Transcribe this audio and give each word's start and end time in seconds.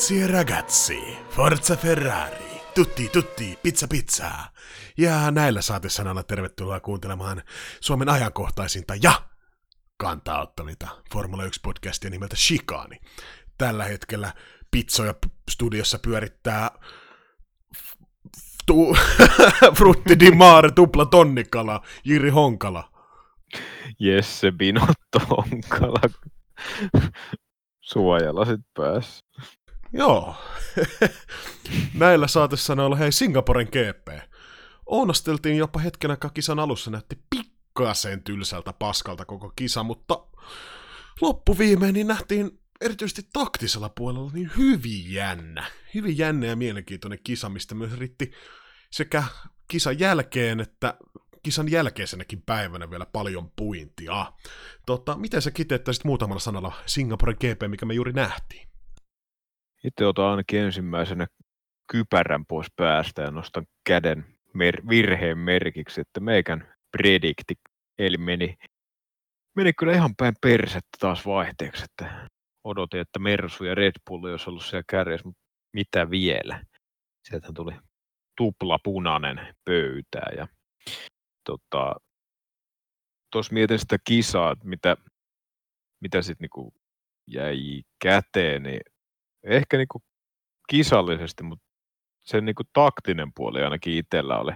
Ragazzi 0.00 0.20
e 0.20 0.26
ragazzi, 0.26 1.18
Forza 1.28 1.76
Ferrari, 1.76 2.60
tutti 2.74 3.08
tutti, 3.08 3.58
pizza 3.62 3.86
pizza. 3.86 4.30
Ja 4.98 5.30
näillä 5.30 5.62
saatesanoilla 5.62 6.22
tervetuloa 6.22 6.80
kuuntelemaan 6.80 7.42
Suomen 7.80 8.08
ajankohtaisinta 8.08 8.94
ja 9.02 9.12
kantauttavinta 9.96 10.88
Formula 11.12 11.42
1-podcastia 11.44 12.10
nimeltä 12.10 12.36
Shikani. 12.36 12.96
Tällä 13.58 13.84
hetkellä 13.84 14.32
pizzoja 14.70 15.14
studiossa 15.50 15.98
pyörittää 15.98 16.70
tu- 18.66 18.96
Frutti 19.78 20.20
di 20.20 20.30
Mare, 20.30 20.70
tupla 20.70 21.06
tonnikala, 21.06 21.82
Jiri 22.04 22.30
Honkala. 22.30 22.90
Jesse 23.98 24.52
Binotto 24.52 25.18
Honkala. 25.30 26.00
Suojalasit 27.80 28.60
päässä. 28.76 29.24
Joo. 29.92 30.34
Näillä 31.94 32.28
saatesanoilla, 32.28 32.96
hei 32.96 33.12
Singaporen 33.12 33.66
GP. 33.66 34.30
Ounasteltiin 34.86 35.56
jopa 35.56 35.80
hetken 35.80 36.10
aikaa 36.10 36.30
kisan 36.30 36.58
alussa, 36.58 36.90
näytti 36.90 37.18
pikkasen 37.30 38.22
tylsältä 38.22 38.72
paskalta 38.72 39.24
koko 39.24 39.52
kisa, 39.56 39.82
mutta 39.82 40.26
loppuviimein 41.20 41.94
niin 41.94 42.06
nähtiin 42.06 42.60
erityisesti 42.80 43.22
taktisella 43.32 43.88
puolella 43.88 44.30
niin 44.34 44.50
hyvin 44.56 45.12
jännä. 45.12 45.66
Hyvin 45.94 46.18
jännä 46.18 46.46
ja 46.46 46.56
mielenkiintoinen 46.56 47.18
kisa, 47.24 47.48
mistä 47.48 47.74
myös 47.74 47.98
riitti 47.98 48.32
sekä 48.90 49.24
kisan 49.68 49.98
jälkeen 49.98 50.60
että 50.60 50.94
kisan 51.42 51.70
jälkeisenäkin 51.70 52.42
päivänä 52.42 52.90
vielä 52.90 53.06
paljon 53.06 53.50
puintia. 53.56 54.32
Tota, 54.86 55.16
miten 55.16 55.42
sä 55.42 55.50
kiteyttäisit 55.50 56.04
muutamalla 56.04 56.40
sanalla 56.40 56.72
Singapore 56.86 57.34
GP, 57.34 57.62
mikä 57.68 57.86
me 57.86 57.94
juuri 57.94 58.12
nähtiin? 58.12 58.69
Itse 59.84 60.06
otan 60.06 60.24
ainakin 60.24 60.60
ensimmäisenä 60.60 61.26
kypärän 61.92 62.46
pois 62.46 62.66
päästä 62.76 63.22
ja 63.22 63.30
nostan 63.30 63.66
käden 63.86 64.24
mer- 64.54 64.88
virheen 64.88 65.38
merkiksi, 65.38 66.00
että 66.00 66.20
meikän 66.20 66.74
predikti, 66.96 67.54
eli 67.98 68.16
meni, 68.16 68.56
meni 69.56 69.72
kyllä 69.72 69.92
ihan 69.92 70.16
päin 70.16 70.34
persettä 70.42 70.98
taas 71.00 71.26
vaihteeksi, 71.26 71.84
että 71.84 72.28
odotin, 72.64 73.00
että 73.00 73.18
Mersu 73.18 73.64
ja 73.64 73.74
Red 73.74 73.92
Bull 74.06 74.24
olisi 74.24 74.50
ollut 74.50 74.64
siellä 74.64 74.84
kärjessä, 74.90 75.28
mutta 75.28 75.42
mitä 75.72 76.10
vielä? 76.10 76.64
Sieltä 77.28 77.48
tuli 77.54 77.72
tupla 78.36 78.78
punainen 78.84 79.54
pöytää 79.64 80.32
ja 80.36 80.48
tota, 81.44 81.94
tuossa 83.32 83.52
mietin 83.52 83.78
sitä 83.78 83.96
kisaa, 84.04 84.52
että 84.52 84.68
mitä, 84.68 84.96
mitä 86.00 86.22
sitten 86.22 86.44
niinku 86.44 86.74
jäi 87.26 87.82
käteen, 88.02 88.62
niin 88.62 88.80
ehkä 89.44 89.76
niinku 89.76 90.02
kisallisesti, 90.68 91.42
mutta 91.42 91.64
se 92.24 92.40
niinku 92.40 92.62
taktinen 92.72 93.32
puoli 93.36 93.62
ainakin 93.62 93.94
itsellä 93.94 94.38
oli, 94.38 94.52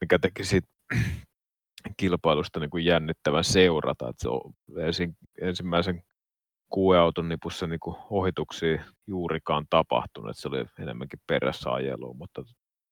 mikä 0.00 0.18
teki 0.18 0.44
siitä 0.44 0.68
kilpailusta 2.00 2.60
niinku 2.60 2.78
jännittävän 2.78 3.44
seurata. 3.44 4.08
Että 4.08 4.22
se 4.22 4.28
on 4.28 4.52
ensin, 4.78 5.16
ensimmäisen 5.40 6.02
kueauton 6.68 7.28
nipussa 7.28 7.66
niinku 7.66 7.96
ohituksia 8.10 8.84
juurikaan 9.06 9.66
tapahtunut, 9.70 10.30
että 10.30 10.40
se 10.42 10.48
oli 10.48 10.64
enemmänkin 10.78 11.20
perässä 11.26 11.70
ajelua, 11.70 12.14
mutta 12.14 12.42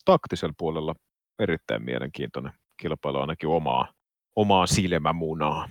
taktisella 0.05 0.55
puolella 0.59 0.95
erittäin 1.39 1.85
mielenkiintoinen 1.85 2.53
kilpailu 2.83 3.19
ainakin 3.19 3.49
omaa, 3.49 3.93
omaa 4.37 4.67
silmämunaa. 4.67 5.69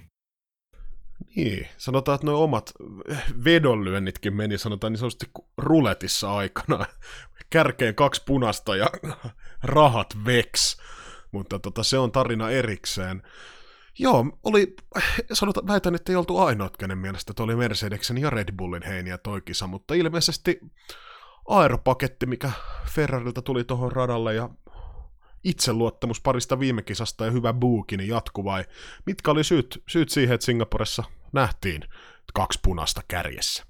Niin, 1.35 1.67
sanotaan, 1.77 2.15
että 2.15 2.27
nuo 2.27 2.43
omat 2.43 2.73
vedonlyönnitkin 3.43 4.35
meni, 4.35 4.57
sanotaan 4.57 4.93
niin 4.93 4.99
sanotusti 4.99 5.31
ruletissa 5.57 6.35
aikana. 6.35 6.85
Kärkeen 7.49 7.95
kaksi 7.95 8.23
punasta 8.25 8.75
ja 8.75 8.87
rahat 9.63 10.17
veks, 10.25 10.77
mutta 11.31 11.59
tota, 11.59 11.83
se 11.83 11.97
on 11.97 12.11
tarina 12.11 12.49
erikseen. 12.49 13.23
Joo, 13.99 14.25
oli, 14.43 14.75
sanotaan, 15.33 15.67
väitän, 15.67 15.95
että 15.95 16.11
ei 16.11 16.15
oltu 16.15 16.37
ainoat, 16.37 16.77
kenen 16.77 16.97
mielestä 16.97 17.33
toi 17.33 17.43
oli 17.43 17.55
Mercedeksen 17.55 18.17
ja 18.17 18.29
Red 18.29 18.55
Bullin 18.57 18.83
heiniä 18.83 19.17
toi 19.17 19.41
kisa, 19.41 19.67
mutta 19.67 19.93
ilmeisesti 19.93 20.59
aeropaketti, 21.47 22.25
mikä 22.25 22.51
Ferrarilta 22.89 23.41
tuli 23.41 23.63
tuohon 23.63 23.91
radalle 23.91 24.33
ja 24.33 24.49
itseluottamus 25.43 26.21
parista 26.21 26.59
viime 26.59 26.81
kisasta 26.81 27.25
ja 27.25 27.31
hyvä 27.31 27.53
buuki, 27.53 27.97
niin 27.97 28.09
jatku 28.09 28.43
vai 28.43 28.65
mitkä 29.05 29.31
oli 29.31 29.43
syyt, 29.43 29.83
syyt 29.87 30.09
siihen, 30.09 30.35
että 30.35 30.45
Singaporessa 30.45 31.03
nähtiin 31.33 31.81
kaksi 32.33 32.59
punasta 32.63 33.01
kärjessä? 33.07 33.63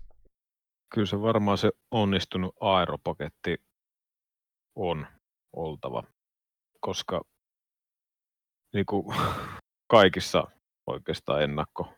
Kyllä 0.94 1.08
se 1.08 1.22
varmaan 1.22 1.58
se 1.58 1.72
onnistunut 1.92 2.56
aeropaketti 2.62 3.58
on 4.76 5.08
oltava, 5.54 6.04
koska 6.80 7.22
niin 8.74 8.86
kuin 8.86 9.16
kaikissa 9.92 10.44
oikeastaan 10.88 11.44
ennakko 11.44 11.94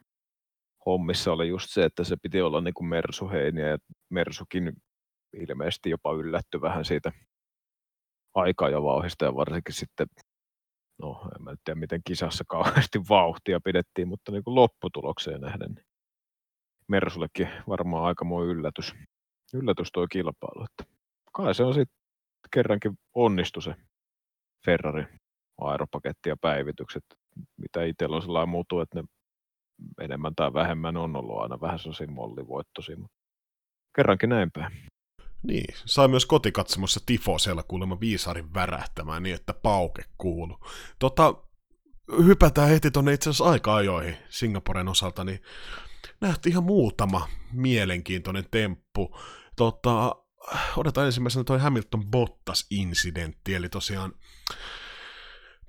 hommissa 0.85 1.31
oli 1.31 1.47
just 1.47 1.69
se, 1.69 1.85
että 1.85 2.03
se 2.03 2.15
piti 2.21 2.41
olla 2.41 2.61
niin 2.61 2.73
kuin 2.73 2.87
Mersuheiniä 2.87 3.67
ja 3.67 3.77
Mersukin 4.09 4.73
ilmeisesti 5.33 5.89
jopa 5.89 6.13
yllätty 6.13 6.61
vähän 6.61 6.85
siitä 6.85 7.11
aikaa 8.39 8.69
ja 8.69 8.83
vauhista 8.83 9.25
ja 9.25 9.35
varsinkin 9.35 9.75
sitten, 9.75 10.07
no 11.01 11.29
en 11.35 11.43
mä 11.43 11.55
tiedä 11.63 11.79
miten 11.79 12.01
kisassa 12.07 12.43
kauheasti 12.47 12.99
vauhtia 13.09 13.59
pidettiin, 13.63 14.07
mutta 14.07 14.31
niin 14.31 14.43
kuin 14.43 14.55
lopputulokseen 14.55 15.41
nähden 15.41 15.71
niin 15.71 15.85
Mersullekin 16.87 17.49
varmaan 17.67 18.03
aika 18.03 18.25
yllätys, 18.47 18.93
yllätys 19.53 19.91
tuo 19.91 20.07
kilpailu. 20.07 20.65
Että 20.65 20.93
kai 21.33 21.55
se 21.55 21.63
on 21.63 21.73
sitten 21.73 21.99
kerrankin 22.53 22.97
onnistu 23.13 23.61
se 23.61 23.75
Ferrari 24.65 25.05
aeropaketti 25.61 26.29
ja 26.29 26.37
päivitykset, 26.41 27.03
mitä 27.57 27.83
itsellä 27.83 28.15
on 28.15 28.21
sellainen 28.21 28.49
muutu, 28.49 28.79
että 28.79 29.01
ne 29.01 29.07
enemmän 30.01 30.35
tai 30.35 30.53
vähemmän 30.53 30.97
on 30.97 31.15
ollut 31.15 31.41
aina 31.41 31.61
vähän 31.61 31.79
sellaisia 31.79 32.07
mollivoittoisia, 32.07 32.97
mutta 32.97 33.17
kerrankin 33.95 34.29
näin 34.29 34.51
päin. 34.51 34.71
Niin, 35.43 35.75
sai 35.85 36.07
myös 36.07 36.25
kotikatsomossa 36.25 36.99
tifosella 37.05 37.63
kuulemma 37.63 37.99
viisarin 37.99 38.53
värähtämään 38.53 39.23
niin, 39.23 39.35
että 39.35 39.53
pauke 39.53 40.03
kuulu. 40.17 40.59
Tota, 40.99 41.33
hypätään 42.25 42.69
heti 42.69 42.91
tuonne 42.91 43.13
itse 43.13 43.29
asiassa 43.29 43.49
aika-ajoihin 43.49 44.17
Singaporen 44.29 44.87
osalta, 44.87 45.23
niin 45.23 45.41
nähtiin 46.21 46.51
ihan 46.51 46.63
muutama 46.63 47.27
mielenkiintoinen 47.51 48.45
temppu. 48.51 49.17
Tota, 49.55 50.15
odotan 50.77 51.05
ensimmäisenä 51.05 51.43
toi 51.43 51.59
Hamilton 51.59 52.05
Bottas-incidentti, 52.05 53.55
eli 53.55 53.69
tosiaan 53.69 54.13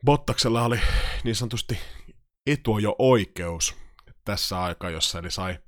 Bottaksella 0.04 0.64
oli 0.64 0.80
niin 1.24 1.34
sanotusti 1.34 1.78
etuojo 2.46 2.96
oikeus 2.98 3.74
tässä 4.24 4.62
aikaa, 4.62 4.90
jossa 4.90 5.18
eli 5.18 5.30
sai 5.30 5.58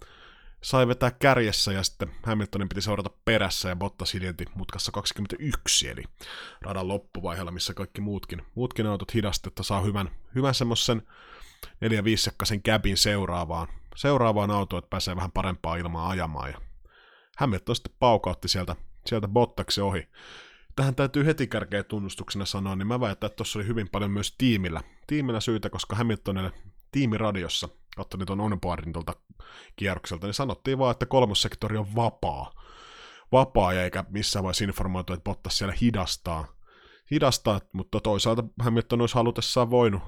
sai 0.62 0.88
vetää 0.88 1.10
kärjessä 1.10 1.72
ja 1.72 1.82
sitten 1.82 2.10
Hamiltonin 2.22 2.68
piti 2.68 2.80
seurata 2.80 3.10
perässä 3.24 3.68
ja 3.68 3.76
Bottas 3.76 4.14
hiljenti 4.14 4.44
mutkassa 4.54 4.92
21, 4.92 5.88
eli 5.88 6.04
radan 6.60 6.88
loppuvaiheella, 6.88 7.50
missä 7.50 7.74
kaikki 7.74 8.00
muutkin, 8.00 8.42
muutkin 8.54 8.86
autot 8.86 9.14
hidastetta 9.14 9.62
saa 9.62 9.80
hyvän, 9.80 10.10
hyvän 10.34 10.54
semmoisen 10.54 11.02
4 11.80 12.04
5 12.04 12.22
sekkaisen 12.22 12.62
käbin 12.62 12.96
seuraavaan, 12.96 13.68
seuraavaan 13.96 14.50
autoon, 14.50 14.78
että 14.78 14.90
pääsee 14.90 15.16
vähän 15.16 15.32
parempaa 15.32 15.76
ilmaa 15.76 16.08
ajamaan 16.08 16.50
ja 16.50 16.60
Hamilton 17.38 17.76
sitten 17.76 17.94
paukautti 17.98 18.48
sieltä, 18.48 18.76
sieltä 19.06 19.28
Bottaksi 19.28 19.80
ohi. 19.80 20.08
Tähän 20.76 20.94
täytyy 20.94 21.26
heti 21.26 21.46
kärkeä 21.46 21.82
tunnustuksena 21.82 22.44
sanoa, 22.44 22.76
niin 22.76 22.86
mä 22.86 23.00
väitän, 23.00 23.26
että 23.26 23.36
tuossa 23.36 23.58
oli 23.58 23.66
hyvin 23.66 23.88
paljon 23.88 24.10
myös 24.10 24.34
tiimillä, 24.38 24.82
tiimillä 25.06 25.40
syytä, 25.40 25.70
koska 25.70 25.96
Hamiltonille 25.96 26.52
tiimiradiossa– 26.92 27.68
katsoin 27.96 28.26
tuon 28.26 28.40
onboardin 28.40 28.92
tuolta 28.92 29.14
kierrokselta, 29.76 30.26
niin 30.26 30.34
sanottiin 30.34 30.78
vaan, 30.78 30.90
että 30.90 31.06
kolmossektori 31.06 31.76
on 31.76 31.94
vapaa. 31.94 32.52
Vapaa, 33.32 33.72
eikä 33.72 34.04
missään 34.08 34.42
vaiheessa 34.42 34.64
informoitu, 34.64 35.12
että 35.12 35.24
Bottas 35.24 35.58
siellä 35.58 35.74
hidastaa. 35.80 36.46
Hidastaa, 37.10 37.60
mutta 37.72 38.00
toisaalta 38.00 38.44
Hamilton 38.60 39.00
olisi 39.00 39.14
halutessaan 39.14 39.70
voinut, 39.70 40.02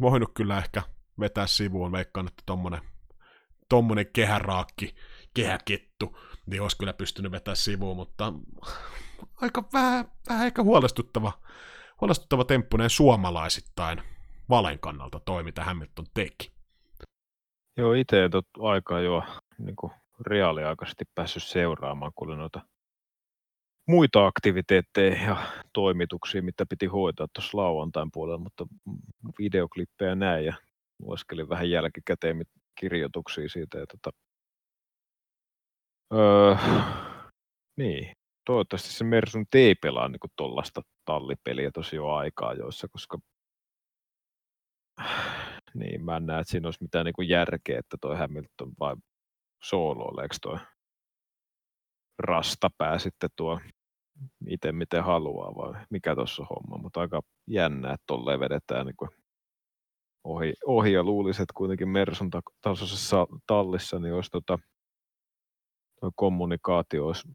voinut 0.00 0.30
kyllä 0.34 0.58
ehkä 0.58 0.82
vetää 1.20 1.46
sivuun. 1.46 1.92
Veikkaan, 1.92 2.26
että 2.26 2.42
tommonen, 2.46 2.80
tommonen 3.68 4.06
kehäraakki, 4.12 4.94
kehäkettu, 5.34 6.18
niin 6.46 6.62
olisi 6.62 6.76
kyllä 6.76 6.92
pystynyt 6.92 7.32
vetämään 7.32 7.56
sivuun, 7.56 7.96
mutta 7.96 8.32
aika 9.36 9.64
vähän, 9.72 10.12
vähän 10.28 10.46
ehkä 10.46 10.62
huolestuttava, 10.62 11.32
huolestuttava 12.00 12.44
temppu 12.44 12.76
näin 12.76 12.90
suomalaisittain 12.90 14.02
valen 14.50 14.78
kannalta 14.78 15.20
toi, 15.20 15.42
mitä 15.42 15.64
Hamilton 15.64 16.06
teki. 16.14 16.52
Joo, 17.76 17.92
itse 17.92 18.24
en 18.24 18.30
aikaa 18.60 19.00
jo 19.00 19.22
niin 19.58 19.76
kuin 19.76 19.92
reaaliaikaisesti 20.26 21.04
päässyt 21.14 21.42
seuraamaan, 21.42 22.12
kun 22.14 22.28
oli 22.28 22.36
noita 22.36 22.60
muita 23.88 24.26
aktiviteetteja 24.26 25.24
ja 25.24 25.36
toimituksia, 25.72 26.42
mitä 26.42 26.66
piti 26.66 26.86
hoitaa 26.86 27.26
tuossa 27.34 27.58
lauantain 27.58 28.10
puolella, 28.12 28.38
mutta 28.38 28.66
videoklippejä 29.38 30.14
näin 30.14 30.44
ja 30.44 30.54
lueskelin 31.02 31.48
vähän 31.48 31.70
jälkikäteen 31.70 32.44
kirjoituksia 32.80 33.48
siitä. 33.48 33.78
Ja 33.78 33.86
tota, 33.86 34.10
öö, 36.14 36.56
niin, 37.76 38.12
toivottavasti 38.44 38.88
se 38.88 39.04
Mersun 39.04 39.46
ei 39.54 39.74
pelaa 39.74 40.08
niin 40.08 40.20
tuollaista 40.36 40.82
tallipeliä 41.04 41.70
tosi 41.70 41.96
jo 41.96 42.08
aikaa 42.08 42.54
joissa, 42.54 42.88
koska 42.88 43.18
niin 45.74 46.04
mä 46.04 46.16
en 46.16 46.26
näe, 46.26 46.40
että 46.40 46.50
siinä 46.50 46.66
olisi 46.66 46.82
mitään 46.82 47.04
niin 47.04 47.14
kuin 47.14 47.28
järkeä, 47.28 47.78
että 47.78 47.96
toi 48.00 48.16
Hamilton 48.16 48.72
vai 48.80 48.96
sooloileeko 49.62 50.34
toi 50.42 50.58
rastapää 52.18 52.98
sitten 52.98 53.30
tuo 53.36 53.60
itse 54.48 54.72
miten 54.72 55.04
haluaa 55.04 55.54
vai 55.54 55.84
mikä 55.90 56.14
tuossa 56.14 56.42
on 56.42 56.48
homma, 56.50 56.82
mutta 56.82 57.00
aika 57.00 57.22
jännä, 57.46 57.92
että 57.92 58.04
tolleen 58.06 58.40
vedetään 58.40 58.86
niin 58.86 58.96
kuin 58.96 59.10
ohi, 60.24 60.54
ohi 60.66 60.92
ja 60.92 61.02
luulisi, 61.02 61.42
että 61.42 61.52
kuitenkin 61.56 61.88
Mersun 61.88 62.30
tasoisessa 62.60 63.26
tallissa 63.46 63.98
niin 63.98 64.14
olisi 64.14 64.30
tota, 64.30 64.58
kommunikaatio 66.14 67.06
olisi 67.06 67.28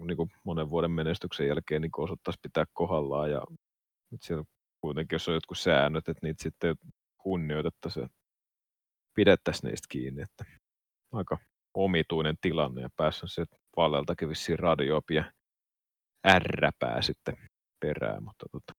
niin 0.00 0.16
kuin 0.16 0.30
monen 0.44 0.70
vuoden 0.70 0.90
menestyksen 0.90 1.48
jälkeen 1.48 1.82
niin 1.82 1.90
osattaisi 1.96 2.40
pitää 2.42 2.64
kohdallaan 2.72 3.30
ja 3.30 3.42
siellä 4.20 4.44
kuitenkin, 4.80 5.14
jos 5.14 5.28
on 5.28 5.34
jotkut 5.34 5.58
säännöt, 5.58 6.08
että 6.08 6.26
niitä 6.26 6.42
sitten 6.42 6.76
kunnioitettaisiin 7.18 8.02
ja 8.02 8.08
pidettäisiin 9.14 9.70
niistä 9.70 9.86
kiinni, 9.90 10.22
että 10.22 10.44
aika 11.12 11.38
omituinen 11.74 12.36
tilanne 12.40 12.82
ja 12.82 12.88
päässä 12.96 13.26
se 13.26 13.44
Valleltakin 13.76 14.28
vissiin 14.28 14.58
radioopia 14.58 15.32
ärräpää 16.28 17.02
sitten 17.02 17.36
perään, 17.80 18.24
mutta 18.24 18.46
tota, 18.52 18.72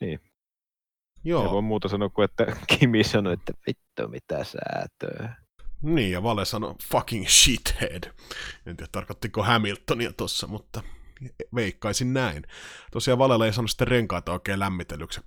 niin. 0.00 0.20
Joo. 1.24 1.44
Ei 1.44 1.50
voi 1.50 1.62
muuta 1.62 1.88
sanoa 1.88 2.08
kuin, 2.08 2.24
että 2.24 2.46
Kimi 2.78 3.04
sanoi, 3.04 3.32
että 3.32 3.52
vittu 3.66 4.08
mitä 4.08 4.44
säätöä. 4.44 5.36
Niin, 5.82 6.12
ja 6.12 6.22
Vale 6.22 6.44
sanoi 6.44 6.74
fucking 6.90 7.26
shithead. 7.28 8.04
En 8.66 8.76
tiedä, 8.76 8.88
tarkoittiko 8.92 9.42
Hamiltonia 9.42 10.12
tossa, 10.12 10.46
mutta 10.46 10.82
veikkaisin 11.54 12.12
näin. 12.12 12.42
Tosiaan 12.92 13.18
Valella 13.18 13.46
ei 13.46 13.52
sanonut 13.52 13.70
sitten 13.70 13.88
renkaita 13.88 14.32
oikein 14.32 14.60
lämmitellyksi. 14.60 15.20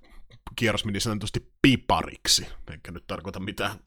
Kierros 0.56 0.84
meni 0.84 1.00
sanotusti 1.00 1.52
pipariksi, 1.62 2.46
enkä 2.72 2.92
nyt 2.92 3.06
tarkoita 3.06 3.40
mitään. 3.40 3.78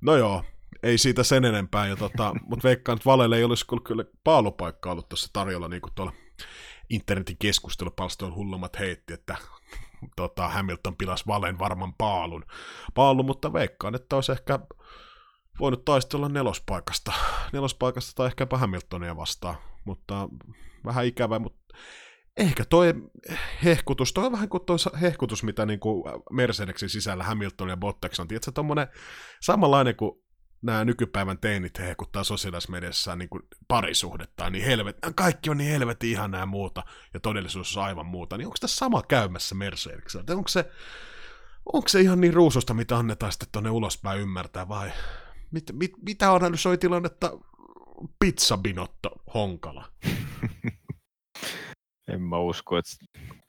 No 0.00 0.16
joo, 0.16 0.44
ei 0.82 0.98
siitä 0.98 1.22
sen 1.22 1.44
enempää, 1.44 1.86
ja 1.86 1.96
tota, 1.96 2.34
mutta 2.48 2.68
veikkaan, 2.68 2.96
että 2.96 3.10
Valelle 3.10 3.36
ei 3.36 3.44
olisi 3.44 3.66
kyllä 3.84 4.04
paalupaikka 4.24 4.90
ollut 4.90 5.08
tuossa 5.08 5.30
tarjolla, 5.32 5.68
niin 5.68 5.82
kuin 5.82 5.94
tuolla 5.94 6.12
internetin 6.90 7.36
keskustelupalstoilla 7.38 8.36
hullummat 8.36 8.78
heitti, 8.78 9.12
että 9.12 9.36
tota, 10.16 10.48
Hamilton 10.48 10.96
pilasi 10.96 11.24
Valen 11.26 11.58
varman 11.58 11.94
paalun. 11.94 12.44
Paalu, 12.94 13.22
mutta 13.22 13.52
veikkaan, 13.52 13.94
että 13.94 14.16
olisi 14.16 14.32
ehkä 14.32 14.58
voinut 15.60 15.84
taistella 15.84 16.28
nelospaikasta, 16.28 17.12
nelospaikasta 17.52 18.12
tai 18.14 18.26
ehkäpä 18.26 18.58
Hamiltonia 18.58 19.16
vastaan, 19.16 19.56
mutta 19.84 20.28
vähän 20.84 21.06
ikävä, 21.06 21.38
mutta 21.38 21.76
ehkä 22.36 22.64
toi 22.64 22.94
hehkutus, 23.64 24.12
toi 24.12 24.26
on 24.26 24.32
vähän 24.32 24.48
kuin 24.48 24.64
toi 24.64 24.76
hehkutus, 25.00 25.42
mitä 25.42 25.66
niin 25.66 25.80
kuin 25.80 26.04
Mercedeksin 26.30 26.88
sisällä 26.88 27.24
Hamilton 27.24 27.68
ja 27.68 27.76
Bottas 27.76 28.20
on, 28.20 28.28
tiedätkö, 28.28 28.52
tommonen 28.52 28.86
samanlainen 29.40 29.96
kuin 29.96 30.12
nämä 30.62 30.84
nykypäivän 30.84 31.38
teinit 31.38 31.78
hehkuttaa 31.78 32.24
sosiaalisessa 32.24 32.72
mediassa 32.72 33.16
niin 33.16 33.28
kuin 33.28 33.42
parisuhdetta, 33.68 34.50
niin 34.50 34.64
helvet, 34.64 34.96
kaikki 35.14 35.50
on 35.50 35.58
niin 35.58 35.70
helvetin 35.70 36.10
ihan 36.10 36.32
ja 36.32 36.46
muuta, 36.46 36.82
ja 37.14 37.20
todellisuus 37.20 37.76
on 37.76 37.84
aivan 37.84 38.06
muuta, 38.06 38.36
niin 38.36 38.46
onko 38.46 38.56
tässä 38.60 38.76
sama 38.76 39.02
käymässä 39.02 39.54
Mercedeksellä? 39.54 40.24
Onko 40.30 40.48
se, 40.48 40.70
onko 41.72 41.88
se 41.88 42.00
ihan 42.00 42.20
niin 42.20 42.34
ruususta, 42.34 42.74
mitä 42.74 42.96
annetaan 42.96 43.32
sitten 43.32 43.48
tuonne 43.52 43.70
ulospäin 43.70 44.20
ymmärtää, 44.20 44.68
vai 44.68 44.92
mit, 45.52 45.64
mit, 45.72 45.92
mitä 46.02 46.32
analysoi 46.32 46.78
tilannetta 46.78 47.38
pizzabinotto 48.18 49.10
Honkala? 49.34 49.92
en 52.12 52.22
mä 52.22 52.38
usko, 52.38 52.78
että 52.78 52.90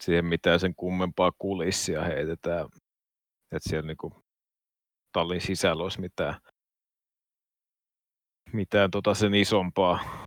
siihen 0.01 0.25
mitään 0.25 0.59
sen 0.59 0.75
kummempaa 0.75 1.31
kulissia 1.38 2.03
heitetään, 2.03 2.65
että 3.51 3.69
siellä 3.69 3.88
niinku 3.88 4.24
tallin 5.12 5.42
sisällä 5.42 5.83
olisi 5.83 6.01
mitään 6.01 6.36
mitään 8.54 8.92
tota 8.92 9.13
sen 9.13 9.33
isompaa, 9.36 10.25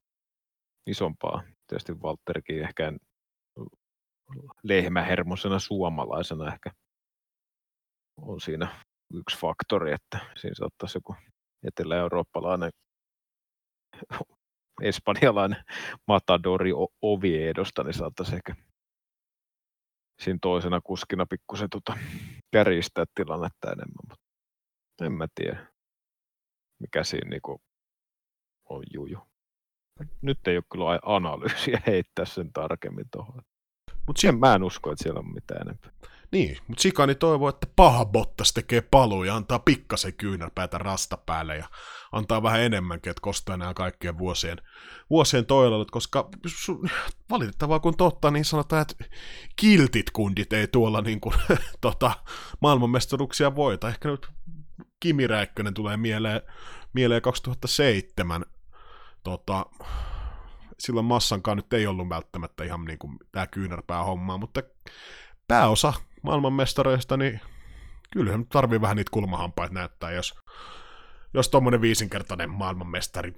isompaa. 0.86 1.42
Tietysti 1.66 1.92
Walterkin 1.92 2.62
ehkä 2.62 2.92
lehmähermosena 4.62 5.58
suomalaisena 5.58 6.52
ehkä 6.52 6.70
on 8.20 8.40
siinä 8.40 8.82
yksi 9.14 9.38
faktori, 9.38 9.92
että 9.92 10.18
siinä 10.36 10.54
saattaisi 10.54 10.98
joku 10.98 11.14
etelä-eurooppalainen 11.64 12.70
espanjalainen 14.82 15.64
matadori 16.08 16.70
Oviedosta, 17.02 17.82
niin 17.82 17.94
saattaisi 17.94 18.36
ehkä 18.36 18.54
siinä 20.22 20.38
toisena 20.42 20.80
kuskina 20.80 21.26
pikkusen 21.26 21.70
tota, 21.70 21.98
kärjistää 22.52 23.04
tilannetta 23.14 23.72
enemmän, 23.72 24.06
mutta 24.08 24.24
en 25.04 25.12
mä 25.12 25.26
tiedä, 25.34 25.66
mikä 26.80 27.04
siinä 27.04 27.30
niinku 27.30 27.60
on 28.68 28.82
juju. 28.94 29.18
Nyt 30.22 30.48
ei 30.48 30.56
ole 30.56 30.64
kyllä 30.72 30.98
analyysiä 31.02 31.82
heittää 31.86 32.24
sen 32.24 32.52
tarkemmin 32.52 33.06
tuohon. 33.12 33.42
Mut 34.06 34.16
si- 34.16 34.32
mä 34.32 34.54
en 34.54 34.62
usko, 34.62 34.92
että 34.92 35.02
siellä 35.02 35.18
on 35.18 35.34
mitään 35.34 35.62
enempää. 35.68 35.90
Niin, 36.32 36.58
mutta 36.68 36.82
Sikani 36.82 37.14
toivoo, 37.14 37.48
että 37.48 37.66
paha 37.76 38.04
Bottas 38.04 38.52
tekee 38.52 38.80
paluu 38.80 39.24
ja 39.24 39.36
antaa 39.36 39.58
pikkasen 39.58 40.14
kyynärpäätä 40.14 40.78
rasta 40.78 41.16
päälle 41.16 41.56
ja 41.56 41.68
antaa 42.12 42.42
vähän 42.42 42.60
enemmänkin, 42.60 43.10
että 43.10 43.20
kostaa 43.20 43.56
nämä 43.56 43.74
kaikkien 43.74 44.18
vuosien, 44.18 44.58
vuosien 45.10 45.46
toilelut, 45.46 45.90
koska 45.90 46.28
valitettavaa 47.30 47.80
kun 47.80 47.96
totta, 47.96 48.30
niin 48.30 48.44
sanotaan, 48.44 48.82
että 48.82 49.04
kiltit 49.56 50.10
kundit 50.10 50.52
ei 50.52 50.68
tuolla 50.68 51.00
niin 51.00 51.20
kuin, 51.20 51.34
tota, 51.80 52.10
maailmanmestaruuksia 52.60 53.56
voita. 53.56 53.88
Ehkä 53.88 54.08
nyt 54.08 54.28
Kimi 55.00 55.26
Räikkönen 55.26 55.74
tulee 55.74 55.96
mieleen, 55.96 56.42
mieleen 56.92 57.22
2007 57.22 58.44
tota, 59.24 59.66
silloin 60.78 61.06
massankaan 61.06 61.56
nyt 61.56 61.72
ei 61.72 61.86
ollut 61.86 62.08
välttämättä 62.08 62.64
ihan 62.64 62.84
niin 62.84 62.98
kuin 62.98 63.18
tämä 63.32 63.46
kyynärpää 63.46 64.04
hommaa, 64.04 64.38
mutta 64.38 64.62
pääosa 65.48 65.92
maailmanmestareista, 66.22 67.16
niin 67.16 67.40
kyllähän 68.12 68.46
tarvii 68.46 68.80
vähän 68.80 68.96
niitä 68.96 69.10
kulmahampaita 69.10 69.74
näyttää, 69.74 70.12
jos, 70.12 70.34
jos 71.34 71.48
tuommoinen 71.48 71.80
viisinkertainen 71.80 72.50
maailmanmestari 72.50 73.32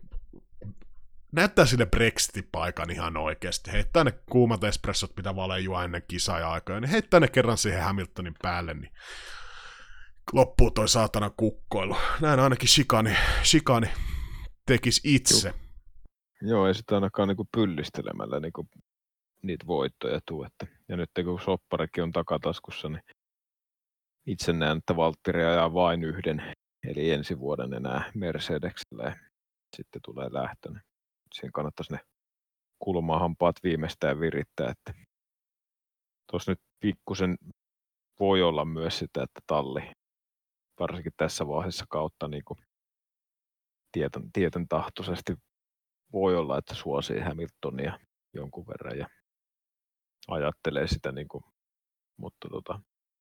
näyttää 1.32 1.66
sille 1.66 1.86
Brexit-paikan 1.86 2.90
ihan 2.90 3.16
oikeasti. 3.16 3.72
Heittää 3.72 4.04
ne 4.04 4.12
kuumat 4.30 4.64
espressot, 4.64 5.16
mitä 5.16 5.36
Vale 5.36 5.60
juo 5.60 5.82
ennen 5.82 6.02
kisaa 6.08 6.40
ja 6.40 6.52
aikoja, 6.52 6.80
niin 6.80 6.90
heittää 6.90 7.20
ne 7.20 7.28
kerran 7.28 7.58
siihen 7.58 7.82
Hamiltonin 7.82 8.34
päälle, 8.42 8.74
niin 8.74 8.92
loppuu 10.32 10.70
toi 10.70 10.88
saatana 10.88 11.30
kukkoilu. 11.36 11.96
Näin 12.20 12.40
ainakin 12.40 12.68
Shikani, 12.68 13.16
Shikani 13.44 13.86
tekisi 14.66 15.00
itse. 15.14 15.48
Joo. 15.48 15.58
Joo, 16.42 16.66
ei 16.66 16.74
sitä 16.74 16.94
ainakaan 16.94 17.28
niin 17.28 17.48
pyllistelemällä 17.54 18.40
niin 18.40 18.52
kuin 18.52 18.68
niitä 19.42 19.66
voittoja 19.66 20.20
tuu. 20.26 20.44
Että, 20.44 20.75
ja 20.88 20.96
nyt 20.96 21.10
kun 21.24 21.40
sopparikin 21.40 22.02
on 22.02 22.12
takataskussa, 22.12 22.88
niin 22.88 23.02
itse 24.26 24.52
näen, 24.52 24.78
että 24.78 24.96
Valtteri 24.96 25.44
ajaa 25.44 25.74
vain 25.74 26.04
yhden, 26.04 26.56
eli 26.88 27.10
ensi 27.10 27.38
vuoden 27.38 27.72
enää 27.72 28.10
Mercedeksellä 28.14 29.04
ja 29.04 29.16
sitten 29.76 30.02
tulee 30.04 30.32
lähtö. 30.32 30.70
Niin 30.70 30.82
siinä 31.34 31.50
kannattaisi 31.54 31.92
ne 31.92 32.00
kulmahampaat 32.78 33.56
viimeistään 33.62 34.20
virittää. 34.20 34.70
Että 34.70 35.06
tuossa 36.30 36.52
nyt 36.52 36.60
pikkusen 36.80 37.36
voi 38.20 38.42
olla 38.42 38.64
myös 38.64 38.98
sitä, 38.98 39.22
että 39.22 39.40
talli, 39.46 39.92
varsinkin 40.80 41.12
tässä 41.16 41.48
vaiheessa 41.48 41.84
kautta 41.88 42.28
niin 42.28 42.44
kuin 42.44 42.58
tieten, 43.92 44.32
tieten 44.32 44.68
tahtoisesti 44.68 45.34
voi 46.12 46.36
olla, 46.36 46.58
että 46.58 46.74
suosii 46.74 47.20
Hamiltonia 47.20 47.98
jonkun 48.34 48.66
verran 48.66 48.98
ja 48.98 49.06
ajattelee 50.28 50.88
sitä, 50.88 51.12
niin 51.12 51.28
kuin, 51.28 51.44
mutta 52.16 52.48
tota, 52.48 52.80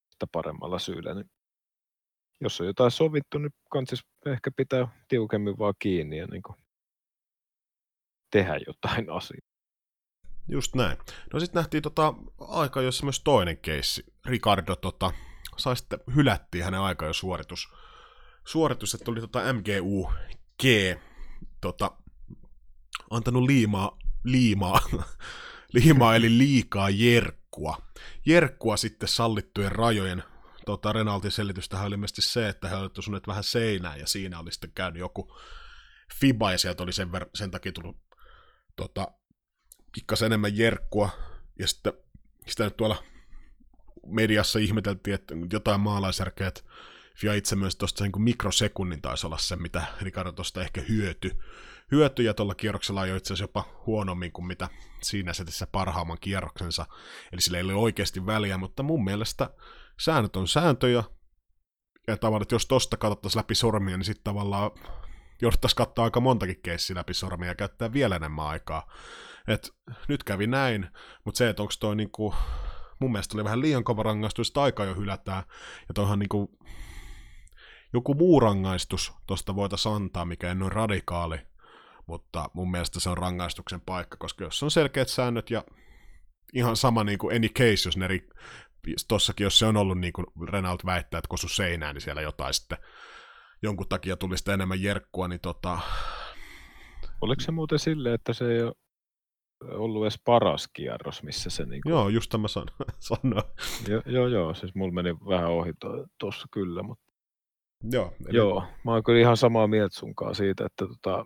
sitä 0.09 0.27
paremmalla 0.31 0.79
syyllä. 0.79 1.13
Niin 1.13 1.29
jos 2.41 2.61
on 2.61 2.67
jotain 2.67 2.91
sovittu, 2.91 3.37
niin 3.37 3.51
kansis 3.69 4.05
ehkä 4.25 4.51
pitää 4.57 4.87
tiukemmin 5.07 5.57
vaan 5.57 5.73
kiinni 5.79 6.17
ja 6.17 6.27
niin 6.27 6.43
kuin 6.43 6.57
tehdä 8.31 8.59
jotain 8.67 9.09
asiaa. 9.19 9.55
Just 10.47 10.75
näin. 10.75 10.97
No 11.33 11.39
sitten 11.39 11.59
nähtiin 11.59 11.83
tota 11.83 12.13
aika, 12.39 12.81
jossa 12.81 13.05
myös 13.05 13.19
toinen 13.23 13.57
keissi. 13.57 14.03
Ricardo 14.25 14.75
tota, 14.75 15.11
sai 15.57 15.75
sitten 15.75 15.99
hylättiin 16.15 16.63
hänen 16.63 16.79
aika 16.79 17.13
suoritus. 17.13 17.69
Suoritus, 18.45 18.93
että 18.93 19.05
tuli 19.05 19.21
tota 19.21 19.53
MGU 19.53 20.11
G 20.61 20.65
tota, 21.61 21.91
antanut 23.09 23.43
liimaa, 23.43 23.97
liimaa, 24.23 24.79
liimaa 25.73 26.15
eli 26.15 26.37
liikaa 26.37 26.89
jerkkua. 26.89 27.77
Jerkkua 28.25 28.77
sitten 28.77 29.09
sallittujen 29.09 29.71
rajojen 29.71 30.23
tota, 30.65 30.93
Renaltin 30.93 31.31
selitys 31.31 31.69
tähän 31.69 31.85
oli 31.85 31.93
ilmeisesti 31.93 32.21
se, 32.21 32.49
että 32.49 32.69
he 32.69 32.75
olivat 32.75 32.97
osuneet 32.97 33.27
vähän 33.27 33.43
seinään 33.43 33.99
ja 33.99 34.07
siinä 34.07 34.39
oli 34.39 34.51
sitten 34.51 34.71
käynyt 34.75 34.99
joku 34.99 35.37
FIBA 36.19 36.51
ja 36.51 36.57
sieltä 36.57 36.83
oli 36.83 36.93
sen, 36.93 37.09
ver- 37.09 37.29
sen 37.35 37.51
takia 37.51 37.71
tullut 37.71 37.97
tota, 38.75 39.07
kikkas 39.91 40.21
enemmän 40.21 40.57
jerkkua, 40.57 41.09
ja 41.59 41.67
sitten 41.67 41.93
sitä 42.47 42.63
nyt 42.63 42.77
tuolla 42.77 43.03
mediassa 44.07 44.59
ihmeteltiin, 44.59 45.15
että 45.15 45.35
jotain 45.53 45.81
maalaisjärkeä, 45.81 46.47
että 46.47 46.61
Fia 47.15 47.33
itse 47.33 47.55
myös 47.55 47.75
tuosta 47.75 48.03
niin 48.03 48.21
mikrosekunnin 48.21 49.01
taisi 49.01 49.27
olla 49.27 49.37
se, 49.37 49.55
mitä 49.55 49.85
Ricardo 50.01 50.31
tuosta 50.31 50.61
ehkä 50.61 50.81
hyöty. 50.81 51.31
Hyöty 51.91 52.23
ja 52.23 52.33
tuolla 52.33 52.55
kierroksella 52.55 53.01
ajoi 53.01 53.17
itse 53.17 53.33
asiassa 53.33 53.43
jopa 53.43 53.83
huonommin 53.85 54.31
kuin 54.31 54.47
mitä 54.47 54.69
siinä 55.03 55.33
setissä 55.33 55.67
parhaamman 55.71 56.17
kierroksensa. 56.21 56.85
Eli 57.31 57.41
sillä 57.41 57.57
ei 57.57 57.63
ole 57.63 57.73
oikeasti 57.73 58.25
väliä, 58.25 58.57
mutta 58.57 58.83
mun 58.83 59.03
mielestä 59.03 59.49
säännöt 59.99 60.35
on 60.35 60.47
sääntöjä. 60.47 61.03
Ja 62.07 62.17
tavallaan, 62.17 62.41
että 62.41 62.55
jos 62.55 62.65
tosta 62.65 62.97
katsottaisiin 62.97 63.39
läpi 63.39 63.55
sormia, 63.55 63.97
niin 63.97 64.05
sitten 64.05 64.23
tavallaan 64.23 64.71
jouduttaisiin 65.41 65.77
katsoa 65.77 66.05
aika 66.05 66.19
montakin 66.19 66.61
keissiä 66.63 66.95
läpi 66.95 67.13
sormia 67.13 67.47
ja 67.47 67.55
käyttää 67.55 67.93
vielä 67.93 68.15
enemmän 68.15 68.47
aikaa. 68.47 68.91
Et 69.47 69.75
nyt 70.07 70.23
kävi 70.23 70.47
näin, 70.47 70.87
mutta 71.25 71.37
se, 71.37 71.49
että 71.49 71.61
onko 71.61 71.73
toi 71.79 71.95
niinku, 71.95 72.35
mun 72.99 73.11
mielestä 73.11 73.37
oli 73.37 73.43
vähän 73.43 73.61
liian 73.61 73.83
kova 73.83 74.03
rangaistus, 74.03 74.47
että 74.47 74.61
aika 74.61 74.83
jo 74.83 74.95
hylätään. 74.95 75.43
Ja 75.87 75.93
toihan 75.93 76.19
niinku, 76.19 76.57
joku 77.93 78.13
muu 78.13 78.39
rangaistus 78.39 79.13
tosta 79.27 79.55
voitaisiin 79.55 79.95
antaa, 79.95 80.25
mikä 80.25 80.47
ei 80.47 80.57
ole 80.61 80.69
radikaali, 80.69 81.37
mutta 82.07 82.49
mun 82.53 82.71
mielestä 82.71 82.99
se 82.99 83.09
on 83.09 83.17
rangaistuksen 83.17 83.81
paikka, 83.81 84.17
koska 84.17 84.43
jos 84.43 84.63
on 84.63 84.71
selkeät 84.71 85.07
säännöt 85.07 85.49
ja 85.49 85.63
ihan 86.53 86.75
sama 86.75 87.03
niin 87.03 87.17
kuin 87.17 87.35
any 87.35 87.49
case, 87.49 87.87
jos 87.87 87.97
ne 87.97 88.07
ri... 88.07 88.27
tossakin, 89.07 89.43
jos 89.43 89.59
se 89.59 89.65
on 89.65 89.77
ollut 89.77 89.97
niin 89.97 90.13
kuin 90.13 90.25
Renault 90.49 90.85
väittää, 90.85 91.17
että 91.17 91.29
kosu 91.29 91.47
seinään, 91.47 91.95
niin 91.95 92.01
siellä 92.01 92.21
jotain 92.21 92.53
sitten 92.53 92.77
jonkun 93.63 93.89
takia 93.89 94.17
tuli 94.17 94.37
sitä 94.37 94.53
enemmän 94.53 94.81
jerkkua, 94.81 95.27
niin 95.27 95.39
tota... 95.39 95.79
Oliko 97.21 97.41
se 97.41 97.51
muuten 97.51 97.79
sille, 97.79 98.13
että 98.13 98.33
se 98.33 98.51
ei 98.51 98.63
ole 98.63 98.73
ollut 99.63 100.03
edes 100.03 100.21
paras 100.25 100.67
kierros, 100.73 101.23
missä 101.23 101.49
se 101.49 101.65
niin 101.65 101.81
kuin... 101.81 101.91
Joo, 101.91 102.09
just 102.09 102.29
tämä 102.29 102.47
san- 102.47 102.71
sanoa. 102.99 103.43
Jo, 103.87 104.01
joo, 104.05 104.27
joo, 104.27 104.53
siis 104.53 104.75
mulla 104.75 104.93
meni 104.93 105.13
vähän 105.13 105.51
ohi 105.51 105.73
tuossa 106.19 106.47
kyllä, 106.51 106.83
mutta 106.83 107.05
Joo, 107.91 108.13
eli... 108.27 108.37
joo, 108.37 108.63
mä 108.83 108.91
oon 108.91 109.03
kyllä 109.03 109.19
ihan 109.19 109.37
samaa 109.37 109.67
mieltä 109.67 109.99
sunkaan 109.99 110.35
siitä, 110.35 110.65
että 110.65 110.85
tota, 110.87 111.25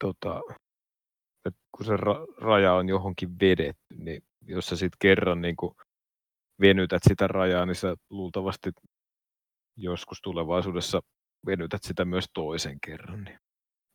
tota, 0.00 0.40
että 1.46 1.60
kun 1.76 1.86
se 1.86 1.96
ra- 1.96 2.34
raja 2.44 2.74
on 2.74 2.88
johonkin 2.88 3.40
vedetty, 3.40 3.94
niin 3.96 4.22
jos 4.42 4.66
sä 4.66 4.76
sitten 4.76 4.96
kerran 5.00 5.40
niin 5.40 5.56
kuin 5.56 5.74
venytät 6.60 7.02
sitä 7.08 7.26
rajaa, 7.26 7.66
niin 7.66 7.76
sä 7.76 7.96
luultavasti 8.10 8.70
joskus 9.76 10.20
tulevaisuudessa 10.22 11.00
venytät 11.46 11.82
sitä 11.82 12.04
myös 12.04 12.24
toisen 12.34 12.80
kerran. 12.80 13.24
Niin 13.24 13.38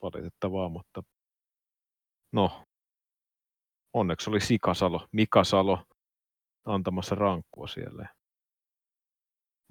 valitettavaa, 0.02 0.70
mutta 0.70 1.04
no, 2.34 2.64
onneksi 3.94 4.30
oli 4.30 4.40
Sikasalo, 4.42 5.08
Mika 5.12 5.44
Salo 5.44 5.86
antamassa 6.66 7.16
rankkua 7.16 7.68
siellä. 7.68 8.10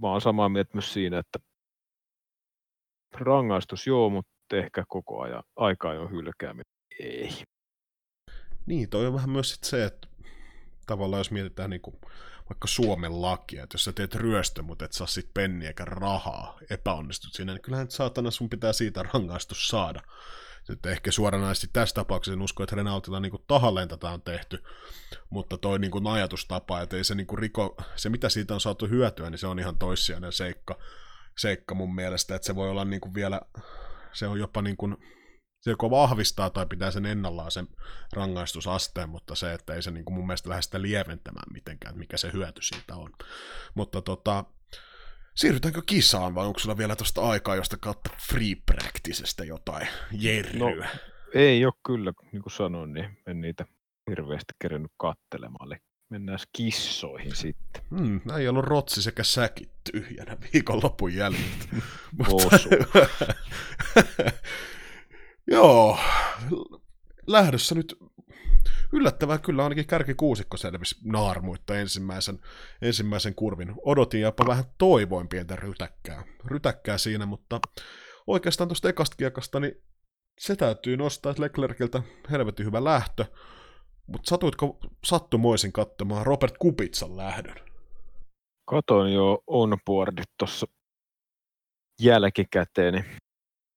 Mä 0.00 0.10
oon 0.10 0.20
samaa 0.20 0.48
mieltä 0.48 0.70
myös 0.74 0.92
siinä, 0.92 1.18
että 1.18 1.38
rangaistus 3.12 3.86
joo, 3.86 4.10
mutta 4.10 4.33
ehkä 4.52 4.84
koko 4.88 5.20
ajan 5.20 5.42
aikaa 5.56 5.94
jo 5.94 6.08
hylkääminen. 6.08 6.72
Ei. 7.00 7.44
Niin, 8.66 8.88
toi 8.88 9.06
on 9.06 9.14
vähän 9.14 9.30
myös 9.30 9.50
sit 9.50 9.64
se, 9.64 9.84
että 9.84 10.08
tavallaan 10.86 11.20
jos 11.20 11.30
mietitään 11.30 11.70
niin 11.70 11.80
kuin 11.80 11.96
vaikka 12.50 12.68
Suomen 12.68 13.22
lakia, 13.22 13.62
että 13.62 13.74
jos 13.74 13.84
sä 13.84 13.92
teet 13.92 14.14
ryöstö, 14.14 14.62
mutta 14.62 14.84
et 14.84 14.92
saa 14.92 15.06
sit 15.06 15.34
penniä 15.34 15.68
eikä 15.68 15.84
rahaa, 15.84 16.58
epäonnistut 16.70 17.32
siinä, 17.32 17.52
niin 17.52 17.62
kyllähän 17.62 17.90
saatana 17.90 18.30
sun 18.30 18.50
pitää 18.50 18.72
siitä 18.72 19.02
rangaistus 19.02 19.68
saada. 19.68 20.00
Sitten 20.64 20.92
ehkä 20.92 21.10
suoranaisesti 21.10 21.68
tässä 21.72 21.94
tapauksessa 21.94 22.32
en 22.32 22.42
usko, 22.42 22.62
että 22.62 22.76
Renaultilla 22.76 23.20
niin 23.20 23.32
tahalleen 23.46 23.88
tätä 23.88 24.10
on 24.10 24.22
tehty, 24.22 24.64
mutta 25.30 25.58
toi 25.58 25.78
niin 25.78 25.90
kuin 25.90 26.06
ajatustapa, 26.06 26.80
että 26.80 26.96
ei 26.96 27.04
se 27.04 27.14
niin 27.14 27.26
kuin 27.26 27.38
riko, 27.38 27.76
se 27.96 28.08
mitä 28.08 28.28
siitä 28.28 28.54
on 28.54 28.60
saatu 28.60 28.86
hyötyä, 28.86 29.30
niin 29.30 29.38
se 29.38 29.46
on 29.46 29.58
ihan 29.58 29.78
toissijainen 29.78 30.32
seikka, 30.32 30.78
seikka 31.38 31.74
mun 31.74 31.94
mielestä, 31.94 32.34
että 32.34 32.46
se 32.46 32.54
voi 32.54 32.70
olla 32.70 32.84
niin 32.84 33.00
kuin 33.00 33.14
vielä, 33.14 33.40
se 34.14 34.26
on 34.26 34.38
jopa 34.38 34.62
niin 34.62 34.76
kuin, 34.76 34.96
se 35.60 35.70
joko 35.70 35.90
vahvistaa 35.90 36.50
tai 36.50 36.66
pitää 36.66 36.90
sen 36.90 37.06
ennallaan 37.06 37.50
sen 37.50 37.68
rangaistusasteen, 38.12 39.08
mutta 39.08 39.34
se, 39.34 39.52
että 39.52 39.74
ei 39.74 39.82
se 39.82 39.90
niin 39.90 40.04
kuin 40.04 40.14
mun 40.14 40.26
mielestä 40.26 40.48
lähde 40.48 40.62
sitä 40.62 40.82
lieventämään 40.82 41.52
mitenkään, 41.52 41.98
mikä 41.98 42.16
se 42.16 42.32
hyöty 42.32 42.62
siitä 42.62 42.96
on. 42.96 43.12
Mutta 43.74 44.02
tota, 44.02 44.44
siirrytäänkö 45.34 45.82
kisaan 45.86 46.34
vai 46.34 46.46
onko 46.46 46.58
sulla 46.58 46.78
vielä 46.78 46.96
tuosta 46.96 47.28
aikaa 47.28 47.56
josta 47.56 47.76
kautta 47.76 48.10
free 48.28 48.54
practicestä 48.66 49.44
jotain 49.44 49.88
jerryä? 50.12 50.58
No, 50.58 50.86
ei 51.34 51.64
ole 51.64 51.74
kyllä, 51.86 52.12
niin 52.32 52.42
kuin 52.42 52.52
sanoin, 52.52 52.92
niin 52.92 53.18
en 53.26 53.40
niitä 53.40 53.64
hirveästi 54.10 54.54
kerännyt 54.62 54.92
kattelemaan, 54.96 55.72
eli 55.72 55.80
mennään 56.14 56.38
kissoihin 56.52 57.36
sitten. 57.36 57.82
Hmm, 57.98 58.20
ei 58.38 58.48
ollut 58.48 58.64
rotsi 58.64 59.02
sekä 59.02 59.24
säkit 59.24 59.70
tyhjänä 59.92 60.36
viikonlopun 60.52 61.14
jäljiltä. 61.14 61.66
Joo, 65.54 65.98
lähdössä 67.26 67.74
nyt 67.74 67.98
yllättävää 68.92 69.38
kyllä 69.38 69.62
ainakin 69.62 69.86
kärkikuusikko 69.86 70.56
selvisi 70.56 70.96
naarmuitta 71.04 71.78
ensimmäisen, 71.78 72.38
ensimmäisen 72.82 73.34
kurvin. 73.34 73.74
Odotin 73.84 74.20
jopa 74.20 74.46
vähän 74.46 74.64
toivoin 74.78 75.28
pientä 75.28 75.56
rytäkkää, 75.56 76.24
rytäkkää 76.44 76.98
siinä, 76.98 77.26
mutta 77.26 77.60
oikeastaan 78.26 78.68
tuosta 78.68 78.88
ekasta 78.88 79.16
kiekasta, 79.16 79.60
niin 79.60 79.82
se 80.38 80.56
täytyy 80.56 80.96
nostaa, 80.96 81.30
että 81.30 81.42
Leclerciltä 81.42 82.02
helvetin 82.30 82.66
hyvä 82.66 82.84
lähtö. 82.84 83.24
Mutta 84.06 84.28
satuitko 84.28 84.78
sattumoisin 85.04 85.72
katsomaan 85.72 86.26
Robert 86.26 86.58
Kupitsan 86.58 87.16
lähdön? 87.16 87.56
Katoin 88.64 89.14
jo 89.14 89.42
onboardit 89.46 90.30
tuossa 90.38 90.66
jälkikäteen, 92.00 92.94
niin 92.94 93.04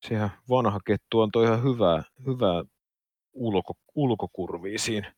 siihen 0.05 0.29
vanha 0.49 0.79
kettu 0.85 1.21
antoi 1.21 1.45
ihan 1.45 1.63
hyvää, 1.63 2.03
hyvää 2.25 2.63
ulko, 3.33 3.73
ulkokurvia 3.95 4.79
siinä 4.79 5.13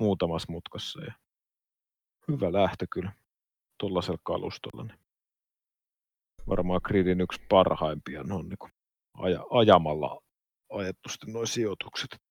muutamassa 0.00 0.52
mutkassa. 0.52 1.04
Ja 1.04 1.12
hyvä 2.28 2.52
lähtö 2.52 2.86
kyllä 2.90 3.12
tuollaisella 3.78 4.18
kalustolla. 4.22 4.84
Niin 4.84 4.98
varmaan 6.48 6.80
gridin 6.84 7.20
yksi 7.20 7.40
parhaimpia 7.48 8.20
on 8.20 8.48
niin 8.48 8.72
aja, 9.14 9.44
ajamalla 9.50 10.20
ajettu 10.72 11.08
nuo 11.26 11.46
sijoitukset. 11.46 12.23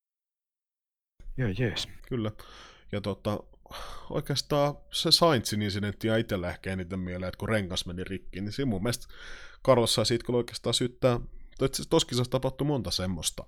Ja 1.38 1.54
jees. 1.60 1.88
Kyllä. 2.08 2.32
Ja 2.92 3.02
tota, 3.02 3.40
oikeastaan 4.10 4.78
se 4.92 5.12
Sainzin 5.12 5.62
incidentti 5.62 6.08
ja 6.08 6.18
itsellä 6.18 6.50
ehkä 6.50 6.74
eniten 6.74 7.00
mieleen, 7.00 7.28
että 7.28 7.38
kun 7.38 7.50
rengas 7.50 7.86
meni 7.86 8.04
rikki, 8.04 8.42
niin 8.42 8.52
siinä 8.52 8.70
mun 8.70 8.84
mielestä 8.84 9.08
Carlos 9.66 9.96
sai 9.96 10.06
siitä 10.06 10.26
kyllä 10.26 10.38
oikeastaan 10.38 10.74
syyttää, 10.74 11.20
toskin 11.90 12.18
tapahtui 12.30 12.68
monta 12.68 12.92
semmoista. 12.92 13.46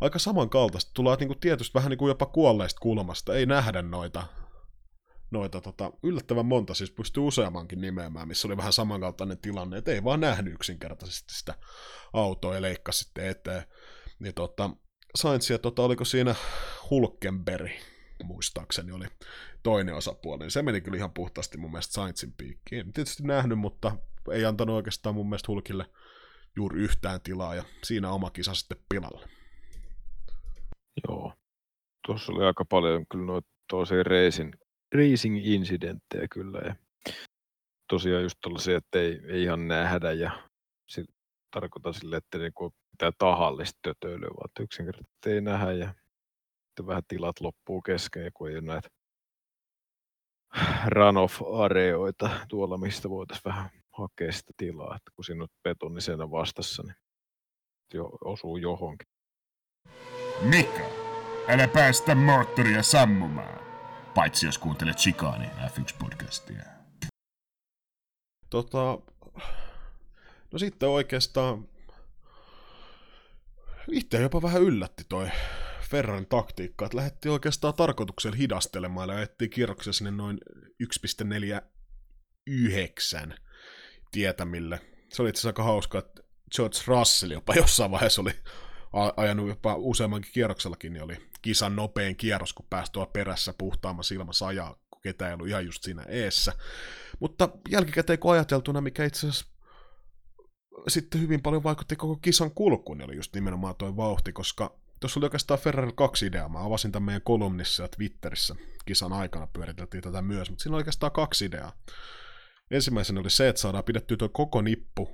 Aika 0.00 0.18
samankaltaista. 0.18 0.90
Tulee 0.94 1.16
niin 1.16 1.28
kuin 1.28 1.40
tietysti 1.40 1.74
vähän 1.74 1.90
niin 1.90 1.98
kuin 1.98 2.08
jopa 2.08 2.26
kuolleista 2.26 2.80
kulmasta. 2.80 3.34
Ei 3.34 3.46
nähdä 3.46 3.82
noita, 3.82 4.26
noita 5.30 5.60
tota, 5.60 5.92
yllättävän 6.02 6.46
monta, 6.46 6.74
siis 6.74 6.90
pystyy 6.90 7.22
useammankin 7.22 7.80
nimeämään, 7.80 8.28
missä 8.28 8.48
oli 8.48 8.56
vähän 8.56 8.72
samankaltainen 8.72 9.38
tilanne, 9.38 9.78
että 9.78 9.90
ei 9.90 10.04
vaan 10.04 10.20
nähnyt 10.20 10.54
yksinkertaisesti 10.54 11.34
sitä 11.34 11.54
autoa 12.12 12.54
ja 12.54 12.62
leikkasi 12.62 12.98
sitten 12.98 13.26
eteen. 13.26 13.64
Niin 14.18 14.34
tota, 14.34 14.70
Sainz 15.14 15.50
ja 15.50 15.58
tota, 15.58 15.82
oliko 15.82 16.04
siinä 16.04 16.34
Hulkenberg, 16.90 17.70
muistaakseni 18.24 18.92
oli 18.92 19.06
toinen 19.62 19.94
osapuoli, 19.94 20.38
niin 20.38 20.50
se 20.50 20.62
meni 20.62 20.80
kyllä 20.80 20.96
ihan 20.96 21.14
puhtaasti 21.14 21.58
mun 21.58 21.70
mielestä 21.70 21.92
Sainzin 21.92 22.32
piikkiin. 22.32 22.92
Tietysti 22.92 23.22
nähnyt, 23.22 23.58
mutta 23.58 23.96
ei 24.32 24.44
antanut 24.44 24.76
oikeastaan 24.76 25.14
mun 25.14 25.28
mielestä 25.28 25.46
Hulkille 25.48 25.86
juuri 26.56 26.80
yhtään 26.80 27.20
tilaa, 27.20 27.54
ja 27.54 27.64
siinä 27.84 28.10
oma 28.10 28.30
kisa 28.30 28.54
sitten 28.54 28.78
pilalle. 28.88 29.28
Joo. 31.08 31.32
Tuossa 32.06 32.32
oli 32.32 32.44
aika 32.44 32.64
paljon 32.64 33.06
kyllä 33.06 33.24
noita 33.24 33.48
tosi 33.70 34.02
racing, 34.02 34.52
racing-incidenttejä 34.94 36.28
kyllä, 36.30 36.58
ja 36.58 36.74
tosiaan 37.88 38.22
just 38.22 38.38
tollaisia, 38.42 38.76
että 38.76 38.98
ei, 38.98 39.20
ei 39.28 39.42
ihan 39.42 39.68
nähdä, 39.68 40.12
ja 40.12 40.48
tarkoitan 41.50 41.94
sille, 41.94 42.16
että 42.16 42.38
niinku 42.38 42.74
pitää 43.00 43.12
tahallista 43.18 43.78
tötöilyä, 43.82 44.28
vaan 44.28 44.50
yksinkertaisesti 44.60 45.30
ei 45.30 45.40
nähdä, 45.40 45.72
ja 45.72 45.94
sitten 46.66 46.86
vähän 46.86 47.02
tilat 47.08 47.40
loppuu 47.40 47.82
kesken, 47.82 48.32
kun 48.34 48.48
ei 48.48 48.56
ole 48.56 48.64
näitä 48.64 48.88
runoff-areoita 50.86 52.30
tuolla, 52.48 52.78
mistä 52.78 53.10
voitaisiin 53.10 53.44
vähän 53.44 53.70
hakea 53.92 54.32
sitä 54.32 54.52
tilaa, 54.56 54.96
että 54.96 55.10
kun 55.14 55.42
on 55.42 55.48
betonisena 55.62 56.30
vastassa, 56.30 56.82
niin 56.82 56.94
jo, 57.94 58.10
osuu 58.24 58.56
johonkin. 58.56 59.08
Mika, 60.42 60.84
älä 61.48 61.68
päästä 61.68 62.14
moottoria 62.14 62.82
sammumaan, 62.82 63.60
paitsi 64.14 64.46
jos 64.46 64.58
kuuntelet 64.58 64.96
Chicani 64.96 65.46
F1-podcastia. 65.46 66.68
Tota, 68.50 68.98
no 70.52 70.58
sitten 70.58 70.88
oikeastaan 70.88 71.68
itse 73.92 74.20
jopa 74.20 74.42
vähän 74.42 74.62
yllätti 74.62 75.04
toi 75.08 75.28
Ferrarin 75.90 76.26
taktiikkaa, 76.26 76.86
että 76.86 76.96
lähdettiin 76.96 77.32
oikeastaan 77.32 77.74
tarkoituksella 77.74 78.36
hidastelemaan 78.36 79.08
ja 79.08 79.16
ajettiin 79.16 79.50
kierroksia 79.50 79.92
sinne 79.92 80.10
noin 80.10 80.40
1,49 80.82 83.34
tietämille. 84.10 84.80
Se 85.08 85.22
oli 85.22 85.28
itse 85.28 85.38
asiassa 85.38 85.48
aika 85.48 85.62
hauska, 85.62 85.98
että 85.98 86.22
George 86.56 86.78
Russell 86.86 87.32
jopa 87.32 87.54
jossain 87.54 87.90
vaiheessa 87.90 88.22
oli 88.22 88.32
ajanut 89.16 89.48
jopa 89.48 89.74
useammankin 89.74 90.32
kierroksellakin, 90.32 90.92
niin 90.92 91.02
oli 91.02 91.16
kisan 91.42 91.76
nopein 91.76 92.16
kierros, 92.16 92.52
kun 92.52 92.66
pääsi 92.70 92.92
tuolla 92.92 93.10
perässä 93.12 93.54
puhtaamassa 93.58 94.14
ilmassa 94.14 94.46
ajaa, 94.46 94.74
kun 94.90 95.00
ketä 95.02 95.28
ei 95.28 95.34
ollut 95.34 95.48
ihan 95.48 95.66
just 95.66 95.82
siinä 95.82 96.02
eessä. 96.08 96.52
Mutta 97.20 97.48
jälkikäteen 97.68 98.18
kun 98.18 98.32
ajateltuna, 98.32 98.80
mikä 98.80 99.04
itse 99.04 99.28
asiassa 99.28 99.46
sitten 100.88 101.20
hyvin 101.20 101.42
paljon 101.42 101.62
vaikutti 101.62 101.96
koko 101.96 102.16
kisan 102.16 102.50
kulkuun, 102.50 102.98
niin 102.98 103.06
oli 103.06 103.16
just 103.16 103.34
nimenomaan 103.34 103.74
tuo 103.74 103.96
vauhti, 103.96 104.32
koska 104.32 104.76
tuossa 105.00 105.20
oli 105.20 105.26
oikeastaan 105.26 105.60
Ferrari 105.60 105.92
kaksi 105.94 106.26
ideaa. 106.26 106.48
Mä 106.48 106.64
avasin 106.64 106.92
tämän 106.92 107.06
meidän 107.06 107.22
kolumnissa 107.22 107.82
ja 107.82 107.88
Twitterissä 107.88 108.54
kisan 108.86 109.12
aikana 109.12 109.46
pyöriteltiin 109.46 110.02
tätä 110.02 110.22
myös, 110.22 110.50
mutta 110.50 110.62
siinä 110.62 110.74
oli 110.74 110.80
oikeastaan 110.80 111.12
kaksi 111.12 111.44
ideaa. 111.44 111.72
Ensimmäisenä 112.70 113.20
oli 113.20 113.30
se, 113.30 113.48
että 113.48 113.62
saadaan 113.62 113.84
pidettyä 113.84 114.16
tuo 114.16 114.28
koko 114.28 114.62
nippu 114.62 115.10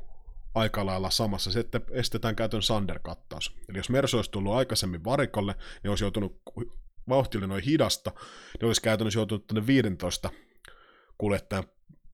aika 0.54 0.86
lailla 0.86 1.10
samassa, 1.10 1.52
se, 1.52 1.60
että 1.60 1.80
estetään 1.90 2.36
käytön 2.36 2.62
Sander-kattaus. 2.62 3.56
Eli 3.68 3.78
jos 3.78 3.90
Mersu 3.90 4.16
olisi 4.16 4.30
tullut 4.30 4.54
aikaisemmin 4.54 5.04
varikolle, 5.04 5.54
niin 5.82 5.90
olisi 5.90 6.04
joutunut, 6.04 6.42
vauhti 7.08 7.38
oli 7.38 7.46
noin 7.46 7.64
hidasta, 7.64 8.12
niin 8.60 8.66
olisi 8.66 8.82
käytännössä 8.82 9.18
joutunut 9.18 9.46
tuonne 9.46 9.66
15 9.66 10.30
kuljettajan 11.18 11.64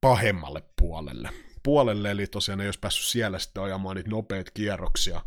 pahemmalle 0.00 0.62
puolelle. 0.80 1.30
Puolelle, 1.62 2.11
eli 2.11 2.26
tosiaan 2.26 2.61
ei 2.61 2.66
olisi 2.66 2.81
päässyt 2.81 3.07
siellä 3.07 3.38
sitten 3.38 3.62
ajamaan 3.62 3.97
niitä 3.97 4.11
nopeita 4.11 4.50
kierroksia 4.54 5.21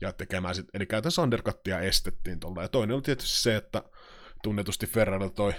ja 0.00 0.12
tekemään 0.12 0.54
sit, 0.54 0.66
eli 0.74 0.86
käytännössä 0.86 1.22
undercuttia 1.22 1.80
estettiin 1.80 2.40
tuolla. 2.40 2.62
Ja 2.62 2.68
toinen 2.68 2.94
oli 2.94 3.02
tietysti 3.02 3.38
se, 3.38 3.56
että 3.56 3.82
tunnetusti 4.42 4.86
Ferrari 4.86 5.30
toi 5.30 5.54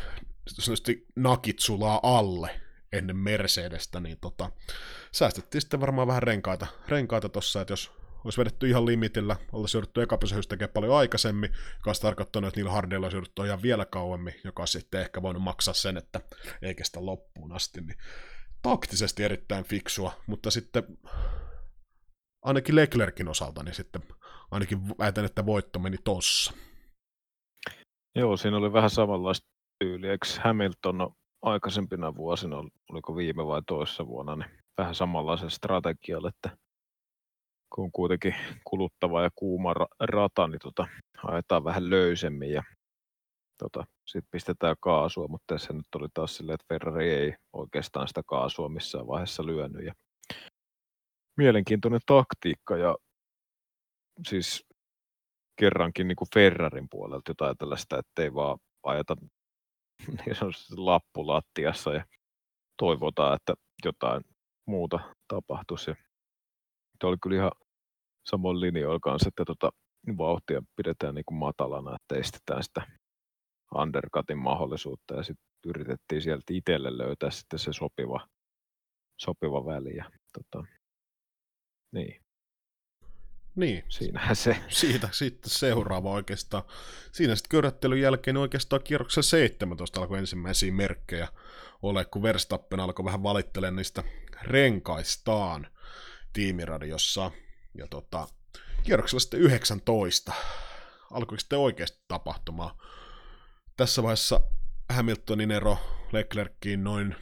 nakit 1.15 1.59
sulaa 1.59 1.99
alle, 2.03 2.61
ennen 2.93 3.17
Mercedestä, 3.17 3.99
niin 3.99 4.17
tota, 4.21 4.51
säästettiin 5.11 5.61
sitten 5.61 5.81
varmaan 5.81 6.07
vähän 6.07 6.23
renkaita, 6.23 6.67
renkaita 6.87 7.29
tossa, 7.29 7.61
että 7.61 7.71
jos 7.71 7.91
olisi 8.23 8.39
vedetty 8.39 8.69
ihan 8.69 8.85
limitillä, 8.85 9.35
oltaisiin 9.51 9.79
jouduttu 9.79 10.01
ekapysähys 10.01 10.47
tekemään 10.47 10.73
paljon 10.73 10.95
aikaisemmin, 10.95 11.51
joka 11.75 11.89
olisi 11.89 12.01
tarkoittanut, 12.01 12.47
että 12.47 12.57
niillä 12.57 12.71
hardeilla 12.71 13.05
olisi 13.05 13.17
jouduttu 13.17 13.43
ihan 13.43 13.61
vielä 13.61 13.85
kauemmin, 13.85 14.35
joka 14.43 14.61
olisi 14.61 14.79
sitten 14.79 15.01
ehkä 15.01 15.21
voinut 15.21 15.43
maksaa 15.43 15.73
sen, 15.73 15.97
että 15.97 16.21
ei 16.61 16.75
kestä 16.75 17.05
loppuun 17.05 17.51
asti, 17.51 17.81
niin 17.81 17.97
taktisesti 18.65 19.23
erittäin 19.23 19.63
fiksua, 19.63 20.11
mutta 20.27 20.51
sitten 20.51 20.83
ainakin 22.41 22.75
Leclerkin 22.75 23.27
osalta, 23.27 23.63
niin 23.63 23.75
sitten 23.75 24.01
ainakin 24.51 24.97
väitän, 24.99 25.25
että 25.25 25.45
voitto 25.45 25.79
meni 25.79 25.97
tossa. 26.03 26.53
Joo, 28.15 28.37
siinä 28.37 28.57
oli 28.57 28.73
vähän 28.73 28.89
samanlaista 28.89 29.47
tyyliä. 29.79 30.11
Eikö 30.11 30.27
Hamilton 30.43 31.15
aikaisempina 31.41 32.15
vuosina, 32.15 32.57
oliko 32.89 33.15
viime 33.15 33.47
vai 33.47 33.61
toissa 33.67 34.07
vuonna, 34.07 34.35
niin 34.35 34.49
vähän 34.77 34.95
samanlaisen 34.95 35.51
strategialle, 35.51 36.27
että 36.27 36.57
kun 37.75 37.83
on 37.83 37.91
kuitenkin 37.91 38.35
kuluttava 38.63 39.23
ja 39.23 39.29
kuuma 39.35 39.73
rata, 39.99 40.47
niin 40.47 40.59
tota, 40.63 40.87
ajetaan 41.23 41.63
vähän 41.63 41.89
löysemmin 41.89 42.51
ja 42.51 42.63
tota, 43.57 43.83
sitten 44.05 44.29
pistetään 44.31 44.75
kaasua, 44.79 45.27
mutta 45.27 45.53
tässä 45.55 45.73
nyt 45.73 45.95
oli 45.95 46.07
taas 46.13 46.35
silleen, 46.35 46.53
että 46.53 46.65
Ferrari 46.69 47.13
ei 47.13 47.33
oikeastaan 47.53 48.07
sitä 48.07 48.21
kaasua 48.25 48.69
missään 48.69 49.07
vaiheessa 49.07 49.45
lyönyt. 49.45 49.85
Ja 49.85 49.93
mielenkiintoinen 51.37 52.01
taktiikka 52.05 52.77
ja 52.77 52.95
siis 54.27 54.65
kerrankin 55.59 56.07
niin 56.07 56.15
kuin 56.15 56.29
Ferrarin 56.33 56.87
puolelta 56.91 57.31
jotain 57.31 57.57
tällaista, 57.57 57.99
että 57.99 58.23
ei 58.23 58.33
vaan 58.33 58.57
ajeta 58.83 59.15
niin 60.25 60.35
sanotusti 60.35 60.77
lappulattiassa 60.77 61.93
ja 61.93 62.05
toivotaan, 62.77 63.35
että 63.35 63.53
jotain 63.85 64.21
muuta 64.67 64.99
tapahtuisi. 65.27 65.91
Ja 65.91 65.95
oli 67.03 67.17
kyllä 67.23 67.35
ihan 67.35 67.51
samoin 68.29 68.59
linjoilla 68.59 68.99
kanssa, 68.99 69.27
että 69.27 69.45
tota, 69.45 69.69
vauhtia 70.17 70.61
pidetään 70.75 71.15
niin 71.15 71.25
kuin 71.25 71.37
matalana, 71.37 71.95
että 71.95 72.15
estetään 72.15 72.63
sitä 72.63 72.81
undercutin 73.81 74.37
mahdollisuutta 74.37 75.15
ja 75.15 75.23
sitten 75.23 75.45
yritettiin 75.65 76.21
sieltä 76.21 76.43
itselle 76.49 76.97
löytää 76.97 77.31
sitten 77.31 77.59
se 77.59 77.73
sopiva, 77.73 78.27
sopiva 79.17 79.65
väli. 79.65 79.95
Ja, 79.95 80.11
tota, 80.33 80.67
niin. 81.91 82.25
Niin. 83.55 83.83
Siinähän 83.89 84.35
se. 84.35 84.57
Siitä 84.69 85.09
sitten 85.11 85.49
seuraava 85.49 86.11
oikeastaan. 86.11 86.63
Siinä 87.11 87.35
sitten 87.35 87.49
köröttelyn 87.49 88.01
jälkeen 88.01 88.37
oikeastaan 88.37 88.83
kierroksella 88.83 89.23
17 89.23 90.01
alkoi 90.01 90.17
ensimmäisiä 90.17 90.71
merkkejä 90.71 91.27
ole, 91.81 92.05
kun 92.05 92.21
Verstappen 92.21 92.79
alkoi 92.79 93.05
vähän 93.05 93.23
valittelemaan 93.23 93.75
niistä 93.75 94.03
renkaistaan 94.41 95.67
tiimiradiossa. 96.33 97.31
Ja 97.77 97.87
tota, 97.87 98.27
kierroksella 98.83 99.19
sitten 99.19 99.39
19 99.39 100.33
alkoi 101.11 101.39
sitten 101.39 101.59
oikeasti 101.59 102.03
tapahtumaan. 102.07 102.75
Tässä 103.77 104.03
vaiheessa 104.03 104.41
Hamiltonin 104.89 105.51
ero 105.51 105.77
Leclerkiin 106.11 106.83
noin 106.83 107.15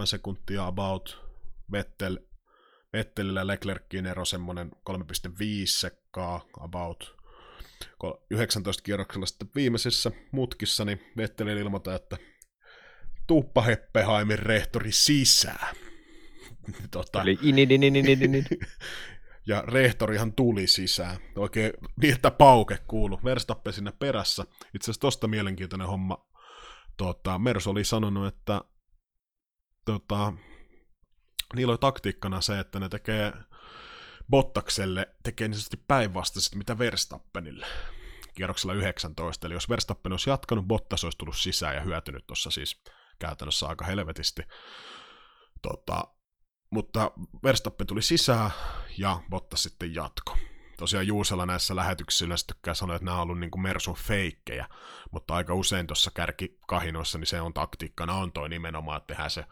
0,7 0.00 0.06
sekuntia 0.06 0.66
about, 0.66 1.26
Vettel 1.72 2.18
Vettelillä 2.92 3.46
Leclerkin 3.46 4.06
ero 4.06 4.24
semmoinen 4.24 4.70
3,5 4.90 4.96
sekkaa 5.66 6.44
about. 6.60 7.16
19 8.30 8.82
kierroksella 8.82 9.26
sitten 9.26 9.50
viimeisessä 9.54 10.10
mutkissa, 10.32 10.84
niin 10.84 11.00
Vettelin 11.16 11.58
ilmoita, 11.58 11.94
että 11.94 12.16
tuuppa 13.26 13.62
Heppehaimin 13.62 14.38
rehtori 14.38 14.92
sisään. 14.92 15.76
tota, 16.90 17.22
Eli 17.22 17.38
ja 19.46 19.62
rehtorihan 19.62 20.32
tuli 20.32 20.66
sisään. 20.66 21.16
Oikein 21.36 21.72
niin, 22.02 22.14
että 22.14 22.30
pauke 22.30 22.78
kuulu. 22.86 23.20
Verstappen 23.24 23.72
sinne 23.72 23.92
perässä. 23.92 24.44
Itse 24.74 24.84
asiassa 24.84 25.00
tosta 25.00 25.28
mielenkiintoinen 25.28 25.86
homma. 25.88 26.28
Tota, 26.96 27.38
Mers 27.38 27.66
oli 27.66 27.84
sanonut, 27.84 28.26
että 28.26 28.60
tota, 29.84 30.32
niillä 31.56 31.70
oli 31.70 31.78
taktiikkana 31.78 32.40
se, 32.40 32.58
että 32.58 32.80
ne 32.80 32.88
tekee 32.88 33.32
Bottakselle 34.30 35.14
tekee 35.22 35.48
niin 35.48 35.54
sanotusti 35.54 35.84
päinvastaisesti 35.88 36.56
mitä 36.56 36.78
Verstappenille 36.78 37.66
kierroksella 38.34 38.74
19. 38.74 39.46
Eli 39.46 39.54
jos 39.54 39.68
Verstappen 39.68 40.12
olisi 40.12 40.30
jatkanut, 40.30 40.66
Bottas 40.66 41.04
olisi 41.04 41.18
tullut 41.18 41.36
sisään 41.36 41.74
ja 41.74 41.80
hyötynyt 41.80 42.26
tuossa 42.26 42.50
siis 42.50 42.82
käytännössä 43.18 43.66
aika 43.66 43.84
helvetisti. 43.84 44.42
Tota, 45.62 46.04
mutta 46.70 47.10
Verstappen 47.42 47.86
tuli 47.86 48.02
sisään 48.02 48.50
ja 49.00 49.20
Bottas 49.30 49.62
sitten 49.62 49.94
jatko. 49.94 50.36
Tosiaan 50.78 51.06
Juusella 51.06 51.46
näissä 51.46 51.76
lähetyksissä 51.76 52.24
yleensä 52.24 52.46
tykkää 52.46 52.74
sanoa, 52.74 52.96
että 52.96 53.04
nämä 53.04 53.16
on 53.16 53.22
ollut 53.22 53.38
niin 53.38 53.50
kuin 53.50 53.62
Mersun 53.62 53.94
feikkejä, 53.94 54.68
mutta 55.10 55.34
aika 55.34 55.54
usein 55.54 55.86
tuossa 55.86 56.10
kärkikahinoissa 56.10 57.18
niin 57.18 57.26
se 57.26 57.40
on 57.40 57.54
taktiikkana 57.54 58.14
on 58.14 58.32
toi 58.32 58.48
nimenomaan, 58.48 58.96
että 58.96 59.06
tehdään 59.06 59.30
se 59.30 59.44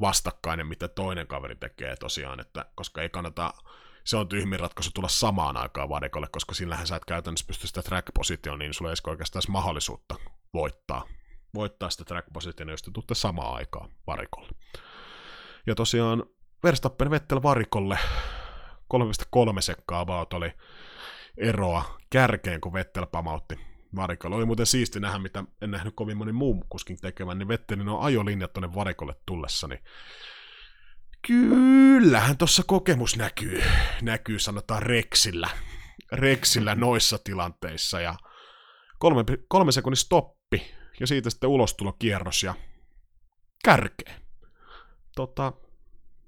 vastakkainen, 0.00 0.66
mitä 0.66 0.88
toinen 0.88 1.26
kaveri 1.26 1.56
tekee 1.56 1.96
tosiaan, 1.96 2.40
että 2.40 2.64
koska 2.74 3.02
ei 3.02 3.08
kannata, 3.08 3.54
se 4.04 4.16
on 4.16 4.28
tyhmin 4.28 4.60
ratkaisu 4.60 4.90
tulla 4.94 5.08
samaan 5.08 5.56
aikaan 5.56 5.88
varikolle, 5.88 6.28
koska 6.32 6.54
sillähän 6.54 6.86
sä 6.86 6.96
et 6.96 7.04
käytännössä 7.04 7.46
pysty 7.46 7.66
sitä 7.66 7.82
track-positioon, 7.82 8.58
niin 8.58 8.74
sulla 8.74 8.90
ei 8.90 9.10
oikeastaan 9.10 9.42
mahdollisuutta 9.48 10.14
voittaa, 10.54 11.06
voittaa 11.54 11.90
sitä 11.90 12.04
track-positiota, 12.04 12.70
jos 12.70 12.82
te 12.82 12.90
tuutte 12.90 13.14
samaan 13.14 13.54
aikaan 13.54 13.90
varikolle. 14.06 14.52
Ja 15.66 15.74
tosiaan 15.74 16.24
Verstappen 16.64 17.10
Vettel 17.10 17.42
varikolle 17.42 17.98
3,3 18.94 19.60
sekkaa 19.60 20.00
about 20.00 20.32
oli 20.32 20.52
eroa 21.36 21.98
kärkeen, 22.10 22.60
kun 22.60 22.72
Vettel 22.72 23.06
pamautti 23.06 23.58
varikolle. 23.96 24.36
Oli 24.36 24.46
muuten 24.46 24.66
siisti 24.66 25.00
nähdä, 25.00 25.18
mitä 25.18 25.44
en 25.62 25.70
nähnyt 25.70 25.94
kovin 25.94 26.16
moni 26.16 26.32
muu 26.32 26.64
kuskin 26.68 26.96
tekevän, 27.00 27.38
niin 27.38 27.48
Vettelin 27.48 27.88
on 27.88 28.02
ajolinjat 28.02 28.52
tuonne 28.52 28.74
varikolle 28.74 29.14
tullessa, 29.26 29.68
niin 29.68 29.80
kyllähän 31.26 32.36
tuossa 32.36 32.62
kokemus 32.66 33.16
näkyy, 33.16 33.62
näkyy 34.02 34.38
sanotaan 34.38 34.82
Rexillä, 34.82 35.48
Rexillä 36.12 36.74
noissa 36.74 37.18
tilanteissa, 37.24 38.00
ja 38.00 38.14
kolme, 38.98 39.24
kolme 39.48 39.72
sekunnin 39.72 39.96
stoppi, 39.96 40.74
ja 41.00 41.06
siitä 41.06 41.30
sitten 41.30 41.50
ulostulokierros 41.50 42.42
ja 42.42 42.54
kärkeen. 43.64 44.22
Tota, 45.16 45.52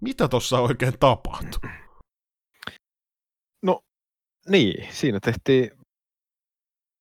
mitä 0.00 0.28
tuossa 0.28 0.60
oikein 0.60 0.98
tapahtui? 0.98 1.81
Niin, 4.48 4.94
siinä 4.94 5.18
tehtiin 5.20 5.70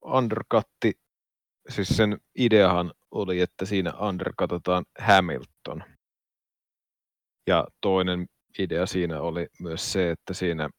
undercutti, 0.05 0.91
siis 1.69 1.87
sen 1.87 2.17
ideahan 2.37 2.93
oli, 3.11 3.41
että 3.41 3.65
siinä 3.65 3.93
undercutataan 3.99 4.85
Hamilton. 4.99 5.83
Ja 7.47 7.67
toinen 7.81 8.25
idea 8.59 8.85
siinä 8.85 9.21
oli 9.21 9.47
myös 9.59 9.93
se, 9.93 10.11
että 10.11 10.33
siinä 10.33 10.69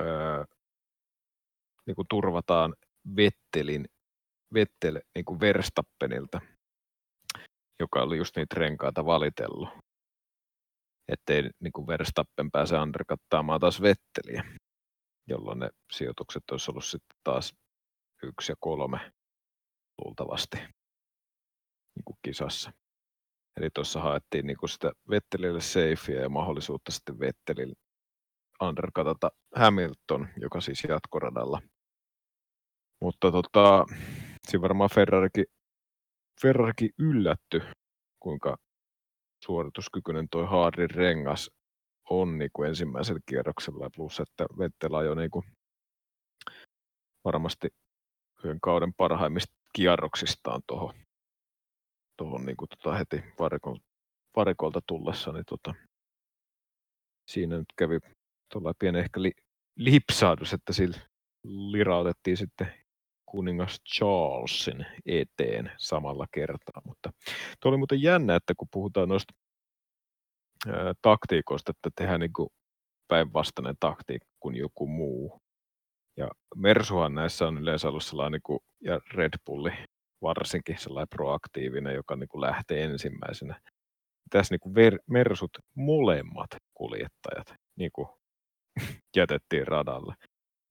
öö, 0.00 0.44
niin 1.86 1.94
kuin 1.94 2.06
turvataan 2.10 2.74
Vettelin, 3.16 3.84
Vettel 4.54 5.00
niin 5.14 5.24
kuin 5.24 5.40
Verstappenilta, 5.40 6.40
joka 7.80 8.02
oli 8.02 8.16
just 8.16 8.36
niitä 8.36 8.54
renkaita 8.58 9.04
valitellut. 9.04 9.68
Ettei 11.08 11.50
niin 11.60 11.72
kuin 11.72 11.86
Verstappen 11.86 12.50
pääse 12.50 12.78
underkattaamaan 12.78 13.60
taas 13.60 13.82
Vetteliä, 13.82 14.44
jolloin 15.30 15.58
ne 15.58 15.70
sijoitukset 15.92 16.42
olisi 16.50 16.70
ollut 16.70 16.84
sitten 16.84 17.18
taas 17.24 17.54
yksi 18.22 18.52
ja 18.52 18.56
kolme 18.60 19.12
luultavasti 20.04 20.56
niin 20.56 22.04
kuin 22.04 22.16
kisassa. 22.22 22.72
Eli 23.56 23.70
tuossa 23.74 24.00
haettiin 24.00 24.46
niin 24.46 24.56
kuin 24.56 24.70
sitä 24.70 24.92
Vettelille 25.10 25.60
safeä 25.60 26.20
ja 26.22 26.28
mahdollisuutta 26.28 26.92
sitten 26.92 27.20
Vettelille 27.20 27.74
undercutata 28.62 29.30
Hamilton, 29.56 30.28
joka 30.36 30.60
siis 30.60 30.84
jatkoradalla. 30.88 31.62
Mutta 33.00 33.32
tota, 33.32 33.84
siinä 34.48 34.62
varmaan 34.62 34.90
Ferrarikin, 34.94 35.44
Ferrarikin 36.42 36.90
yllätty, 36.98 37.62
kuinka 38.20 38.56
suorituskykyinen 39.44 40.28
toi 40.30 40.46
Hardin 40.46 40.90
rengas 40.90 41.50
on 42.10 42.38
niin 42.38 42.50
kuin 42.52 42.68
ensimmäisellä 42.68 43.20
kierroksella, 43.26 43.90
plus 43.96 44.20
että 44.20 44.46
Vettel 44.58 44.94
ajoi 44.94 45.16
niin 45.16 45.30
kuin 45.30 45.44
varmasti 47.24 47.68
yhden 48.44 48.60
kauden 48.60 48.94
parhaimmista 48.94 49.54
kierroksistaan 49.72 50.62
tuohon 50.66 50.94
tuohon 52.20 52.46
niin 52.46 52.56
kuin 52.56 52.68
tota 52.68 52.96
heti 52.96 53.22
varikol, 53.38 53.76
varikolta 54.36 54.80
tullessa, 54.86 55.32
niin 55.32 55.44
tota, 55.48 55.74
siinä 57.30 57.56
nyt 57.56 57.72
kävi 57.76 57.98
tuolla 58.52 58.72
pieni 58.78 58.98
ehkä 58.98 59.22
li, 59.22 59.32
lipsahdus, 59.76 60.52
että 60.52 60.72
sillä 60.72 60.98
lirautettiin 61.44 62.36
sitten 62.36 62.72
kuningas 63.26 63.80
Charlesin 63.94 64.86
eteen 65.06 65.72
samalla 65.78 66.26
kertaa. 66.32 66.82
Mutta 66.84 67.12
tuo 67.60 67.70
oli 67.70 67.78
muuten 67.78 68.02
jännä, 68.02 68.34
että 68.34 68.54
kun 68.56 68.68
puhutaan 68.72 69.08
noista 69.08 69.34
taktiikoista, 71.02 71.70
että 71.70 71.90
tehdään 71.96 72.20
niin 72.20 72.48
päinvastainen 73.08 73.74
taktiikka 73.80 74.28
kuin 74.40 74.56
joku 74.56 74.86
muu. 74.86 75.40
Ja 76.16 76.28
Mersuhan 76.56 77.14
näissä 77.14 77.46
on 77.46 77.58
yleensä 77.58 77.88
ollut 77.88 78.04
sellainen, 78.04 78.32
niin 78.32 78.42
kuin, 78.42 78.60
ja 78.80 79.00
Red 79.14 79.32
Bulli 79.46 79.72
varsinkin 80.22 80.78
sellainen 80.78 81.08
proaktiivinen, 81.16 81.94
joka 81.94 82.16
niin 82.16 82.28
kuin 82.28 82.40
lähtee 82.40 82.84
ensimmäisenä. 82.84 83.60
Tässä 84.30 84.54
niin 84.54 84.60
kuin 84.60 84.74
ver- 84.74 85.02
Mersut 85.06 85.50
molemmat 85.74 86.50
kuljettajat 86.74 87.54
niin 87.78 87.90
kuin 87.92 88.08
jätettiin 89.16 89.66
radalle. 89.66 90.14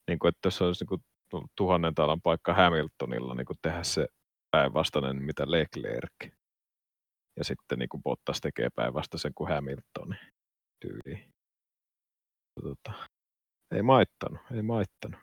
Niin 0.07 0.19
kuin, 0.19 0.29
että 0.29 0.39
tässä 0.41 0.65
olisi 0.65 0.83
niin 0.83 1.01
kuin 1.31 1.45
tuhannen 1.57 1.95
talan 1.95 2.21
paikka 2.21 2.53
Hamiltonilla 2.53 3.35
niin 3.35 3.45
kuin 3.45 3.57
tehdä 3.61 3.83
se 3.83 4.07
päinvastainen 4.51 5.23
mitä 5.23 5.51
Leclerc. 5.51 6.38
Ja 7.39 7.45
sitten 7.45 7.79
niin 7.79 7.89
kuin 7.89 8.03
Bottas 8.03 8.41
tekee 8.41 8.69
päinvastaisen 8.75 9.33
kuin 9.35 9.49
Hamilton 9.49 10.15
tyyli. 10.79 11.29
Tota, 12.61 13.07
ei 13.75 13.81
maittanut, 13.81 14.41
ei 14.55 14.61
maittanut. 14.61 15.19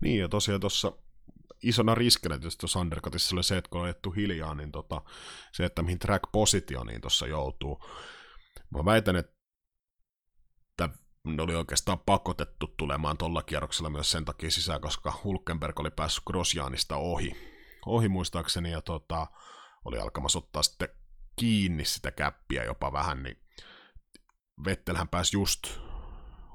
Niin, 0.00 0.20
ja 0.20 0.28
tosiaan 0.28 0.60
tuossa 0.60 0.92
isona 1.62 1.94
riskinä 1.94 2.38
tietysti 2.38 2.60
tuossa 2.60 2.78
undercutissa 2.78 3.36
oli 3.36 3.42
se, 3.42 3.56
että 3.56 3.70
kun 3.70 3.80
on 3.80 3.84
ajettu 3.84 4.10
hiljaa, 4.10 4.54
niin 4.54 4.72
tota, 4.72 5.02
se, 5.52 5.64
että 5.64 5.82
mihin 5.82 5.98
track-positioniin 5.98 7.00
tuossa 7.00 7.26
joutuu. 7.26 7.84
Mä 8.70 8.84
väitän, 8.84 9.16
että 9.16 10.88
ne 11.24 11.42
oli 11.42 11.54
oikeastaan 11.54 11.98
pakotettu 11.98 12.74
tulemaan 12.76 13.18
tuolla 13.18 13.42
kierroksella 13.42 13.90
myös 13.90 14.10
sen 14.10 14.24
takia 14.24 14.50
sisään, 14.50 14.80
koska 14.80 15.20
Hulkenberg 15.24 15.80
oli 15.80 15.90
päässyt 15.90 16.24
Grosjaanista 16.24 16.96
ohi, 16.96 17.32
ohi 17.86 18.08
muistaakseni, 18.08 18.72
ja 18.72 18.82
tota, 18.82 19.26
oli 19.84 19.98
alkamassa 19.98 20.38
ottaa 20.38 20.62
sitten 20.62 20.88
kiinni 21.36 21.84
sitä 21.84 22.10
käppiä 22.10 22.64
jopa 22.64 22.92
vähän, 22.92 23.22
niin 23.22 23.38
Vettelhän 24.64 25.08
pääsi 25.08 25.36
just 25.36 25.80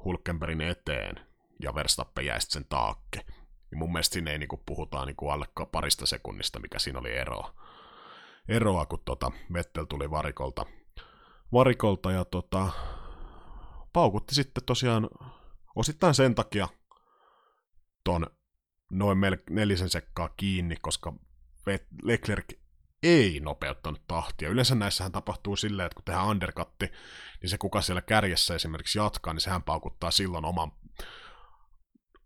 Hulkenbergin 0.05 0.61
eteen, 0.61 1.25
ja 1.59 1.75
Verstappen 1.75 2.25
jäi 2.25 2.41
sen 2.41 2.65
taakke. 2.65 3.21
Niin 3.71 3.79
mun 3.79 3.91
mielestä 3.91 4.13
siinä 4.13 4.31
ei 4.31 4.37
niinku 4.37 4.57
puhutaan 4.65 5.07
niinku 5.07 5.29
alle 5.29 5.45
parista 5.71 6.05
sekunnista, 6.05 6.59
mikä 6.59 6.79
siinä 6.79 6.99
oli 6.99 7.17
eroa. 7.17 7.55
Eroa, 8.47 8.85
kun 8.85 8.99
tota 9.05 9.31
Vettel 9.53 9.85
tuli 9.85 10.11
varikolta, 10.11 10.65
varikolta 11.53 12.11
ja 12.11 12.25
tota, 12.25 12.69
paukutti 13.93 14.35
sitten 14.35 14.65
tosiaan 14.65 15.09
osittain 15.75 16.13
sen 16.13 16.35
takia 16.35 16.67
ton 18.03 18.27
noin 18.91 19.17
nelisen 19.49 19.89
sekkaa 19.89 20.29
kiinni, 20.37 20.75
koska 20.81 21.13
Leclerc 22.03 22.60
ei 23.03 23.39
nopeuttanut 23.39 24.01
tahtia. 24.07 24.49
Yleensä 24.49 24.75
näissähän 24.75 25.11
tapahtuu 25.11 25.55
silleen, 25.55 25.85
että 25.85 25.95
kun 25.95 26.05
tehdään 26.05 26.27
undercutti, 26.27 26.91
niin 27.41 27.49
se 27.49 27.57
kuka 27.57 27.81
siellä 27.81 28.01
kärjessä 28.01 28.55
esimerkiksi 28.55 28.99
jatkaa, 28.99 29.33
niin 29.33 29.41
sehän 29.41 29.63
paukuttaa 29.63 30.11
silloin 30.11 30.45
oman 30.45 30.71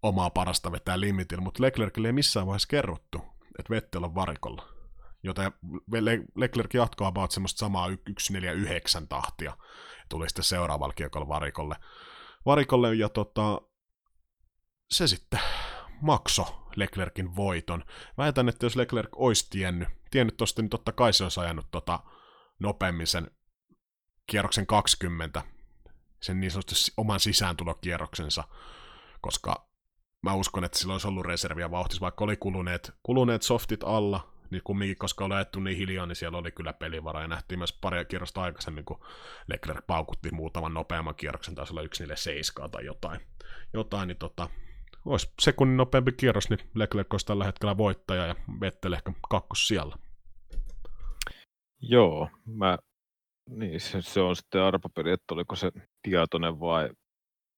omaa 0.03 0.29
parasta 0.29 0.71
vetää 0.71 0.99
limitillä, 0.99 1.43
mutta 1.43 1.63
Leclercille 1.63 2.07
ei 2.07 2.13
missään 2.13 2.47
vaiheessa 2.47 2.67
kerrottu, 2.67 3.21
että 3.59 3.69
Vettel 3.69 4.03
on 4.03 4.15
varikolla. 4.15 4.67
Joten 5.23 5.51
Leclerc 6.35 6.73
jatkaa 6.73 7.07
about 7.07 7.31
semmoista 7.31 7.59
samaa 7.59 7.87
149 8.19 9.07
tahtia. 9.07 9.57
Tuli 10.09 10.29
sitten 10.29 10.43
seuraavalla 10.43 10.93
kiekolla 10.93 11.27
varikolle. 11.27 11.75
Varikolle 12.45 12.95
ja 12.95 13.09
tota, 13.09 13.61
se 14.91 15.07
sitten 15.07 15.39
makso 16.01 16.67
Leclerkin 16.75 17.35
voiton. 17.35 17.83
Väitän, 18.17 18.49
että 18.49 18.65
jos 18.65 18.75
Leclerc 18.75 19.09
olisi 19.15 19.47
tiennyt, 19.49 19.89
tiennyt 20.15 20.37
tosta, 20.37 20.61
niin 20.61 20.69
totta 20.69 20.91
kai 20.91 21.13
se 21.13 21.23
olisi 21.23 21.39
ajanut 21.39 21.67
tota 21.71 21.99
nopeammin 22.59 23.07
sen 23.07 23.31
kierroksen 24.27 24.67
20, 24.67 25.43
sen 26.21 26.39
niin 26.39 26.51
sanotusti 26.51 26.91
oman 26.97 27.19
sisääntulokierroksensa, 27.19 28.43
koska 29.21 29.69
mä 30.23 30.33
uskon, 30.33 30.63
että 30.63 30.77
sillä 30.79 30.93
olisi 30.93 31.07
ollut 31.07 31.25
reserviä 31.25 31.71
vauhtis, 31.71 32.01
vaikka 32.01 32.23
oli 32.23 32.37
kuluneet, 32.37 32.91
kuluneet 33.03 33.41
softit 33.41 33.83
alla, 33.83 34.33
niin 34.49 34.61
kumminkin, 34.63 34.97
koska 34.97 35.25
oli 35.25 35.33
ajettu 35.33 35.59
niin 35.59 35.77
hiljaa, 35.77 36.05
niin 36.05 36.15
siellä 36.15 36.37
oli 36.37 36.51
kyllä 36.51 36.73
pelivara, 36.73 37.21
ja 37.21 37.27
nähtiin 37.27 37.59
myös 37.59 37.73
pari 37.73 38.05
kierrosta 38.05 38.41
aikaisemmin, 38.41 38.85
kun 38.85 39.05
Leclerc 39.47 39.87
paukutti 39.87 40.31
muutaman 40.31 40.73
nopeamman 40.73 41.15
kierroksen, 41.15 41.55
taisi 41.55 41.73
olla 41.73 41.81
147 41.81 42.71
tai 42.71 42.85
jotain, 42.85 43.19
jotain 43.73 44.07
niin 44.07 44.17
tota, 44.17 44.49
olisi 45.05 45.33
sekunnin 45.41 45.77
nopeampi 45.77 46.11
kierros, 46.11 46.49
niin 46.49 46.59
Leclerc 46.75 47.13
olisi 47.13 47.25
tällä 47.25 47.45
hetkellä 47.45 47.77
voittaja, 47.77 48.25
ja 48.25 48.35
Vettel 48.61 48.93
ehkä 48.93 49.11
kakkos 49.29 49.67
siellä. 49.67 49.95
Joo, 51.81 52.29
mä, 52.45 52.77
niin 53.49 53.79
se, 53.79 54.01
se 54.01 54.21
on 54.21 54.35
sitten 54.35 54.61
arpapeli, 54.61 55.11
että 55.11 55.33
oliko 55.33 55.55
se 55.55 55.71
tietoinen 56.01 56.59
vai 56.59 56.89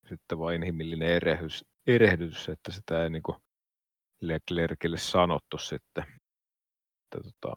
sitten 0.09 0.39
vain 0.39 0.55
inhimillinen 0.55 1.09
erehys, 1.09 1.65
erehdys, 1.87 2.49
että 2.49 2.71
sitä 2.71 3.03
ei 3.03 3.09
niin 3.09 3.23
Leclercille 4.21 4.97
sanottu 4.97 5.57
sitten. 5.57 6.03
Että, 6.03 7.29
tota, 7.41 7.55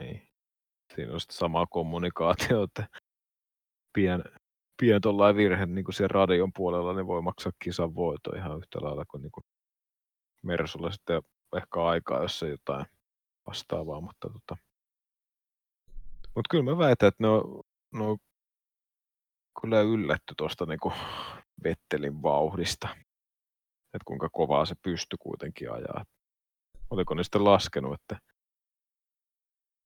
niin. 0.00 0.28
Siinä 0.94 1.12
on 1.12 1.20
sitten 1.20 1.36
samaa 1.36 1.66
kommunikaatio, 1.66 2.62
että 2.62 2.88
pien, 3.92 4.24
pien 4.80 5.00
virhe 5.36 5.66
niin 5.66 5.84
kuin 5.84 5.94
siellä 5.94 6.12
radion 6.12 6.52
puolella, 6.52 6.92
niin 6.92 7.06
voi 7.06 7.22
maksaa 7.22 7.52
kisan 7.64 7.94
voito 7.94 8.30
ihan 8.36 8.58
yhtä 8.58 8.78
lailla 8.80 9.04
kuin, 9.04 9.22
niin 9.22 9.32
kuin 9.32 9.44
Mersulla 10.42 10.90
sitten 10.90 11.22
ehkä 11.56 11.84
aikaa, 11.84 12.22
jos 12.22 12.42
ei 12.42 12.50
jotain 12.50 12.86
vastaavaa, 13.46 14.00
mutta 14.00 14.28
tota. 14.30 14.65
Mutta 16.36 16.48
kyllä 16.50 16.64
mä 16.64 16.78
väitän, 16.78 17.08
että 17.08 17.22
ne 17.24 17.28
on, 17.28 17.62
ne 17.94 18.04
on 18.04 18.18
kyllä 19.60 19.80
yllätty 19.80 20.34
tuosta 20.36 20.66
niin 20.66 20.92
Vettelin 21.64 22.22
vauhdista 22.22 22.88
että 23.96 24.04
kuinka 24.04 24.28
kovaa 24.32 24.64
se 24.64 24.74
pysty 24.82 25.16
kuitenkin 25.20 25.72
ajaa. 25.72 26.04
Oliko 26.90 27.14
ne 27.14 27.22
sitten 27.24 27.44
laskenut, 27.44 27.94
että 27.94 28.18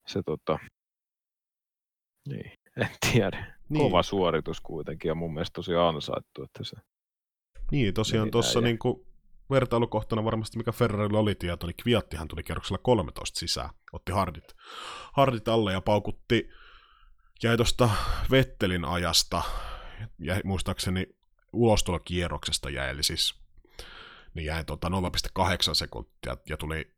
se 0.07 0.23
tota, 0.23 0.59
niin, 2.29 2.53
en 2.83 2.89
tiedä. 3.13 3.59
Niin. 3.69 3.83
Kova 3.83 4.03
suoritus 4.03 4.61
kuitenkin 4.61 5.09
ja 5.09 5.15
mun 5.15 5.35
mielestä 5.35 5.55
tosi 5.55 5.75
ansaittu, 5.75 6.43
että 6.43 6.65
se 6.65 6.77
Niin, 7.71 7.95
tosiaan 7.95 8.31
tuossa 8.31 8.61
niin 8.61 8.79
kuin 8.79 9.07
vertailukohtana 9.51 10.25
varmasti, 10.25 10.59
mikä 10.59 10.73
Ferrarilla 10.73 11.19
oli 11.19 11.35
tieto, 11.35 11.67
niin 11.67 11.77
Kviattihan 11.83 12.29
tuli 12.29 12.43
kierroksella 12.43 12.79
13 12.83 13.39
sisään, 13.39 13.71
otti 13.93 14.13
hardit, 14.13 14.57
hardit 15.13 15.49
alle 15.49 15.73
ja 15.73 15.81
paukutti, 15.81 16.51
jäi 17.43 17.57
tuosta 17.57 17.91
Vettelin 18.31 18.85
ajasta, 18.85 19.43
ja 20.19 20.41
muistaakseni 20.45 21.07
ulostulokierroksesta 21.53 22.71
jäi, 22.71 22.91
eli 22.91 23.03
siis 23.03 23.41
niin 24.35 24.47
jäi 24.47 24.65
tuota 24.65 24.89
0,8 24.89 25.75
sekuntia 25.75 26.37
ja 26.49 26.57
tuli 26.57 26.95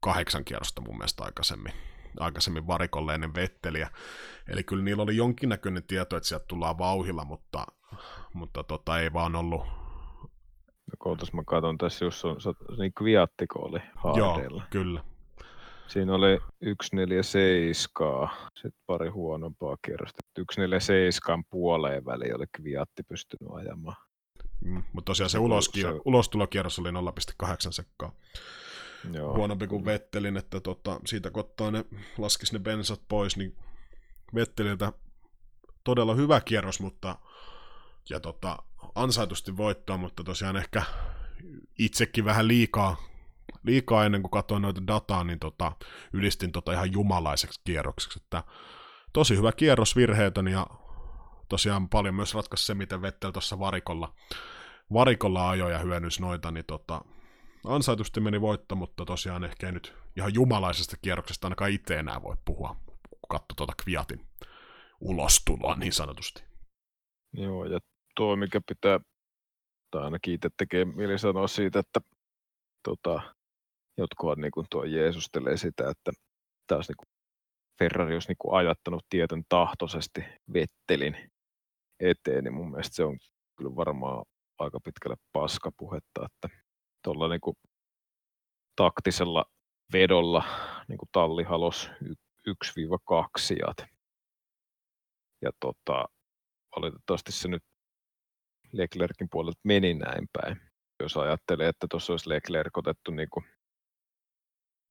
kahdeksan 0.00 0.44
kierrosta 0.44 0.80
mun 0.80 0.96
mielestä 0.96 1.24
aikaisemmin, 1.24 1.72
aikaisemmin 2.20 2.66
varikolle 2.66 3.14
ennen 3.14 3.34
Vetteliä. 3.34 3.90
Eli 4.48 4.64
kyllä 4.64 4.84
niillä 4.84 5.02
oli 5.02 5.16
jonkinnäköinen 5.16 5.82
tieto, 5.82 6.16
että 6.16 6.28
sieltä 6.28 6.44
tullaan 6.48 6.78
vauhilla, 6.78 7.24
mutta, 7.24 7.66
mutta 8.32 8.64
tota, 8.64 8.98
ei 8.98 9.12
vaan 9.12 9.36
ollut 9.36 9.85
kootas 10.98 11.32
mä 11.32 11.42
katson 11.46 11.78
tässä, 11.78 12.04
jos 12.04 12.24
on, 12.24 12.40
se 12.40 12.48
on 12.48 12.54
niin 12.78 12.92
Kviattiko 12.94 13.58
oli 13.58 13.78
Joo, 14.16 14.28
haadeilla. 14.32 14.62
kyllä. 14.70 15.04
Siinä 15.88 16.14
oli 16.14 16.38
147, 16.62 18.28
sitten 18.54 18.82
pari 18.86 19.08
huonompaa 19.08 19.76
kierrosta. 19.86 20.22
147 20.36 21.44
puoleen 21.50 22.04
väliin 22.04 22.36
oli 22.36 22.44
Kviatti 22.56 23.02
pystynyt 23.02 23.52
ajamaan. 23.54 23.96
Mm, 24.64 24.82
mutta 24.92 25.06
tosiaan 25.10 25.30
se, 25.30 25.32
Se- 25.32 25.38
uloskier- 25.38 25.94
se- 25.94 26.00
ulostulokierros 26.04 26.78
oli 26.78 26.90
0,8 26.90 27.72
sekkaa. 27.72 28.12
Joo. 29.12 29.34
Huonompi 29.36 29.66
kuin 29.66 29.84
Vettelin, 29.84 30.36
että 30.36 30.60
tota, 30.60 31.00
siitä 31.06 31.30
kun 31.30 31.40
ottaa 31.40 31.70
ne, 31.70 31.84
laskisi 32.18 32.52
ne 32.52 32.58
bensat 32.58 33.00
pois, 33.08 33.36
niin 33.36 33.56
Vetteliltä 34.34 34.92
todella 35.84 36.14
hyvä 36.14 36.40
kierros, 36.40 36.80
mutta 36.80 37.16
ja 38.10 38.20
tota, 38.20 38.56
ansaitusti 38.94 39.56
voittoa, 39.56 39.96
mutta 39.96 40.24
tosiaan 40.24 40.56
ehkä 40.56 40.82
itsekin 41.78 42.24
vähän 42.24 42.48
liikaa, 42.48 42.96
liikaa 43.62 44.04
ennen 44.04 44.22
kuin 44.22 44.30
katsoin 44.30 44.62
noita 44.62 44.86
dataa, 44.86 45.24
niin 45.24 45.38
tota, 45.38 45.72
ylistin 46.12 46.52
tota 46.52 46.72
ihan 46.72 46.92
jumalaiseksi 46.92 47.60
kierrokseksi, 47.64 48.20
että 48.22 48.42
tosi 49.12 49.36
hyvä 49.36 49.52
kierros 49.52 49.96
virheetön 49.96 50.48
ja 50.48 50.66
tosiaan 51.48 51.88
paljon 51.88 52.14
myös 52.14 52.34
ratkaisi 52.34 52.64
se, 52.64 52.74
miten 52.74 53.02
Vettel 53.02 53.30
tuossa 53.30 53.58
varikolla, 53.58 54.14
varikolla 54.92 55.50
ajoi 55.50 55.72
ja 55.72 55.78
hyödynsi 55.78 56.20
noita, 56.20 56.50
niin 56.50 56.64
tota, 56.66 57.04
ansaitusti 57.64 58.20
meni 58.20 58.40
voitto, 58.40 58.74
mutta 58.74 59.04
tosiaan 59.04 59.44
ehkä 59.44 59.72
nyt 59.72 59.94
ihan 60.16 60.34
jumalaisesta 60.34 60.96
kierroksesta 61.02 61.46
ainakaan 61.46 61.70
itse 61.70 61.98
enää 61.98 62.22
voi 62.22 62.36
puhua, 62.44 62.76
kun 63.10 63.18
katsoi 63.28 63.56
tuota 63.56 63.72
Kviatin 63.84 64.26
ulostuloa 65.00 65.74
niin 65.76 65.92
sanotusti. 65.92 66.44
Joo, 67.32 67.64
ja 67.64 67.80
tuo 68.16 68.36
mikä 68.36 68.60
pitää, 68.68 69.00
tai 69.90 70.02
ainakin 70.02 70.34
itse 70.34 70.48
tekee 70.56 70.84
mieli 70.84 71.18
sanoa 71.18 71.46
siitä, 71.48 71.78
että 71.78 72.00
tota, 72.82 73.34
jotkut 73.98 74.38
niin 74.38 74.50
kuin 74.50 74.66
tuo 74.70 74.84
Jeesustelee 74.84 75.56
sitä, 75.56 75.90
että 75.90 76.12
taas 76.66 76.88
niin 76.88 76.96
kuin 76.96 77.08
Ferrari 77.78 78.14
olisi 78.14 78.28
niin 78.28 78.36
kuin 78.38 78.58
ajattanut 78.58 79.04
tietyn 79.10 79.42
tahtoisesti 79.48 80.20
Vettelin 80.52 81.30
eteen, 82.00 82.44
niin 82.44 82.54
mun 82.54 82.70
mielestä 82.70 82.96
se 82.96 83.04
on 83.04 83.18
kyllä 83.56 83.76
varmaan 83.76 84.24
aika 84.58 84.80
pitkälle 84.84 85.16
paskapuhetta, 85.32 86.26
että 86.26 86.58
tuolla 87.04 87.28
niin 87.28 87.40
kuin 87.40 87.56
taktisella 88.76 89.44
vedolla 89.92 90.44
niin 90.88 90.98
kuin 90.98 91.08
talli 91.12 91.42
halos 91.42 91.90
1-2 92.02 92.10
sijat. 93.38 93.76
Ja 95.42 95.50
tota, 95.60 96.04
valitettavasti 96.76 97.32
se 97.32 97.48
nyt 97.48 97.62
Leclerkin 98.72 99.28
puolelta 99.30 99.60
meni 99.64 99.94
näin 99.94 100.28
päin. 100.32 100.60
Jos 101.00 101.16
ajattelee, 101.16 101.68
että 101.68 101.86
tuossa 101.90 102.12
olisi 102.12 102.28
Leclerc 102.28 102.78
otettu 102.78 103.10
niin 103.10 103.30
kuin, 103.30 103.44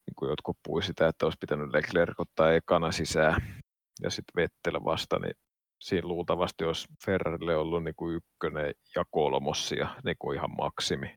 niin 0.08 0.16
kuin 0.16 0.30
jotkut 0.30 0.58
pui 0.68 0.84
sitä, 0.84 1.08
että 1.08 1.26
olisi 1.26 1.38
pitänyt 1.42 1.74
Leclerc 1.74 2.20
ottaa 2.20 2.54
ekana 2.54 2.92
sisään 2.92 3.62
ja 4.02 4.10
sitten 4.10 4.34
Vettel 4.36 4.84
vasta, 4.84 5.20
niin 5.20 5.34
siinä 5.82 6.08
luultavasti 6.08 6.64
olisi 6.64 6.88
Ferrarille 7.06 7.58
ollut 7.58 7.84
niin 7.84 7.96
kuin 7.96 8.16
ykkönen 8.16 8.74
ja 8.96 9.04
kolmossia 9.12 9.96
niin 10.04 10.16
kuin 10.20 10.38
ihan 10.38 10.56
maksimi 10.58 11.16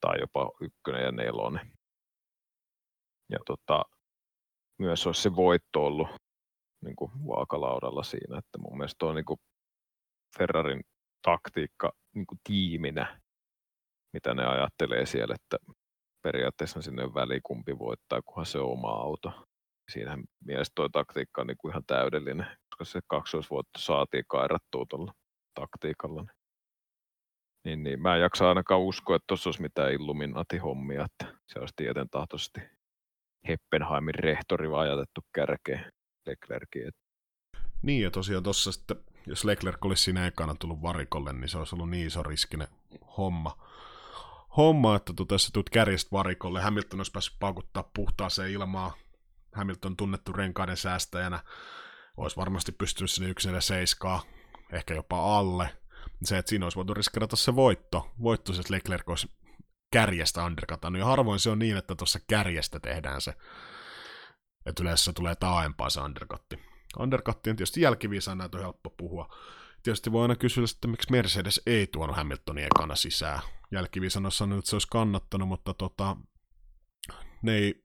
tai 0.00 0.20
jopa 0.20 0.50
ykkönen 0.60 1.04
ja 1.04 1.12
nelonen. 1.12 1.70
Ja 3.30 3.38
tota, 3.46 3.84
myös 4.78 5.06
olisi 5.06 5.22
se 5.22 5.36
voitto 5.36 5.86
ollut 5.86 6.08
niin 6.84 6.96
kuin 6.96 7.10
vaakalaudalla 7.26 8.02
siinä, 8.02 8.38
että 8.38 8.58
mun 8.58 8.76
mielestä 8.76 8.96
tuo 8.98 9.12
niin 9.12 9.24
kuin 9.24 9.40
Ferrarin 10.38 10.80
taktiikka 11.24 11.92
niin 12.14 12.26
kuin 12.26 12.38
tiiminä, 12.44 13.20
mitä 14.12 14.34
ne 14.34 14.46
ajattelee 14.46 15.06
siellä, 15.06 15.34
että 15.34 15.56
periaatteessa 16.22 16.82
sinne 16.82 17.14
väli 17.14 17.40
kumpi 17.42 17.78
voittaa, 17.78 18.22
kunhan 18.22 18.46
se 18.46 18.58
on 18.58 18.70
oma 18.70 18.90
auto. 18.90 19.32
Siinähän 19.92 20.24
mielestä 20.44 20.72
tuo 20.74 20.88
taktiikka 20.88 21.40
on 21.40 21.46
niin 21.46 21.56
kuin 21.58 21.72
ihan 21.72 21.84
täydellinen, 21.86 22.46
koska 22.68 22.84
se 22.84 23.00
kaksoisvoitto 23.06 23.78
saatiin 23.78 24.24
kairattua 24.28 24.84
tuolla 24.88 25.12
taktiikalla. 25.54 26.24
Niin, 27.64 27.82
niin 27.82 28.02
mä 28.02 28.14
en 28.14 28.22
jaksa 28.22 28.48
ainakaan 28.48 28.80
uskoa, 28.80 29.16
että 29.16 29.26
tuossa 29.26 29.48
olisi 29.48 29.62
mitään 29.62 29.92
Illuminati-hommia, 29.92 31.04
että 31.04 31.38
se 31.52 31.58
olisi 31.58 31.74
tieten 31.76 32.08
tahtoisesti 32.10 32.60
Heppenheimin 33.48 34.14
rehtori 34.14 34.70
vaan 34.70 34.82
ajatettu 34.82 35.20
kärkeen 35.34 35.92
Leclerkin. 36.26 36.88
Et 36.88 36.94
Niin, 37.82 38.02
ja 38.02 38.10
tosiaan 38.10 38.42
tuossa 38.42 38.72
sitten, 38.72 38.96
jos 39.26 39.44
Leclerc 39.44 39.84
olisi 39.84 40.02
siinä 40.02 40.26
ekana 40.26 40.54
tullut 40.54 40.82
varikolle, 40.82 41.32
niin 41.32 41.48
se 41.48 41.58
olisi 41.58 41.74
ollut 41.74 41.90
niin 41.90 42.06
iso 42.06 42.22
riskinen 42.22 42.68
homma. 43.16 43.58
Homma, 44.56 44.96
että 44.96 45.12
tota, 45.12 45.34
jos 45.34 45.44
sä 45.44 45.50
tulet 45.52 45.70
kärjestä 45.70 46.08
varikolle, 46.12 46.62
Hamilton 46.62 47.00
olisi 47.00 47.12
päässyt 47.12 47.36
paukuttaa 47.40 47.90
puhtaaseen 47.94 48.50
ilmaan. 48.50 48.92
Hamilton 49.54 49.96
tunnettu 49.96 50.32
renkaiden 50.32 50.76
säästäjänä. 50.76 51.40
Olisi 52.16 52.36
varmasti 52.36 52.72
pystynyt 52.72 53.10
sinne 53.10 53.28
147, 53.28 54.20
ehkä 54.72 54.94
jopa 54.94 55.38
alle. 55.38 55.76
Se, 56.24 56.38
että 56.38 56.50
siinä 56.50 56.66
olisi 56.66 56.76
voitu 56.76 56.94
riskerata 56.94 57.36
se 57.36 57.56
voitto. 57.56 58.12
Voitto, 58.22 58.52
jos 58.52 58.70
Leclerc 58.70 59.08
olisi 59.08 59.28
kärjestä 59.92 60.44
undercutannut. 60.44 60.98
Ja 60.98 61.06
harvoin 61.06 61.40
se 61.40 61.50
on 61.50 61.58
niin, 61.58 61.76
että 61.76 61.94
tuossa 61.94 62.18
kärjestä 62.26 62.80
tehdään 62.80 63.20
se. 63.20 63.34
Että 64.66 64.82
yleensä 64.82 65.04
se 65.04 65.12
tulee 65.12 65.34
taaempaa 65.34 65.90
se 65.90 66.00
undercutti. 66.00 66.73
Undercutti 66.98 67.50
on 67.50 67.56
tietysti 67.56 67.80
jälkiviisaan 67.80 68.38
näitä 68.38 68.56
on 68.56 68.62
helppo 68.62 68.90
puhua. 68.90 69.34
Tietysti 69.82 70.12
voi 70.12 70.22
aina 70.22 70.36
kysyä, 70.36 70.64
että 70.74 70.88
miksi 70.88 71.10
Mercedes 71.10 71.62
ei 71.66 71.86
tuonut 71.86 72.16
Hamiltonia 72.16 72.66
ekana 72.66 72.96
sisään. 72.96 73.40
Jälkiviisaan 73.70 74.26
olisi 74.26 74.38
sanonut, 74.38 74.58
että 74.58 74.70
se 74.70 74.76
olisi 74.76 74.88
kannattanut, 74.90 75.48
mutta 75.48 75.74
tota, 75.74 76.16
ne 77.42 77.54
ei 77.54 77.84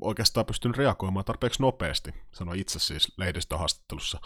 oikeastaan 0.00 0.46
pystynyt 0.46 0.76
reagoimaan 0.76 1.24
tarpeeksi 1.24 1.62
nopeasti, 1.62 2.14
sanoi 2.32 2.60
itse 2.60 2.78
siis 2.78 3.18
lehdistöhaastattelussa, 3.18 4.20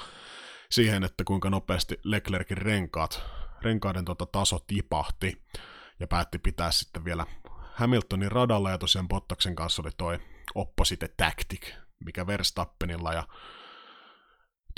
siihen, 0.71 1.05
että 1.05 1.25
kuinka 1.25 1.51
nopeasti 1.51 2.01
Leclerkin 2.05 2.59
renkaat, 2.59 3.23
renkaiden 3.63 4.05
tota 4.05 4.27
taso 4.27 4.59
tipahti 4.67 5.43
ja 6.01 6.07
päätti 6.07 6.39
pitää 6.39 6.71
sitten 6.71 7.05
vielä 7.05 7.27
Hamiltonin 7.75 8.33
radalla 8.33 8.71
ja 8.71 8.79
tosiaan 8.79 9.09
Bottaksen 9.09 9.57
kanssa 9.57 9.83
oli 9.83 9.91
toi 9.97 10.19
opposite 10.55 11.09
tactic, 11.17 11.73
mikä 12.05 12.27
Verstappenilla 12.27 13.13
ja 13.13 13.29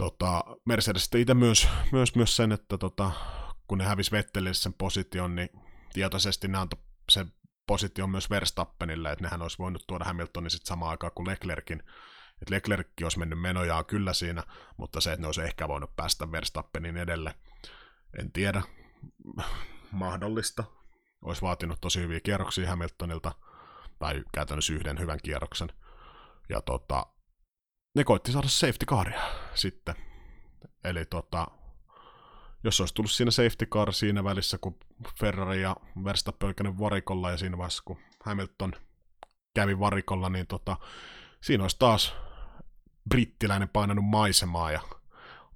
tota, 0.00 0.44
Mercedes 0.64 1.10
itse 1.16 1.34
myös, 1.34 1.68
myös, 1.92 2.14
myös 2.14 2.36
sen, 2.36 2.52
että 2.52 2.78
tota, 2.78 3.10
kun 3.66 3.78
ne 3.78 3.84
hävisi 3.84 4.10
Vettelille 4.10 4.54
sen 4.54 4.72
position, 4.72 5.34
niin 5.34 5.48
tietoisesti 5.92 6.48
ne 6.48 6.58
antoi 6.58 6.80
sen 7.10 7.32
position 7.66 8.10
myös 8.10 8.30
Verstappenille, 8.30 9.12
että 9.12 9.24
nehän 9.24 9.42
olisi 9.42 9.58
voinut 9.58 9.84
tuoda 9.86 10.04
Hamiltonin 10.04 10.50
sitten 10.50 10.66
samaan 10.66 10.90
aikaan 10.90 11.12
kuin 11.14 11.26
Leclerkin. 11.26 11.82
Että 12.42 12.54
Leclerc 12.54 12.88
olisi 13.02 13.18
mennyt 13.18 13.40
menojaan 13.40 13.84
kyllä 13.84 14.12
siinä, 14.12 14.42
mutta 14.76 15.00
se, 15.00 15.12
että 15.12 15.20
ne 15.20 15.28
olisi 15.28 15.42
ehkä 15.42 15.68
voinut 15.68 15.96
päästä 15.96 16.32
Verstappenin 16.32 16.96
edelle, 16.96 17.34
en 18.18 18.32
tiedä. 18.32 18.62
Mahdollista. 19.92 20.64
Olisi 21.22 21.42
vaatinut 21.42 21.80
tosi 21.80 22.00
hyviä 22.00 22.20
kierroksia 22.20 22.70
Hamiltonilta, 22.70 23.32
tai 23.98 24.24
käytännössä 24.34 24.72
yhden 24.72 24.98
hyvän 24.98 25.18
kierroksen. 25.22 25.68
Ja 26.48 26.60
tota, 26.60 27.06
ne 27.94 28.04
koitti 28.04 28.32
saada 28.32 28.48
safety 28.48 28.86
caria 28.86 29.20
sitten. 29.54 29.94
Eli 30.84 31.04
tota, 31.04 31.46
jos 32.64 32.80
olisi 32.80 32.94
tullut 32.94 33.10
siinä 33.10 33.30
safety 33.30 33.66
car 33.66 33.92
siinä 33.92 34.24
välissä, 34.24 34.58
kun 34.58 34.78
Ferrari 35.20 35.62
ja 35.62 35.76
Verstappen 36.04 36.78
varikolla 36.78 37.30
ja 37.30 37.36
siinä 37.36 37.58
vaiheessa, 37.58 37.82
kun 37.86 37.96
Hamilton 38.24 38.72
kävi 39.54 39.78
varikolla, 39.78 40.28
niin 40.28 40.46
tota, 40.46 40.76
siinä 41.40 41.64
olisi 41.64 41.78
taas 41.78 42.14
brittiläinen 43.08 43.68
painanut 43.68 44.04
maisemaa 44.04 44.72
ja 44.72 44.80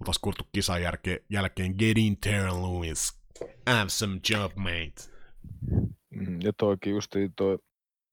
oltaisiin 0.01 0.23
kuultu 0.23 0.45
kisan 0.53 0.83
jälkeen, 0.83 1.19
jälkeen 1.31 1.75
Get 1.79 1.99
in 1.99 2.17
there, 2.21 2.51
Lewis. 2.51 3.21
Have 3.67 3.89
some 3.89 4.21
job, 4.31 4.53
mate. 4.57 4.95
Mm, 6.11 6.41
Ja 6.41 6.53
toikin 6.53 6.93
justiin 6.93 7.33
toi 7.37 7.59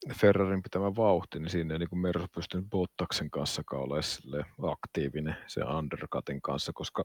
Ferrarin 0.10 0.64
pitämä 0.64 0.96
vauhti, 0.96 1.40
niin 1.40 1.50
siinä 1.50 1.74
ei 1.74 1.80
niin 1.80 2.02
Mersu 2.02 2.28
pystynyt 2.36 2.70
Bottaksen 2.70 3.32
kanssa 3.32 3.64
olemaan 3.72 4.04
aktiivinen 4.72 5.36
sen 5.48 5.68
undercutin 5.68 6.42
kanssa, 6.42 6.72
koska 6.76 7.04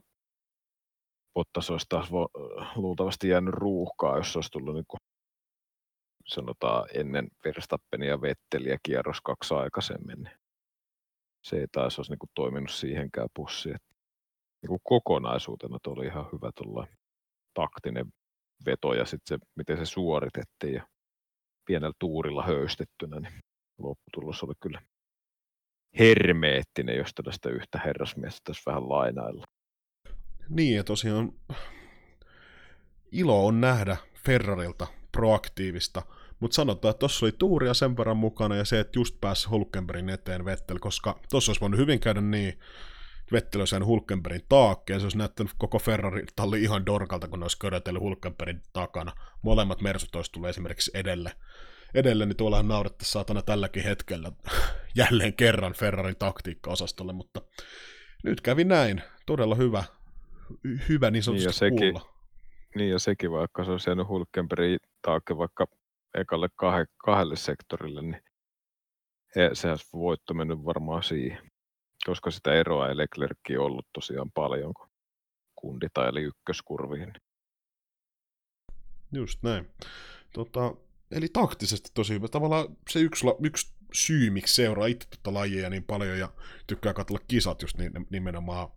Bottas 1.33 1.69
olisi 1.69 1.85
taas 1.89 2.09
luultavasti 2.75 3.29
jäänyt 3.29 3.53
ruuhkaa, 3.53 4.17
jos 4.17 4.35
olisi 4.35 4.51
tullut 4.51 4.75
niin 4.75 4.85
kuin, 4.87 4.99
sanotaan 6.27 6.87
ennen 6.93 7.27
Verstappenia 7.45 8.21
Vetteliä 8.21 8.77
kierros 8.83 9.21
kaksi 9.21 9.53
aikaisemmin. 9.53 10.23
Niin 10.23 10.37
se 11.43 11.59
ei 11.59 11.67
taas 11.71 11.99
olisi 11.99 12.11
niin 12.11 12.19
kuin, 12.19 12.29
toiminut 12.35 12.71
siihenkään 12.71 13.29
pussiin. 13.33 13.75
Että, 13.75 13.95
niin 14.61 14.67
kuin 14.67 14.81
kokonaisuutena 14.83 15.77
oli 15.87 16.05
ihan 16.05 16.25
hyvä 16.33 16.51
tuolla 16.55 16.87
taktinen 17.53 18.05
veto 18.65 18.93
ja 18.93 19.05
sitten 19.05 19.39
se, 19.39 19.45
miten 19.55 19.77
se 19.77 19.85
suoritettiin 19.85 20.73
ja 20.73 20.87
pienellä 21.67 21.93
tuurilla 21.99 22.43
höystettynä, 22.43 23.19
niin 23.19 23.39
lopputulos 23.77 24.43
oli 24.43 24.53
kyllä 24.59 24.81
hermeettinen, 25.99 26.97
jos 26.97 27.13
tällaista 27.15 27.49
yhtä 27.49 27.81
herrasmiestä 27.85 28.39
tässä 28.43 28.71
vähän 28.71 28.89
lainailla. 28.89 29.43
Niin, 30.49 30.75
ja 30.75 30.83
tosiaan 30.83 31.31
ilo 33.11 33.45
on 33.45 33.61
nähdä 33.61 33.97
Ferrarilta 34.25 34.87
proaktiivista, 35.11 36.01
mutta 36.39 36.55
sanotaan, 36.55 36.89
että 36.89 36.99
tuossa 36.99 37.25
oli 37.25 37.31
tuuria 37.31 37.73
sen 37.73 37.97
verran 37.97 38.17
mukana 38.17 38.55
ja 38.55 38.65
se, 38.65 38.79
että 38.79 38.99
just 38.99 39.21
pääsi 39.21 39.49
Hulkenbergin 39.49 40.09
eteen 40.09 40.45
Vettel, 40.45 40.79
koska 40.79 41.19
tuossa 41.29 41.49
olisi 41.49 41.61
voinut 41.61 41.79
hyvin 41.79 41.99
käydä 41.99 42.21
niin, 42.21 42.59
Vettel 43.31 43.61
olisi 43.61 43.75
Hulkenbergin 43.79 44.45
taakke, 44.49 44.93
ja 44.93 44.99
se 44.99 45.05
olisi 45.05 45.17
näyttänyt 45.17 45.51
koko 45.57 45.79
Ferrari-talli 45.79 46.61
ihan 46.61 46.85
dorkalta, 46.85 47.27
kun 47.27 47.39
ne 47.39 47.43
olisi 47.43 47.59
körötellyt 47.59 48.01
Hulkenbergin 48.01 48.61
takana. 48.73 49.11
Molemmat 49.41 49.81
Mersut 49.81 50.15
olisi 50.15 50.31
tullut 50.31 50.49
esimerkiksi 50.49 50.91
edelle. 50.93 51.31
Edelle, 51.93 52.25
niin 52.25 52.37
tuollahan 52.37 52.67
naurettaisiin 52.67 53.11
saatana 53.13 53.41
tälläkin 53.41 53.83
hetkellä 53.83 54.31
jälleen 54.95 55.33
kerran 55.33 55.73
Ferrarin 55.73 56.15
taktiikka-osastolle, 56.19 57.13
mutta 57.13 57.41
nyt 58.23 58.41
kävi 58.41 58.63
näin. 58.63 59.01
Todella 59.25 59.55
hyvä, 59.55 59.83
hyvä 60.89 61.11
niin 61.11 61.23
sanotusti 61.23 61.47
Niin 61.47 61.53
sekin- 61.53 61.93
kuulla. 61.93 62.13
Niin 62.75 62.89
ja 62.91 62.99
sekin 62.99 63.31
vaikka 63.31 63.65
se 63.65 63.71
olisi 63.71 63.89
jäänyt 63.89 64.07
Hulkenbergin 64.07 64.79
taakke 65.01 65.37
vaikka 65.37 65.67
ekalle 66.17 66.47
kahe, 66.55 66.85
kahdelle 66.97 67.35
sektorille, 67.35 68.01
niin 68.01 68.21
he- 69.35 69.49
se 69.53 69.69
olisi 69.69 69.87
voitto 69.93 70.33
mennyt 70.33 70.65
varmaan 70.65 71.03
siihen. 71.03 71.51
Koska 72.11 72.31
sitä 72.31 72.53
eroa 72.53 72.89
ei 72.89 72.97
Leclerckiin 72.97 73.59
ollut 73.59 73.87
tosiaan 73.93 74.31
paljon, 74.31 74.73
kun 74.73 74.89
kundi 75.55 75.87
eli 76.09 76.21
ykköskurviin. 76.21 77.13
Just 79.13 79.43
näin. 79.43 79.67
Tota, 80.33 80.75
eli 81.11 81.27
taktisesti 81.33 81.89
tosi 81.93 82.13
hyvä. 82.13 82.27
Tavallaan 82.27 82.77
se 82.89 82.99
yksi, 82.99 83.25
la- 83.25 83.35
yksi 83.43 83.73
syy, 83.93 84.29
miksi 84.29 84.55
seuraa 84.55 84.87
itse 84.87 85.07
tuota 85.09 85.39
lajia 85.39 85.69
niin 85.69 85.83
paljon 85.83 86.19
ja 86.19 86.29
tykkää 86.67 86.93
katsella 86.93 87.25
kisat 87.27 87.61
just 87.61 87.77
nimenomaan 88.09 88.69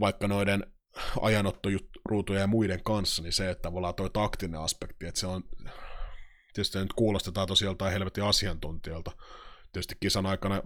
vaikka 0.00 0.28
noiden 0.28 0.66
ajanottoruutuja 1.20 2.40
ja 2.40 2.46
muiden 2.46 2.82
kanssa, 2.82 3.22
niin 3.22 3.32
se, 3.32 3.50
että 3.50 3.62
tavallaan 3.62 3.94
toi 3.94 4.10
taktinen 4.10 4.60
aspekti, 4.60 5.06
että 5.06 5.20
se 5.20 5.26
on, 5.26 5.42
tietysti 6.52 6.78
nyt 6.78 6.92
kuulostetaan 6.92 7.48
tosiaan 7.48 7.72
jotain 7.72 7.92
helvetin 7.92 8.24
asiantuntijalta. 8.24 9.10
Tietysti 9.72 9.96
kisan 10.00 10.26
aikana 10.26 10.62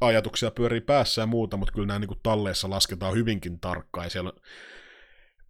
ajatuksia 0.00 0.50
pyörii 0.50 0.80
päässä 0.80 1.22
ja 1.22 1.26
muuta, 1.26 1.56
mutta 1.56 1.72
kyllä 1.72 1.86
nämä 1.86 1.98
niin 1.98 2.08
kuin 2.08 2.20
lasketaan 2.70 3.14
hyvinkin 3.14 3.60
tarkkaan. 3.60 4.06
Ja 4.06 4.10
siellä 4.10 4.32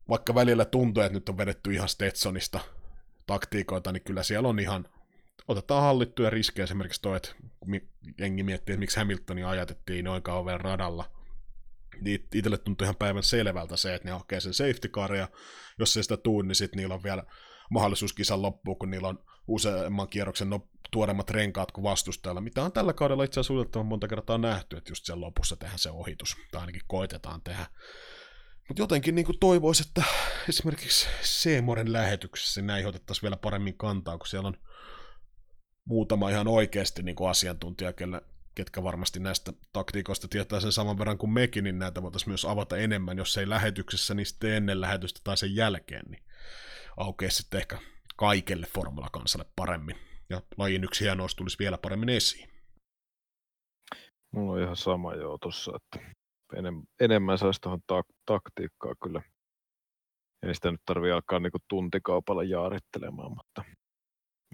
vaikka 0.08 0.34
välillä 0.34 0.64
tuntuu, 0.64 1.02
että 1.02 1.14
nyt 1.14 1.28
on 1.28 1.38
vedetty 1.38 1.72
ihan 1.72 1.88
Stetsonista 1.88 2.60
taktiikoita, 3.26 3.92
niin 3.92 4.04
kyllä 4.04 4.22
siellä 4.22 4.48
on 4.48 4.58
ihan, 4.58 4.88
otetaan 5.48 5.82
hallittuja 5.82 6.30
riskejä. 6.30 6.64
Esimerkiksi 6.64 7.02
toi, 7.02 7.16
että 7.16 7.34
jengi 8.18 8.42
miettii, 8.42 8.72
että 8.72 8.80
miksi 8.80 8.96
Hamiltonia 8.96 9.50
ajatettiin 9.50 10.04
noin 10.04 10.22
kauan 10.22 10.60
radalla, 10.60 11.10
niin 12.00 12.28
itselle 12.34 12.58
tuntuu 12.58 12.84
ihan 12.84 12.96
päivän 12.96 13.22
selvältä 13.22 13.76
se, 13.76 13.94
että 13.94 14.08
ne 14.08 14.12
hakee 14.12 14.40
sen 14.40 14.54
safety 14.54 14.88
car, 14.88 15.14
ja 15.14 15.28
jos 15.78 15.96
ei 15.96 16.02
sitä 16.02 16.16
tuu, 16.16 16.42
niin 16.42 16.54
sitten 16.54 16.76
niillä 16.76 16.94
on 16.94 17.02
vielä 17.02 17.24
mahdollisuus 17.70 18.12
kisan 18.12 18.42
loppuun, 18.42 18.78
kun 18.78 18.90
niillä 18.90 19.08
on 19.08 19.24
useamman 19.46 20.08
kierroksen 20.08 20.50
no, 20.50 20.68
tuoremmat 20.94 21.30
renkaat 21.30 21.72
kuin 21.72 21.82
vastustajalla, 21.82 22.40
mitä 22.40 22.62
on 22.62 22.72
tällä 22.72 22.92
kaudella 22.92 23.24
itse 23.24 23.40
asiassa 23.40 23.82
monta 23.82 24.08
kertaa 24.08 24.38
nähty, 24.38 24.76
että 24.76 24.90
just 24.90 25.04
siellä 25.04 25.26
lopussa 25.26 25.56
tehdään 25.56 25.78
se 25.78 25.90
ohitus, 25.90 26.36
tai 26.52 26.60
ainakin 26.60 26.82
koitetaan 26.86 27.42
tehdä. 27.42 27.66
Mutta 28.68 28.82
jotenkin 28.82 29.14
niin 29.14 29.26
toivoisi, 29.40 29.84
että 29.88 30.04
esimerkiksi 30.48 31.08
Seemoren 31.22 31.92
lähetyksessä 31.92 32.62
näihin 32.62 32.88
otettaisiin 32.88 33.22
vielä 33.22 33.36
paremmin 33.36 33.76
kantaa, 33.76 34.18
kun 34.18 34.26
siellä 34.26 34.48
on 34.48 34.56
muutama 35.84 36.30
ihan 36.30 36.48
oikeasti 36.48 37.02
niin 37.02 37.16
kuin 37.16 37.30
asiantuntija, 37.30 37.92
kelle, 37.92 38.22
ketkä 38.54 38.82
varmasti 38.82 39.20
näistä 39.20 39.52
taktiikoista 39.72 40.28
tietää 40.28 40.60
sen 40.60 40.72
saman 40.72 40.98
verran 40.98 41.18
kuin 41.18 41.32
mekin, 41.32 41.64
niin 41.64 41.78
näitä 41.78 42.02
voitaisiin 42.02 42.30
myös 42.30 42.44
avata 42.44 42.76
enemmän, 42.76 43.18
jos 43.18 43.38
ei 43.38 43.48
lähetyksessä, 43.48 44.14
niin 44.14 44.26
sitten 44.26 44.52
ennen 44.52 44.80
lähetystä 44.80 45.20
tai 45.24 45.36
sen 45.36 45.54
jälkeen, 45.54 46.04
niin 46.10 46.24
aukeaa 46.96 47.30
sitten 47.30 47.60
ehkä 47.60 47.78
kaikelle 48.16 48.66
Formula-kansalle 48.66 49.46
paremmin. 49.56 50.13
Ja 50.30 50.42
lajin 50.56 50.84
yksi 50.84 51.04
hienous 51.04 51.34
tulisi 51.34 51.58
vielä 51.58 51.78
paremmin 51.78 52.08
esiin. 52.08 52.48
Mulla 54.34 54.52
on 54.52 54.60
ihan 54.62 54.76
sama 54.76 55.14
joo 55.14 55.38
tuossa, 55.38 55.72
että 55.76 56.12
enem, 56.56 56.82
enemmän 57.00 57.38
saisi 57.38 57.60
tuohon 57.60 57.80
tak- 57.92 58.14
taktiikkaa 58.26 58.94
kyllä. 59.02 59.22
Ei 60.46 60.54
sitä 60.54 60.70
nyt 60.70 60.80
tarvii 60.86 61.12
alkaa 61.12 61.38
niinku 61.38 61.58
tuntikaupalla 61.68 62.42
jaarittelemaan, 62.42 63.32
mutta 63.34 63.64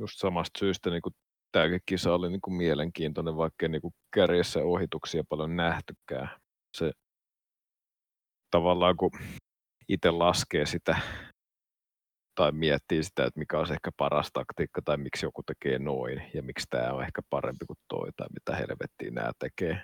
just 0.01 0.19
samasta 0.19 0.59
syystä 0.59 0.91
niinku 0.91 1.11
tämäkin 1.53 1.81
kisa 1.87 2.15
oli 2.15 2.31
niinku 2.31 2.51
mielenkiintoinen, 2.51 3.37
vaikka 3.37 3.69
niinku 3.69 3.93
kärjessä 4.15 4.61
ohituksia 4.65 5.23
paljon 5.29 5.57
nähtykään. 5.57 6.41
Se 6.77 6.93
tavallaan 8.51 8.97
kun 8.97 9.11
itse 9.89 10.11
laskee 10.11 10.67
sitä 10.67 10.99
tai 12.41 12.53
miettii 12.53 13.05
sitä, 13.05 13.25
että 13.25 13.39
mikä 13.39 13.59
olisi 13.59 13.73
ehkä 13.73 13.91
paras 13.97 14.31
taktiikka 14.33 14.83
tai 14.85 14.97
miksi 14.97 15.27
joku 15.27 15.43
tekee 15.43 15.79
noin 15.79 16.23
ja 16.35 16.43
miksi 16.43 16.67
tämä 16.71 16.93
on 16.93 17.03
ehkä 17.03 17.23
parempi 17.31 17.67
kuin 17.67 17.79
toi 17.89 18.09
tai 18.17 18.27
mitä 18.35 18.57
helvettiä 18.57 19.11
nämä 19.11 19.33
tekee. 19.39 19.83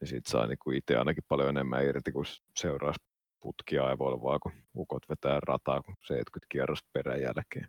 Ja 0.00 0.06
siitä 0.06 0.30
saa 0.30 0.46
niinku 0.46 0.70
itse 0.70 0.96
ainakin 0.96 1.24
paljon 1.28 1.48
enemmän 1.48 1.84
irti, 1.84 2.12
kun 2.12 2.24
seuraisi 2.56 3.00
putkia 3.40 3.86
aivoilla 3.86 4.22
vaan, 4.22 4.40
kun 4.42 4.52
ukot 4.76 5.02
vetää 5.08 5.40
rataa 5.42 5.82
kun 5.82 5.94
70 6.06 6.46
kierrosta 6.48 6.88
perän 6.92 7.22
jälkeen. 7.22 7.68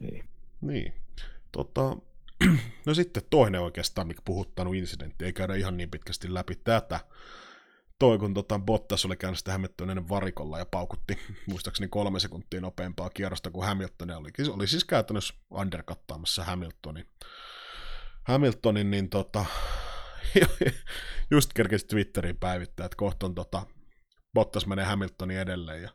Niin. 0.00 0.24
Niin. 0.60 0.92
Tota, 1.52 1.96
no 2.86 2.94
sitten 2.94 3.22
toinen 3.30 3.60
oikeastaan, 3.60 4.06
mikä 4.06 4.22
puhuttanut 4.24 4.74
incidentti, 4.74 5.24
ei 5.24 5.32
käydä 5.32 5.54
ihan 5.54 5.76
niin 5.76 5.90
pitkästi 5.90 6.34
läpi 6.34 6.54
tätä. 6.54 7.00
Toi, 7.98 8.18
kun 8.18 8.34
tota 8.34 8.58
Bottas 8.58 9.04
oli 9.04 9.16
käynyt 9.16 9.38
sitä 9.38 9.52
Hamiltonin 9.52 10.08
varikolla 10.08 10.58
ja 10.58 10.66
paukutti 10.66 11.18
muistaakseni 11.50 11.88
kolme 11.88 12.20
sekuntia 12.20 12.60
nopeampaa 12.60 13.10
kierrosta 13.10 13.50
kuin 13.50 13.66
Hamilton, 13.66 14.10
oli, 14.10 14.30
oli 14.48 14.66
siis 14.66 14.84
käytännössä 14.84 15.34
undercuttaamassa 15.50 16.44
Hamiltonin. 16.44 17.08
Hamiltonin, 18.24 18.90
niin 18.90 19.10
tota, 19.10 19.44
just 21.30 21.52
kerkesi 21.52 21.86
Twitteriin 21.86 22.36
päivittää, 22.36 22.86
että 22.86 22.96
kohta 22.96 23.26
on 23.26 23.34
tota, 23.34 23.66
Bottas 24.34 24.66
menee 24.66 24.84
Hamiltonin 24.84 25.38
edelleen, 25.38 25.82
ja 25.82 25.90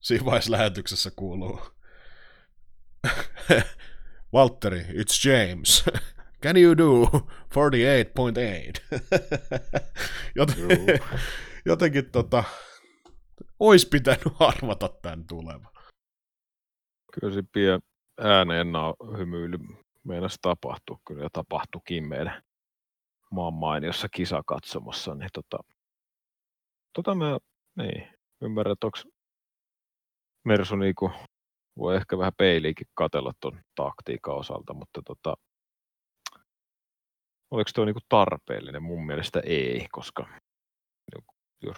siinä 0.00 0.24
vaiheessa 0.24 0.52
lähetyksessä 0.52 1.10
kuuluu 1.16 1.60
Valtteri, 4.32 4.80
it's 4.82 5.28
James. 5.28 5.84
Can 6.46 6.56
you 6.56 6.76
do 6.76 7.06
48.8? 7.50 8.80
Joten, 10.36 10.56
jotenkin 11.66 12.10
tota, 12.10 12.44
ois 13.58 13.86
pitänyt 13.86 14.22
arvata 14.40 14.88
tämän 14.88 15.26
tulevan. 15.26 15.72
Kyllä 17.12 17.34
se 17.34 17.42
pian 17.52 17.80
ääneen 18.20 18.66
hymyily 19.18 19.58
meinasi 20.04 20.38
tapahtua 20.42 20.98
kyllä 21.06 21.22
ja 21.22 21.28
tapahtuikin 21.32 22.08
meidän 22.08 22.42
maan 23.30 23.54
mainiossa 23.54 24.08
kisakatsomossa. 24.08 25.14
Niin 25.14 25.30
tota, 25.32 25.58
tota 26.92 27.14
mä 27.14 27.38
niin, 27.76 28.08
ymmärrän, 28.42 28.72
että 28.72 28.86
onko 28.86 28.98
Mersu 30.44 30.76
niinku, 30.76 31.10
voi 31.78 31.96
ehkä 31.96 32.18
vähän 32.18 32.32
peiliikin 32.38 32.86
katella 32.94 33.32
tuon 33.40 33.60
taktiikan 33.74 34.34
osalta, 34.34 34.74
mutta 34.74 35.02
tota, 35.06 35.34
oliko 37.50 37.70
tuo 37.74 37.84
niinku 37.84 38.00
tarpeellinen? 38.08 38.82
Mun 38.82 39.06
mielestä 39.06 39.40
ei, 39.40 39.86
koska 39.92 40.28
jos 41.62 41.76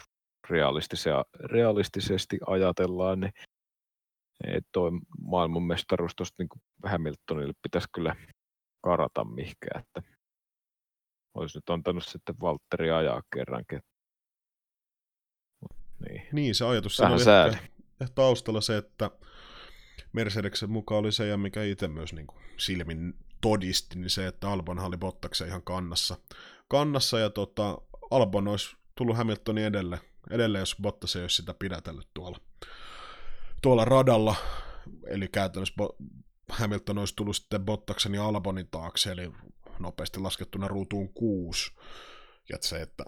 realistisesti 1.51 2.39
ajatellaan, 2.47 3.21
niin 3.21 3.33
toi 4.73 4.91
maailmanmestaruus 5.21 6.13
tuosta 6.17 6.35
niin 6.39 6.49
Hamiltonille 6.85 7.53
pitäisi 7.63 7.89
kyllä 7.95 8.17
karata 8.85 9.25
mihinkään, 9.25 9.83
että 9.83 10.03
olisi 11.35 11.59
nyt 11.59 11.71
antanut 11.71 12.05
sitten 12.05 12.35
Valtteri 12.41 12.91
ajaa 12.91 13.23
kerrankin. 13.35 13.81
Niin. 16.09 16.29
Niin, 16.33 16.55
se 16.55 16.65
ajatus 16.65 17.01
ehkä, 17.01 17.59
ehkä 18.01 18.15
taustalla 18.15 18.61
se, 18.61 18.77
että 18.77 19.11
Mercedeksen 20.13 20.71
mukaan 20.71 20.99
oli 20.99 21.13
se, 21.13 21.27
ja 21.27 21.37
mikä 21.37 21.63
itse 21.63 21.89
myös 21.89 22.13
niin 22.13 22.27
kuin 22.27 22.43
silmin 22.57 23.15
todisti, 23.41 23.99
niin 23.99 24.11
se, 24.11 24.27
että 24.27 24.51
Albon 24.51 24.79
oli 24.79 24.97
Bottaksen 24.97 25.49
ihan 25.49 25.63
kannassa. 25.63 26.17
Kannassa, 26.69 27.19
ja 27.19 27.31
tota, 27.31 27.79
Albon 28.11 28.49
olisi 28.49 28.77
tullut 28.95 29.17
Hamiltonin 29.17 29.65
edelle, 29.65 30.01
edelle, 30.31 30.59
jos 30.59 30.77
Bottas 30.83 31.17
ei 31.17 31.23
olisi 31.23 31.37
sitä 31.37 31.55
pidätellyt 31.55 32.09
tuolla, 32.15 32.39
tuolla 33.63 33.85
radalla. 33.85 34.35
Eli 35.07 35.29
käytännössä 35.29 35.75
Bo- 35.83 36.07
Hamilton 36.49 36.99
olisi 36.99 37.17
tullut 37.17 37.37
sitten 37.37 37.65
Bottaksen 37.65 38.15
ja 38.15 38.27
Albonin 38.27 38.69
taakse, 38.71 39.11
eli 39.11 39.33
nopeasti 39.79 40.21
laskettuna 40.21 40.69
ruutuun 40.69 41.13
kuusi. 41.13 41.73
Ja 42.49 42.59
se, 42.61 42.83
että 42.83 43.05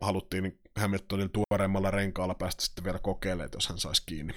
haluttiin 0.00 0.60
Hamiltonin 0.76 1.30
tuoreemmalla 1.30 1.90
renkaalla 1.90 2.34
päästä 2.34 2.64
sitten 2.64 2.84
vielä 2.84 2.98
kokeilemaan, 2.98 3.50
jos 3.54 3.68
hän 3.68 3.78
saisi 3.78 4.02
kiinni, 4.06 4.34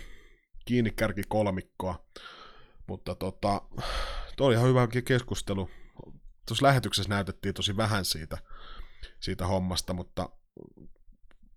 kiinni 0.65 0.91
kärki 0.91 1.21
kolmikkoa. 1.27 2.05
Mutta 2.87 3.15
tota, 3.15 3.61
toi 4.37 4.47
oli 4.47 4.55
ihan 4.55 4.69
hyvä 4.69 4.87
keskustelu. 5.05 5.69
Tuossa 6.45 6.65
lähetyksessä 6.65 7.09
näytettiin 7.09 7.53
tosi 7.53 7.77
vähän 7.77 8.05
siitä, 8.05 8.37
siitä 9.19 9.47
hommasta, 9.47 9.93
mutta 9.93 10.29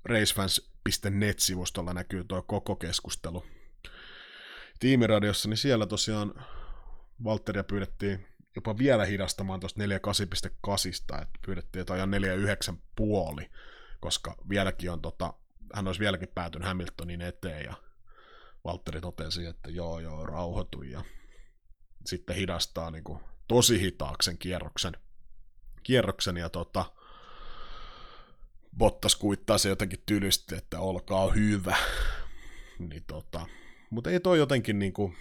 racefans.net-sivustolla 0.05 1.95
näkyy 1.95 2.25
tuo 2.25 2.43
koko 2.43 2.77
keskustelu. 2.77 3.45
tiimiradiossa, 4.81 5.49
niin 5.49 5.57
siellä 5.57 5.87
tosiaan 5.87 6.47
Valtteria 7.25 7.65
pyydettiin 7.65 8.27
jopa 8.57 8.79
vielä 8.79 9.05
hidastamaan 9.05 9.61
tuosta 9.61 9.81
48.8, 9.83 11.23
että 11.23 11.39
pyydettiin, 11.47 11.81
että 11.81 11.93
ajan 11.93 12.11
49 12.11 12.79
puoli, 12.97 13.51
koska 14.01 14.37
vieläkin 14.49 14.91
on 14.91 15.03
tota, 15.03 15.35
hän 15.75 15.87
olisi 15.87 16.01
vieläkin 16.01 16.29
päätynyt 16.35 16.69
Hamiltonin 16.69 17.23
eteen 17.23 17.65
ja 17.65 17.75
Valtteri 18.65 19.01
totesi, 19.01 19.47
että 19.47 19.71
joo 19.71 20.01
joo, 20.01 20.27
rauhoitu 20.27 20.83
ja 20.83 21.05
sitten 22.07 22.37
hidastaa 22.37 22.91
niin 22.91 23.05
kuin 23.05 23.21
tosi 23.49 23.81
hitaaksen 23.81 24.39
kierroksen, 24.39 24.97
kierroksen 25.83 26.37
ja 26.37 26.49
tota, 26.49 26.93
Bottas 28.79 29.17
kuittaa 29.17 29.59
se 29.59 29.69
jotenkin 29.69 30.03
tylysti, 30.07 30.55
että 30.55 30.81
olkaa 30.81 31.31
hyvä. 31.31 31.77
Niin 32.79 33.05
tota, 33.07 33.47
mutta 33.91 34.11
ei 34.11 34.21
toi 34.21 34.39
jotenkin 34.39 34.79
niinku, 34.79 35.15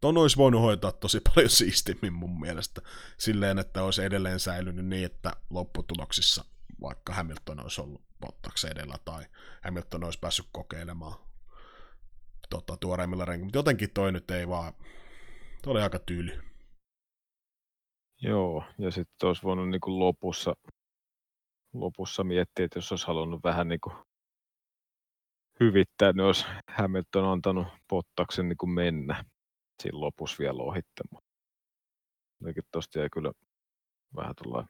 ton 0.00 0.18
olisi 0.18 0.36
voinut 0.36 0.60
hoitaa 0.60 0.92
tosi 0.92 1.20
paljon 1.20 1.50
siistimmin 1.50 2.12
mun 2.12 2.40
mielestä. 2.40 2.82
Silleen, 3.18 3.58
että 3.58 3.82
olisi 3.82 4.02
edelleen 4.02 4.40
säilynyt 4.40 4.86
niin, 4.86 5.04
että 5.04 5.32
lopputuloksissa 5.50 6.44
vaikka 6.80 7.14
Hamilton 7.14 7.60
olisi 7.60 7.80
ollut 7.80 8.02
Bottaksen 8.20 8.70
edellä 8.70 8.98
tai 9.04 9.26
Hamilton 9.64 10.04
olisi 10.04 10.18
päässyt 10.18 10.46
kokeilemaan 10.52 11.27
tota, 12.50 12.76
tuoreimmilla 12.80 13.24
renki. 13.24 13.44
Mutta 13.44 13.58
jotenkin 13.58 13.90
toi 13.94 14.12
nyt 14.12 14.30
ei 14.30 14.48
vaan, 14.48 14.72
toi 15.62 15.70
oli 15.70 15.80
aika 15.82 15.98
tyly. 15.98 16.42
Joo, 18.22 18.64
ja 18.78 18.90
sitten 18.90 19.26
olisi 19.26 19.42
voinut 19.42 19.68
niin 19.68 19.80
kuin 19.80 19.98
lopussa, 19.98 20.54
lopussa 21.72 22.24
miettiä, 22.24 22.64
että 22.64 22.78
jos 22.78 22.92
olisi 22.92 23.06
halunnut 23.06 23.40
vähän 23.44 23.68
niin 23.68 23.80
kuin 23.80 23.94
hyvittää, 25.60 26.12
niin 26.12 26.24
olisi 26.26 26.46
Hamilton 26.68 27.24
antanut 27.24 27.66
Pottaksen 27.88 28.48
niin 28.48 28.56
kuin 28.56 28.70
mennä 28.70 29.24
siinä 29.82 30.00
lopussa 30.00 30.36
vielä 30.38 30.62
ohittamaan. 30.62 31.22
Jotenkin 32.40 32.64
tosta 32.72 32.98
jäi 32.98 33.08
kyllä 33.12 33.32
vähän 34.16 34.34
tuolla 34.42 34.66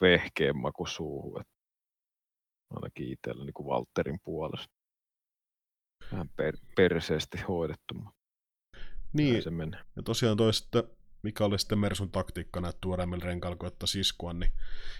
vehkeen 0.00 0.56
maku 0.56 0.86
suuhun, 0.86 1.40
että 1.40 1.52
ainakin 2.74 3.12
itsellä 3.12 3.44
niin 3.44 3.54
kuin 3.54 3.66
Walterin 3.66 4.18
puolesta. 4.24 4.75
Vähän 6.12 6.28
per, 6.36 6.56
perseesti 6.76 7.38
hoidettu, 7.48 7.94
Niin, 9.12 9.42
se 9.42 9.50
menee. 9.50 9.80
ja 9.96 10.02
tosiaan 10.02 10.36
toi 10.36 10.54
sitten, 10.54 10.82
mikä 11.22 11.44
oli 11.44 11.58
sitten 11.58 11.78
Mersun 11.78 12.10
taktiikka 12.10 12.60
näitä 12.60 12.78
tuoreimmilla 12.80 13.24
renkailla 13.24 13.56
koettaa 13.56 13.86
iskua, 13.98 14.32
niin 14.32 14.52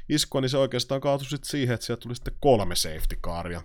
iskua, 0.09 0.40
niin 0.40 0.48
se 0.48 0.59
oikeastaan 0.59 1.00
kaatui 1.00 1.26
sitten 1.26 1.50
siihen, 1.50 1.74
että 1.74 1.86
sieltä 1.86 2.00
tuli 2.00 2.14
sitten 2.14 2.34
kolme 2.40 2.76
safety 2.76 3.16
caria. 3.22 3.62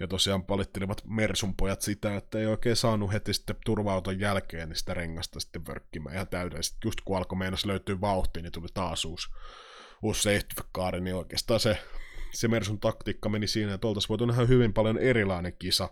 Ja 0.00 0.08
tosiaan 0.08 0.44
valittelivat 0.48 1.02
Mersun 1.04 1.56
pojat 1.56 1.82
sitä, 1.82 2.16
että 2.16 2.38
ei 2.38 2.46
oikein 2.46 2.76
saanut 2.76 3.12
heti 3.12 3.34
sitten 3.34 3.56
turvauton 3.64 4.20
jälkeen 4.20 4.68
niin 4.68 4.76
sitä 4.76 4.94
rengasta 4.94 5.40
sitten 5.40 5.66
vörkkimään 5.66 6.14
ihan 6.14 6.28
täydellisesti. 6.28 6.78
Just 6.84 7.00
kun 7.04 7.16
alkoi 7.16 7.38
meinas 7.38 7.64
löytyy 7.66 8.00
vauhti, 8.00 8.42
niin 8.42 8.52
tuli 8.52 8.68
taas 8.74 9.04
uusi, 9.04 9.28
uusi 10.02 10.22
safety 10.22 10.54
car, 10.74 11.00
niin 11.00 11.16
oikeastaan 11.16 11.60
se, 11.60 11.78
se 12.32 12.48
Mersun 12.48 12.80
taktiikka 12.80 13.28
meni 13.28 13.46
siinä, 13.46 13.74
että 13.74 13.86
oltaisiin 13.86 14.08
voitu 14.08 14.26
nähdä 14.26 14.44
hyvin 14.46 14.72
paljon 14.72 14.98
erilainen 14.98 15.56
kisa, 15.58 15.88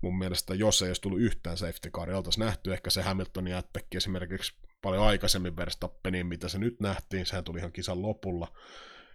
mun 0.00 0.18
mielestä, 0.18 0.54
jos 0.54 0.82
ei 0.82 0.88
olisi 0.88 1.02
tullut 1.02 1.20
yhtään 1.20 1.56
safety 1.56 1.90
caria, 1.90 2.16
oltaisiin 2.16 2.44
nähty 2.44 2.72
ehkä 2.72 2.90
se 2.90 3.02
Hamiltonin 3.02 3.50
jättäkki 3.50 3.96
esimerkiksi 3.96 4.54
paljon 4.82 5.02
aikaisemmin 5.02 5.56
Verstappeniin, 5.56 6.26
mitä 6.26 6.48
se 6.48 6.58
nyt 6.58 6.80
nähtiin, 6.80 7.26
sehän 7.26 7.44
tuli 7.44 7.58
ihan 7.58 7.72
kisan 7.72 8.02
lopulla. 8.02 8.48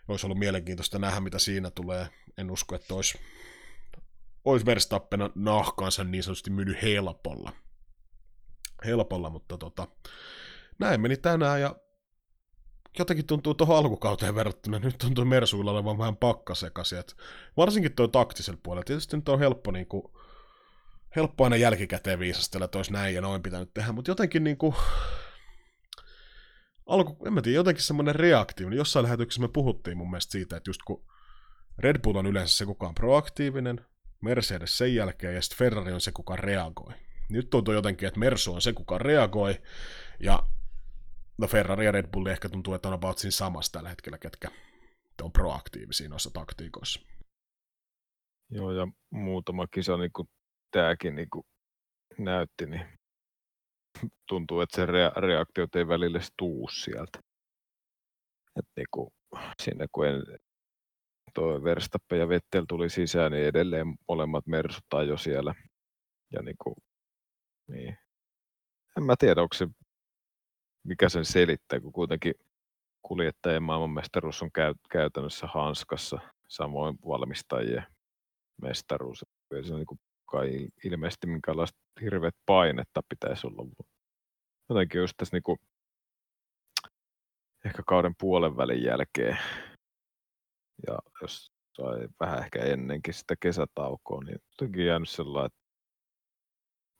Olisi 0.07 0.25
ollut 0.25 0.39
mielenkiintoista 0.39 0.99
nähdä, 0.99 1.19
mitä 1.19 1.39
siinä 1.39 1.71
tulee. 1.71 2.07
En 2.37 2.51
usko, 2.51 2.75
että 2.75 2.95
olisi, 2.95 3.19
olisi 4.45 4.65
Verstappen 4.65 5.19
nahkaansa 5.35 6.03
niin 6.03 6.23
sanotusti 6.23 6.49
myynyt 6.49 6.81
helpolla. 6.81 7.53
Helpolla, 8.85 9.29
mutta 9.29 9.57
tota, 9.57 9.87
näin 10.79 11.01
meni 11.01 11.17
tänään 11.17 11.61
ja 11.61 11.75
jotenkin 12.99 13.25
tuntuu 13.25 13.53
tuohon 13.53 13.77
alkukauteen 13.77 14.35
verrattuna, 14.35 14.79
nyt 14.79 14.97
tuntuu 14.97 15.25
Mersuilla 15.25 15.71
olevan 15.71 15.97
vähän 15.97 16.17
pakkasekaisin, 16.17 16.99
että 16.99 17.13
varsinkin 17.57 17.95
tuo 17.95 18.07
taktisella 18.07 18.59
puolella, 18.63 18.83
tietysti 18.83 19.17
nyt 19.17 19.29
on 19.29 19.39
helppo 19.39 19.71
niin 19.71 19.87
kuin, 19.87 20.03
helppo 21.15 21.43
aina 21.43 21.55
jälkikäteen 21.55 22.19
viisastella, 22.19 22.65
että 22.65 22.77
olisi 22.77 22.93
näin 22.93 23.15
ja 23.15 23.21
noin 23.21 23.43
pitänyt 23.43 23.73
tehdä, 23.73 23.91
mutta 23.91 24.11
jotenkin 24.11 24.43
niin 24.43 24.57
kuin, 24.57 24.75
alku, 26.85 27.25
en 27.25 27.33
mä 27.33 27.41
tiedä, 27.41 27.55
jotenkin 27.55 27.83
semmoinen 27.83 28.15
reaktiivinen. 28.15 28.77
Jossain 28.77 29.03
lähetyksessä 29.03 29.41
me 29.41 29.47
puhuttiin 29.47 29.97
mun 29.97 30.09
mielestä 30.09 30.31
siitä, 30.31 30.57
että 30.57 30.69
just 30.69 30.81
kun 30.85 31.05
Red 31.77 32.01
Bull 32.01 32.15
on 32.15 32.25
yleensä 32.25 32.57
se, 32.57 32.65
kuka 32.65 32.87
on 32.87 32.95
proaktiivinen, 32.95 33.85
Mercedes 34.21 34.77
sen 34.77 34.95
jälkeen 34.95 35.35
ja 35.35 35.41
sitten 35.41 35.57
Ferrari 35.57 35.93
on 35.93 36.01
se, 36.01 36.11
kuka 36.11 36.35
reagoi. 36.35 36.93
Nyt 37.29 37.49
tuntuu 37.49 37.73
jotenkin, 37.73 38.07
että 38.07 38.19
Mersu 38.19 38.53
on 38.53 38.61
se, 38.61 38.73
kuka 38.73 38.97
reagoi, 38.97 39.61
ja 40.19 40.43
no 41.37 41.47
Ferrari 41.47 41.85
ja 41.85 41.91
Red 41.91 42.07
Bull 42.07 42.25
ehkä 42.25 42.49
tuntuu, 42.49 42.73
että 42.73 42.87
on 42.87 42.93
about 42.93 43.17
siinä 43.17 43.31
samassa 43.31 43.71
tällä 43.71 43.89
hetkellä, 43.89 44.17
ketkä 44.17 44.47
on 45.21 45.31
proaktiivisia 45.31 46.09
noissa 46.09 46.29
taktiikoissa. 46.33 47.01
Joo, 48.49 48.71
ja 48.71 48.87
muutama 49.09 49.67
kisa, 49.67 49.97
niin 49.97 50.11
kuin 50.15 50.27
tämäkin 50.73 51.15
niin 51.15 51.29
kuin 51.29 51.45
näytti, 52.17 52.65
niin 52.65 52.85
tuntuu, 54.29 54.61
että 54.61 54.75
se 54.75 54.85
rea- 54.85 55.21
reaktiot 55.21 55.75
ei 55.75 55.87
välillä 55.87 56.19
tuu 56.37 56.69
sieltä. 56.69 57.19
Et 58.59 58.65
niin 58.75 58.87
kuin, 58.91 59.09
sinne 59.61 59.85
kun 59.91 60.07
en, 60.07 60.23
tuo 61.33 61.63
Verstappen 61.63 62.19
ja 62.19 62.29
Vettel 62.29 62.65
tuli 62.67 62.89
sisään, 62.89 63.31
niin 63.31 63.45
edelleen 63.45 63.95
molemmat 64.07 64.47
Mersut 64.47 64.85
jo 65.07 65.17
siellä. 65.17 65.53
Ja 66.31 66.41
niin 66.41 66.55
kuin, 66.63 66.75
niin. 67.67 67.97
En 68.97 69.03
mä 69.03 69.15
tiedä, 69.19 69.41
onko 69.41 69.53
se, 69.53 69.67
mikä 70.83 71.09
sen 71.09 71.25
selittää, 71.25 71.79
kun 71.79 71.93
kuitenkin 71.93 72.33
kuljettajien 73.01 73.63
maailmanmestaruus 73.63 74.41
on 74.41 74.51
käy, 74.51 74.73
käytännössä 74.91 75.47
hanskassa, 75.47 76.19
samoin 76.47 76.97
valmistajien 77.07 77.85
mestaruus. 78.61 79.25
Se 79.63 79.75
niin 79.75 79.85
kuin 79.85 79.99
kai 80.25 80.67
ilmeisesti 80.83 81.27
minkälaista 81.27 81.79
hirveät 82.01 82.35
painetta 82.45 83.01
pitäisi 83.09 83.47
olla. 83.47 83.85
Jotenkin 84.69 85.01
just 85.01 85.13
tässä 85.17 85.35
niin 85.35 85.43
kuin, 85.43 85.57
ehkä 87.65 87.83
kauden 87.87 88.15
puolen 88.19 88.57
välin 88.57 88.83
jälkeen 88.83 89.37
ja 90.87 90.99
jos 91.21 91.51
sai 91.77 92.07
vähän 92.19 92.39
ehkä 92.39 92.63
ennenkin 92.63 93.13
sitä 93.13 93.35
kesätaukoa, 93.39 94.23
niin 94.23 94.37
jotenkin 94.51 94.85
jäänyt 94.85 95.09
sellainen, 95.09 95.45
että 95.45 95.59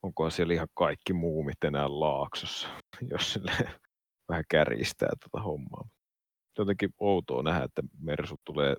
onko 0.03 0.29
siellä 0.29 0.53
ihan 0.53 0.67
kaikki 0.73 1.13
muumit 1.13 1.63
enää 1.63 1.99
laaksossa, 1.99 2.67
jos 3.11 3.33
sille 3.33 3.51
vähän 4.29 4.43
kärjistää 4.49 5.09
tätä 5.09 5.43
hommaa. 5.43 5.87
Jotenkin 6.57 6.89
outoa 6.99 7.43
nähdä, 7.43 7.63
että 7.63 7.81
Mersu 7.99 8.35
tulee 8.45 8.75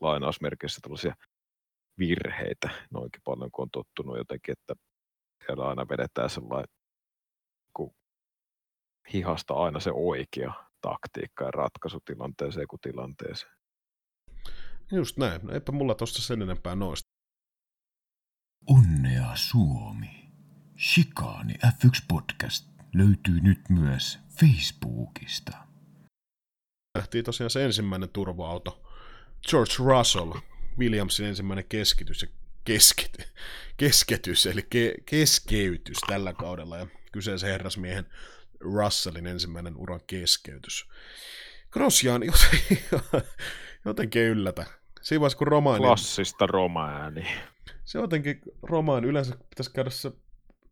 lainausmerkeissä 0.00 0.78
tällaisia 0.82 1.14
virheitä 1.98 2.70
noinkin 2.90 3.20
paljon, 3.24 3.50
kun 3.50 3.62
on 3.62 3.70
tottunut 3.70 4.16
jotenkin, 4.16 4.52
että 4.52 4.74
siellä 5.46 5.68
aina 5.68 5.88
vedetään 5.88 6.30
sellainen 6.30 6.74
kun 7.76 7.94
hihasta 9.12 9.54
aina 9.54 9.80
se 9.80 9.90
oikea 9.94 10.52
taktiikka 10.80 11.44
ja 11.44 11.50
ratkaisu 11.50 11.98
tilanteeseen 12.04 12.68
kuin 12.68 12.80
tilanteeseen. 12.80 13.52
Just 14.92 15.16
näin. 15.16 15.40
No 15.42 15.52
eipä 15.52 15.72
mulla 15.72 15.94
tosta 15.94 16.22
sen 16.22 16.42
enempää 16.42 16.74
noista. 16.74 17.10
Onnea 18.66 19.30
Suomi. 19.34 20.32
Shikaani 20.78 21.54
F1 21.54 22.04
Podcast 22.08 22.68
löytyy 22.94 23.40
nyt 23.40 23.60
myös 23.68 24.18
Facebookista. 24.40 25.56
Nähtiin 26.98 27.24
tosiaan 27.24 27.50
se 27.50 27.64
ensimmäinen 27.64 28.08
turva-auto. 28.08 28.82
George 29.50 29.72
Russell, 29.78 30.32
Williamsin 30.78 31.26
ensimmäinen 31.26 31.64
keskitys 31.68 32.22
ja 32.22 32.28
keskity, 32.64 33.22
kesketys, 33.76 34.46
eli 34.46 34.66
ke, 34.70 34.94
keskeytys 35.06 35.98
tällä 36.06 36.32
kaudella, 36.32 36.78
ja 36.78 36.86
kyseisen 37.12 37.50
herrasmiehen 37.50 38.06
Russellin 38.60 39.26
ensimmäinen 39.26 39.76
uran 39.76 40.00
keskeytys. 40.06 40.88
Grosjean 41.70 42.22
jotenkin, 42.22 42.78
jotenkin 43.84 44.22
yllätä. 44.22 44.66
Siinä 45.02 45.20
vaiheessa, 45.20 45.38
kun 45.38 45.46
Romaani... 45.46 45.84
Klassista 45.84 46.46
romaani. 46.46 47.26
Se 47.84 47.98
jotenkin 47.98 48.40
Romaan 48.62 49.04
yleensä 49.04 49.36
pitäisi 49.50 49.72
käydä 49.72 49.90
se, 49.90 50.12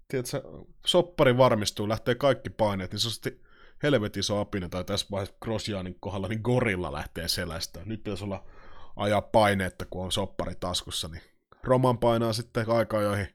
tiedätkö, 0.08 0.42
soppari 0.86 1.36
varmistuu, 1.36 1.88
lähtee 1.88 2.14
kaikki 2.14 2.50
paineet, 2.50 2.92
niin 2.92 3.00
se 3.00 3.08
on 3.08 3.12
sitten 3.12 3.36
helvetin 3.82 4.20
iso 4.20 4.40
apina, 4.40 4.68
tai 4.68 4.84
tässä 4.84 5.06
vaiheessa 5.10 5.36
Grosjeanin 5.42 5.96
kohdalla, 6.00 6.28
niin 6.28 6.40
gorilla 6.42 6.92
lähtee 6.92 7.28
selästä. 7.28 7.80
Nyt 7.84 8.04
pitäisi 8.04 8.24
olla 8.24 8.44
ajaa 8.96 9.22
paineetta, 9.22 9.84
kun 9.84 10.04
on 10.04 10.12
soppari 10.12 10.54
taskussa, 10.54 11.08
niin 11.08 11.22
Roman 11.64 11.98
painaa 11.98 12.32
sitten 12.32 12.70
aikaa, 12.70 13.02
joihin 13.02 13.28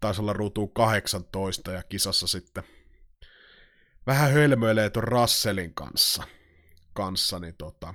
taisi 0.00 0.20
olla 0.20 0.32
ruutuu 0.32 0.68
18 0.68 1.72
ja 1.72 1.82
kisassa 1.82 2.26
sitten 2.26 2.62
vähän 4.06 4.32
hölmöilee 4.32 4.90
tuon 4.90 5.04
Russellin 5.04 5.74
kanssa, 5.74 6.22
kanssa 6.92 7.38
niin 7.38 7.54
tota, 7.58 7.94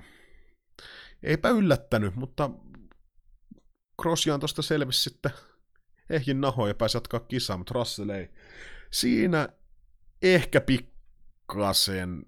eipä 1.22 1.48
yllättänyt, 1.48 2.16
mutta 2.16 2.50
Grosjean 4.02 4.40
tuosta 4.40 4.62
selvisi 4.62 5.02
sitten 5.02 5.30
ehjin 6.10 6.40
nahoja 6.40 6.70
ja 6.70 6.74
pääsi 6.74 6.96
jatkaa 6.96 7.20
kisaa, 7.20 7.56
mutta 7.56 7.74
Russell 7.74 8.08
ei. 8.08 8.30
Siinä 8.90 9.48
ehkä 10.22 10.60
pikkasen 10.60 12.22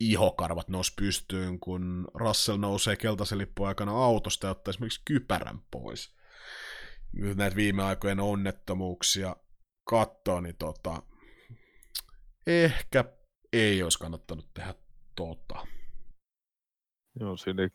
ihokarvat 0.00 0.68
nousi 0.68 0.92
pystyyn, 0.96 1.60
kun 1.60 2.08
Russell 2.14 2.58
nousee 2.58 2.96
keltaisen 2.96 3.38
lippuun 3.38 3.68
aikana 3.68 3.92
autosta 3.92 4.46
ja 4.46 4.50
ottaa 4.50 4.70
esimerkiksi 4.70 5.02
kypärän 5.04 5.58
pois. 5.70 6.16
Nyt 7.12 7.36
näitä 7.36 7.56
viime 7.56 7.82
aikojen 7.82 8.20
onnettomuuksia 8.20 9.36
katsoo, 9.84 10.40
niin 10.40 10.56
tota, 10.56 11.02
ehkä 12.46 13.04
ei 13.52 13.82
olisi 13.82 13.98
kannattanut 13.98 14.54
tehdä 14.54 14.74
tota. 15.16 15.66
Joo, 17.20 17.36
siinä 17.36 17.62
ei 17.62 17.68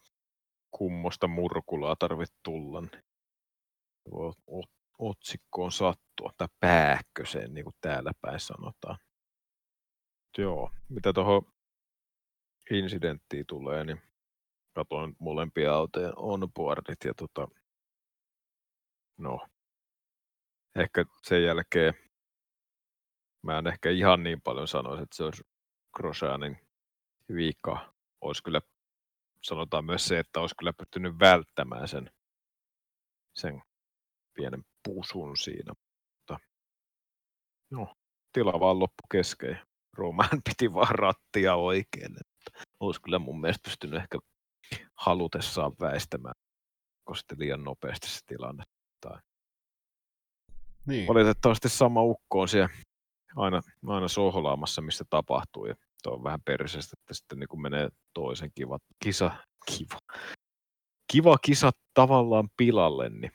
kummosta 0.72 1.28
murkulaa 1.28 1.96
tarvitse 1.96 2.36
tulla. 2.44 2.82
Niin 2.82 3.04
voi 4.12 4.34
otsikkoon 5.00 5.72
sattua, 5.72 6.34
tai 6.38 6.48
pääkköseen, 6.60 7.54
niin 7.54 7.64
kuin 7.64 7.76
täällä 7.82 8.12
päin 8.22 8.40
sanotaan. 8.40 8.98
Joo, 10.38 10.72
mitä 10.90 11.14
tuohon 11.14 11.54
incidenttiin 12.72 13.46
tulee, 13.46 13.84
niin 13.84 14.02
katoin 14.74 15.16
molempia 15.20 15.74
autojen 15.74 16.14
onboardit 16.16 17.04
ja 17.06 17.14
tota, 17.14 17.48
no, 19.18 19.48
ehkä 20.76 21.06
sen 21.24 21.44
jälkeen 21.44 21.94
mä 23.42 23.58
en 23.58 23.68
ehkä 23.68 23.90
ihan 23.90 24.24
niin 24.24 24.42
paljon 24.42 24.68
sanoisi, 24.68 25.04
että 25.04 25.16
se 25.16 25.24
olisi 25.24 25.44
Grosjeanin 25.94 26.58
vika. 27.36 27.94
Olisi 28.22 28.44
kyllä, 28.44 28.62
sanotaan 29.44 29.86
myös 29.86 30.06
se, 30.06 30.20
että 30.20 30.40
olisi 30.40 30.56
kyllä 30.56 30.74
pystynyt 30.74 31.20
välttämään 31.20 31.88
sen, 31.88 32.12
sen 33.36 33.62
pienen 34.34 34.66
pusun 34.84 35.38
siinä. 35.38 35.74
Mutta, 36.18 36.40
no, 37.70 37.96
tila 38.34 38.60
vaan 38.60 38.80
loppu 38.80 39.04
kesken. 39.12 39.60
Roman 39.94 40.42
piti 40.46 40.74
vaan 40.74 40.96
rattia 40.96 41.56
oikein. 41.56 42.16
Olisi 42.80 43.02
kyllä 43.02 43.20
mun 43.20 43.42
mielestä 43.42 43.70
pystynyt 43.70 44.02
ehkä 44.02 44.20
halutessaan 44.96 45.72
väistämään, 45.80 46.36
koska 47.04 47.36
liian 47.40 47.64
nopeasti 47.64 48.08
se 48.08 48.20
tilanne. 48.26 48.64
Tai... 49.02 49.20
Niin. 50.86 51.08
Valitettavasti 51.08 51.70
sama 51.70 52.04
ukko 52.04 52.42
on 52.42 52.48
siellä 52.48 52.70
aina, 53.36 53.62
aina 53.88 54.08
soholaamassa, 54.08 54.82
missä 54.82 55.06
tapahtuu. 55.10 55.66
Ja 55.66 55.76
tuo 56.04 56.14
on 56.14 56.24
vähän 56.24 56.42
perseestä, 56.46 56.96
että 57.00 57.14
sitten 57.14 57.40
niin 57.40 57.48
kun 57.48 57.62
menee 57.62 57.90
toisen 58.14 58.52
kiva 58.56 58.78
kisa, 59.04 59.32
kiva, 59.66 60.00
kiva 61.12 61.38
kisa 61.38 61.72
tavallaan 61.94 62.50
pilalle, 62.58 63.10
niin 63.10 63.32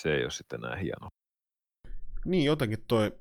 se 0.00 0.14
ei 0.14 0.22
ole 0.22 0.30
sitten 0.30 0.64
enää 0.64 0.76
hieno. 0.76 1.08
Niin, 2.24 2.44
jotenkin 2.44 2.84
toi 2.88 3.12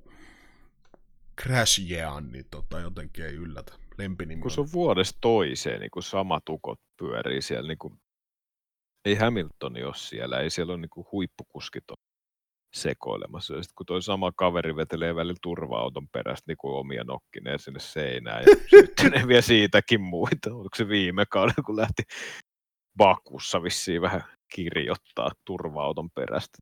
Crash 1.42 1.80
Jean, 1.80 2.32
niin 2.32 2.46
tota, 2.52 2.80
jotenkin 2.80 3.26
ei 3.26 3.34
yllätä. 3.34 3.83
Lempinimi 3.98 4.42
Kun 4.42 4.52
se 4.52 4.62
on 4.62 4.72
vuodesta 4.74 5.18
toiseen, 5.22 5.80
niin 5.80 5.92
kun 5.92 6.04
samat 6.04 6.50
ukot 6.50 6.80
pyörii 7.00 7.42
siellä, 7.42 7.68
niin 7.68 7.78
kun, 7.78 8.00
ei 9.06 9.16
Hamiltoni 9.16 9.84
ole 9.84 9.96
siellä, 9.96 10.40
ei 10.40 10.50
siellä 10.50 10.74
ole 10.74 10.82
niin 10.82 11.06
huippukuskit 11.12 11.92
ole 11.92 11.98
sekoilemassa. 12.74 13.56
Ja 13.56 13.64
sitten 13.64 13.76
kun 13.76 13.86
toi 13.86 14.02
sama 14.02 14.32
kaveri 14.32 14.76
vetelee 14.76 15.16
välillä 15.16 15.38
turva-auton 15.42 16.08
perästä 16.10 16.44
niin 16.48 16.58
kuin 16.58 16.74
omia 16.74 17.04
nokkineen 17.04 17.60
sinne 17.60 17.80
seinään 17.80 18.44
ja 18.44 18.56
sitten 18.82 19.28
vielä 19.28 19.42
siitäkin 19.42 20.02
muita. 20.02 20.54
Oliko 20.54 20.76
se 20.76 20.88
viime 20.88 21.26
kauden, 21.30 21.64
kun 21.66 21.76
lähti 21.76 22.04
Bakussa 22.98 23.64
vissiin 23.64 24.02
vähän 24.02 24.24
kirjoittaa 24.56 25.32
turva-auton 25.46 26.10
perästä. 26.12 26.58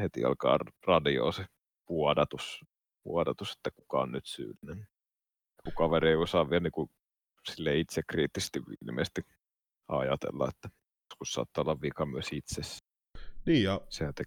Heti 0.00 0.24
alkaa 0.24 0.58
radioon 0.86 1.32
se 1.32 1.44
puodatus, 1.86 2.60
puodatus, 3.02 3.52
että 3.52 3.70
kuka 3.70 4.00
on 4.00 4.12
nyt 4.12 4.26
syyllinen. 4.26 4.91
Kun 5.64 5.72
kaveri 5.76 6.08
ei 6.08 6.16
osaa 6.16 6.50
vielä 6.50 6.62
niin 6.62 6.72
kuin 6.72 6.90
sille 7.50 7.78
itse 7.78 8.02
kriittisesti 8.08 8.60
ilmeisesti 8.88 9.22
ajatella, 9.88 10.48
että 10.48 10.68
joskus 11.10 11.32
saattaa 11.32 11.62
olla 11.62 11.80
vika 11.80 12.06
myös 12.06 12.28
itsessä. 12.32 12.78
Niin 13.46 13.62
ja 13.62 13.80
Sehän 13.88 14.14
te- 14.14 14.24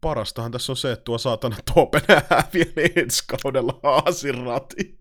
parastahan 0.00 0.52
tässä 0.52 0.72
on 0.72 0.76
se, 0.76 0.92
että 0.92 1.04
tuo 1.04 1.18
saatana 1.18 1.56
Topen 1.74 2.02
häviää 2.30 2.88
ensi 2.96 3.24
kaudella 3.26 3.80
Haasirati. 3.82 4.96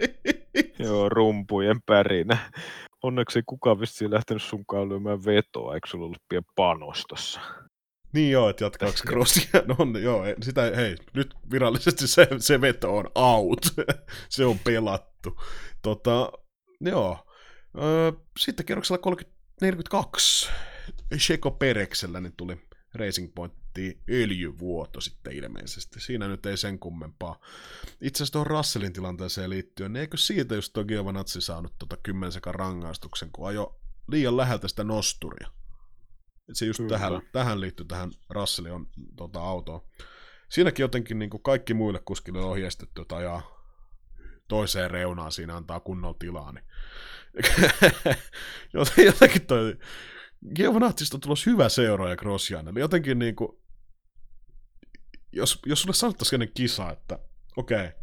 Joo, 0.79 1.09
rumpujen 1.09 1.81
pärinä. 1.85 2.51
Onneksi 3.03 3.43
kukaan 3.45 3.79
vissiin 3.79 4.11
lähtenyt 4.11 4.43
sunkaan 4.43 4.89
lyömään 4.89 5.25
vetoa, 5.25 5.73
eikö 5.73 5.87
sulla 5.87 6.05
ollut 6.05 6.23
pieni 6.29 6.45
panos 6.55 7.03
tossa? 7.09 7.41
Niin 8.13 8.31
joo, 8.31 8.49
että 8.49 8.63
jatkaako 8.63 8.97
Crossia? 9.07 9.61
No 9.67 9.75
on, 9.79 10.03
joo, 10.03 10.25
ei- 10.25 10.35
sitä, 10.41 10.71
hei, 10.75 10.95
nyt 11.13 11.33
virallisesti 11.51 12.07
se, 12.07 12.27
se 12.39 12.61
veto 12.61 12.97
on 12.97 13.11
out. 13.15 13.59
se 14.29 14.45
on 14.45 14.59
pelattu. 14.59 15.41
Tota, 15.81 16.31
joo. 16.81 17.25
Sitten 18.39 18.65
kierroksella 18.65 18.97
30, 18.97 19.39
42 19.61 20.49
Sheko 21.17 21.51
Pereksellä 21.51 22.21
niin 22.21 22.33
tuli 22.37 22.61
Racing 22.95 23.31
Pointtiin 23.35 24.01
öljyvuoto 24.09 25.01
sitten 25.01 25.33
ilmeisesti. 25.33 25.99
Siinä 25.99 26.27
nyt 26.27 26.45
ei 26.45 26.57
sen 26.57 26.79
kummempaa. 26.79 27.39
Itse 28.01 28.17
asiassa 28.23 28.31
tuohon 28.31 28.47
Russellin 28.47 28.93
tilanteeseen 28.93 29.49
liittyen, 29.49 29.93
niin 29.93 30.01
eikö 30.01 30.17
siitä 30.17 30.55
just 30.55 30.73
tuo 30.73 30.83
Giovanazzi 30.85 31.41
saanut 31.41 31.73
tota 31.79 31.97
10 32.03 32.31
sekan 32.31 32.55
rangaistuksen, 32.55 33.29
kun 33.31 33.47
ajo 33.47 33.79
liian 34.07 34.37
läheltä 34.37 34.67
sitä 34.67 34.83
nosturia. 34.83 35.47
Se 36.53 36.65
just 36.65 36.77
Kyllä. 36.77 36.89
tähän, 36.89 37.21
tähän 37.31 37.61
liittyy 37.61 37.85
tähän 37.85 38.11
Russellin 38.29 38.73
on, 38.73 38.87
tota, 39.17 39.41
autoon. 39.41 39.81
Siinäkin 40.49 40.83
jotenkin 40.83 41.19
niin 41.19 41.29
kuin 41.29 41.43
kaikki 41.43 41.73
muille 41.73 41.99
kuskille 42.05 42.39
on 42.39 42.49
ohjeistettu, 42.49 43.01
että 43.01 43.15
ajaa 43.15 43.59
toiseen 44.47 44.91
reunaan, 44.91 45.31
siinä 45.31 45.55
antaa 45.55 45.79
kunnolla 45.79 46.17
tilaa. 46.19 46.51
Niin. 46.51 46.65
Joten- 48.73 49.05
jotenkin 49.05 49.45
toi 49.45 49.77
Giovanazzista 50.55 51.17
on 51.17 51.21
tulossa 51.21 51.49
hyvä 51.49 51.69
seuraaja 51.69 52.15
Grosjean, 52.15 52.67
eli 52.67 52.79
jotenkin 52.79 53.19
niin 53.19 53.35
kuin, 53.35 53.49
jos, 55.31 55.59
jos 55.65 55.81
sulle 55.81 55.93
sanottaisiin 55.93 56.41
ennen 56.41 56.53
kisaa, 56.53 56.91
että 56.91 57.19
okei, 57.57 57.85
okay, 57.85 57.99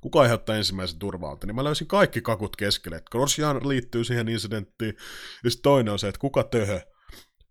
kuka 0.00 0.20
aiheuttaa 0.20 0.56
ensimmäisen 0.56 0.98
turvalta, 0.98 1.46
niin 1.46 1.54
mä 1.54 1.64
löysin 1.64 1.86
kaikki 1.86 2.22
kakut 2.22 2.56
keskelle, 2.56 3.02
Grosjean 3.10 3.68
liittyy 3.68 4.04
siihen 4.04 4.28
incidenttiin, 4.28 4.96
ja 5.44 5.50
sitten 5.50 5.62
toinen 5.62 5.92
on 5.92 5.98
se, 5.98 6.08
että 6.08 6.20
kuka 6.20 6.44
töhö 6.44 6.80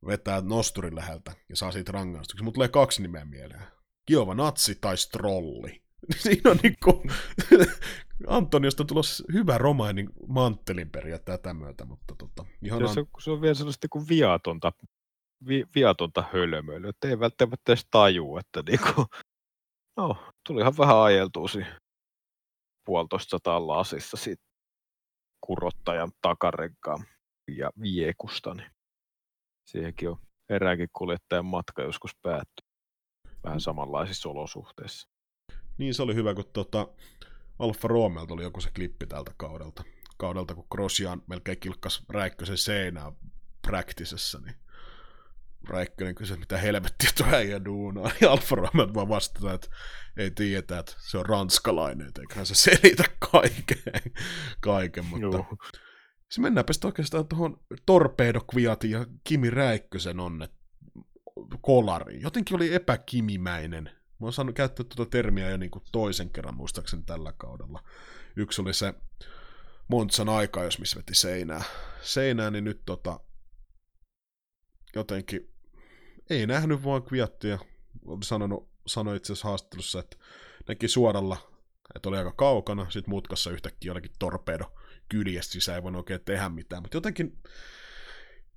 vetää 0.06 0.42
nosturin 0.42 0.96
läheltä 0.96 1.32
ja 1.50 1.56
saa 1.56 1.72
siitä 1.72 1.92
rangaistuksen. 1.92 2.46
Mutta 2.46 2.56
tulee 2.56 2.68
kaksi 2.68 3.02
nimeä 3.02 3.26
mieleen. 3.26 3.64
Giovanazzi 4.08 4.76
tai 4.76 4.98
Strolli. 4.98 5.82
Siinä 6.24 6.52
on 6.52 6.60
niinku 6.64 7.04
Antoniosta 8.28 8.84
on 8.84 8.88
tulossa 8.88 9.24
hyvä 9.34 9.58
romainin 9.58 10.10
manttelin 10.28 10.90
periä 10.90 11.20
tätä 11.20 11.54
myötä, 11.54 11.86
mutta 11.86 12.16
tota, 12.18 12.46
ihan 12.62 12.90
se, 12.90 13.06
se, 13.20 13.32
on 13.32 13.42
vielä 13.42 13.54
sellaista 13.54 13.88
kuin 13.90 14.06
viatonta, 14.10 14.72
vi, 15.48 15.66
viatonta 15.76 16.24
hölmöilyä, 16.34 16.90
että 16.90 17.08
ei 17.08 17.20
välttämättä 17.20 17.72
edes 17.72 17.88
tajua, 17.92 18.40
että 18.40 18.64
niinku, 18.72 19.06
no, 19.98 20.18
tulihan 20.48 20.78
vähän 20.78 20.98
ajeltua 20.98 21.48
siinä 21.48 21.80
puolitoista 22.86 23.30
sataa 23.30 23.68
lasissa 23.68 24.18
siitä 24.18 24.44
kurottajan 25.42 26.12
takarenkaan 26.22 27.06
ja 27.58 27.72
viekusta, 27.82 28.54
niin 28.54 28.72
siihenkin 29.68 30.10
on 30.10 30.18
eräänkin 30.50 30.90
kuljettajan 30.94 31.46
matka 31.46 31.82
joskus 31.82 32.12
päättynyt 32.22 32.68
vähän 33.44 33.62
samanlaisissa 33.62 34.30
olosuhteissa. 34.30 35.10
Niin 35.78 35.94
se 35.94 36.04
oli 36.04 36.16
hyvä, 36.16 36.34
kun 36.34 36.46
tota, 36.54 36.88
Alfa 37.60 37.88
Romeolta 37.88 38.34
oli 38.34 38.44
joku 38.44 38.62
se 38.62 38.72
klippi 38.72 39.08
tältä 39.08 39.32
kaudelta. 39.38 39.84
Kaudelta, 40.18 40.56
kun 40.56 40.68
Grosjean 40.72 41.22
melkein 41.28 41.60
kilkkas 41.60 42.04
Räikkösen 42.10 42.58
seinää 42.58 43.12
practicessa, 43.62 44.40
niin 44.40 44.56
Räikkönen 45.70 46.16
kysyi, 46.16 46.38
mitä 46.38 46.58
helvettiä 46.58 47.10
tuo 47.18 47.28
äijä 47.28 47.66
duunaa. 47.66 48.12
Ja 48.22 48.32
Alfa 48.32 48.56
Romeo 48.56 48.94
vaan 48.94 49.10
vastata, 49.10 49.54
että 49.54 49.68
ei 50.18 50.32
tiedetä, 50.32 50.80
että 50.80 50.96
se 50.98 51.18
on 51.18 51.26
ranskalainen, 51.26 52.08
että 52.08 52.22
eiköhän 52.22 52.46
se 52.46 52.56
selitä 52.56 53.04
kaiken. 53.32 54.14
kaiken 54.60 55.06
mutta 55.06 55.38
Joo. 55.38 55.58
Se 56.30 56.42
mennäänpä 56.42 56.74
sitten 56.74 56.88
oikeastaan 56.88 57.28
tuohon 57.28 57.60
Torpedo 57.86 58.42
Kviatin 58.42 58.92
ja 58.92 59.06
Kimi 59.24 59.50
Räikkösen 59.50 60.20
onnet 60.20 60.52
kolariin. 61.62 62.22
Jotenkin 62.22 62.56
oli 62.56 62.74
epäkimimäinen. 62.74 63.84
Mä 63.84 64.26
oon 64.26 64.34
saanut 64.34 64.56
käyttää 64.56 64.86
tuota 64.96 65.12
termiä 65.12 65.50
jo 65.50 65.58
niin 65.58 65.72
kuin 65.72 65.84
toisen 65.92 66.30
kerran 66.30 66.56
muistaakseni 66.56 67.04
tällä 67.06 67.34
kaudella. 67.38 67.84
Yksi 68.36 68.62
oli 68.62 68.74
se 68.74 68.94
Montsan 69.88 70.30
aika, 70.30 70.64
jos 70.64 70.80
missä 70.80 70.98
veti 70.98 71.16
seinää. 71.16 71.64
Seinää, 72.02 72.52
niin 72.52 72.64
nyt 72.64 72.82
tota, 72.86 73.20
jotenkin 74.96 75.54
ei 76.30 76.48
nähnyt 76.48 76.84
vaan 76.84 77.04
Kviattia. 77.04 77.60
Sanonut, 78.24 78.70
sanoi 78.88 79.18
itse 79.18 79.34
asiassa 79.34 79.48
haastattelussa, 79.48 80.00
että 80.00 80.18
näki 80.68 80.88
suoralla, 80.88 81.38
että 81.96 82.10
oli 82.10 82.18
aika 82.18 82.32
kaukana, 82.32 82.90
sitten 82.90 83.10
mutkassa 83.10 83.52
yhtäkkiä 83.52 83.92
olikin 83.92 84.12
torpedo 84.20 84.74
kyljessä 85.10 85.52
sisään, 85.52 85.76
ei 85.76 85.84
voinut 85.84 86.00
oikein 86.00 86.22
tehdä 86.26 86.50
mitään, 86.50 86.82
mutta 86.82 86.98
jotenkin 86.98 87.38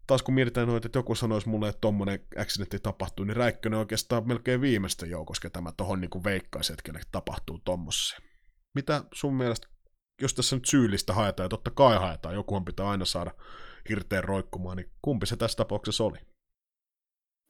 taas 0.07 0.23
kun 0.23 0.35
mietitään 0.35 0.69
noita, 0.69 0.87
että 0.87 0.99
joku 0.99 1.15
sanoisi 1.15 1.49
mulle, 1.49 1.69
että 1.69 1.81
tommonen 1.81 2.21
accidentti 2.39 2.79
tapahtuu, 2.79 3.25
niin 3.25 3.37
Räikkönen 3.37 3.79
oikeastaan 3.79 4.29
melkein 4.29 4.61
viimeistä 4.61 5.07
joukossa, 5.07 5.51
tämä 5.51 5.73
tohon 5.77 6.01
niin 6.01 6.25
veikkaisi, 6.25 6.73
että 6.73 7.01
tapahtuu 7.13 7.59
tommosia. 7.65 8.19
Mitä 8.75 9.05
sun 9.15 9.35
mielestä, 9.35 9.69
jos 10.23 10.35
tässä 10.35 10.57
nyt 10.57 10.65
syyllistä 10.65 11.15
haetaan, 11.15 11.45
ja 11.45 11.49
totta 11.49 11.71
kai 11.71 11.99
haetaan, 11.99 12.35
jokuhan 12.35 12.65
pitää 12.65 12.89
aina 12.89 13.05
saada 13.05 13.31
hirteen 13.89 14.25
roikkumaan, 14.25 14.77
niin 14.77 14.91
kumpi 15.03 15.27
se 15.27 15.37
tässä 15.37 15.57
tapauksessa 15.57 16.05
oli? 16.05 16.19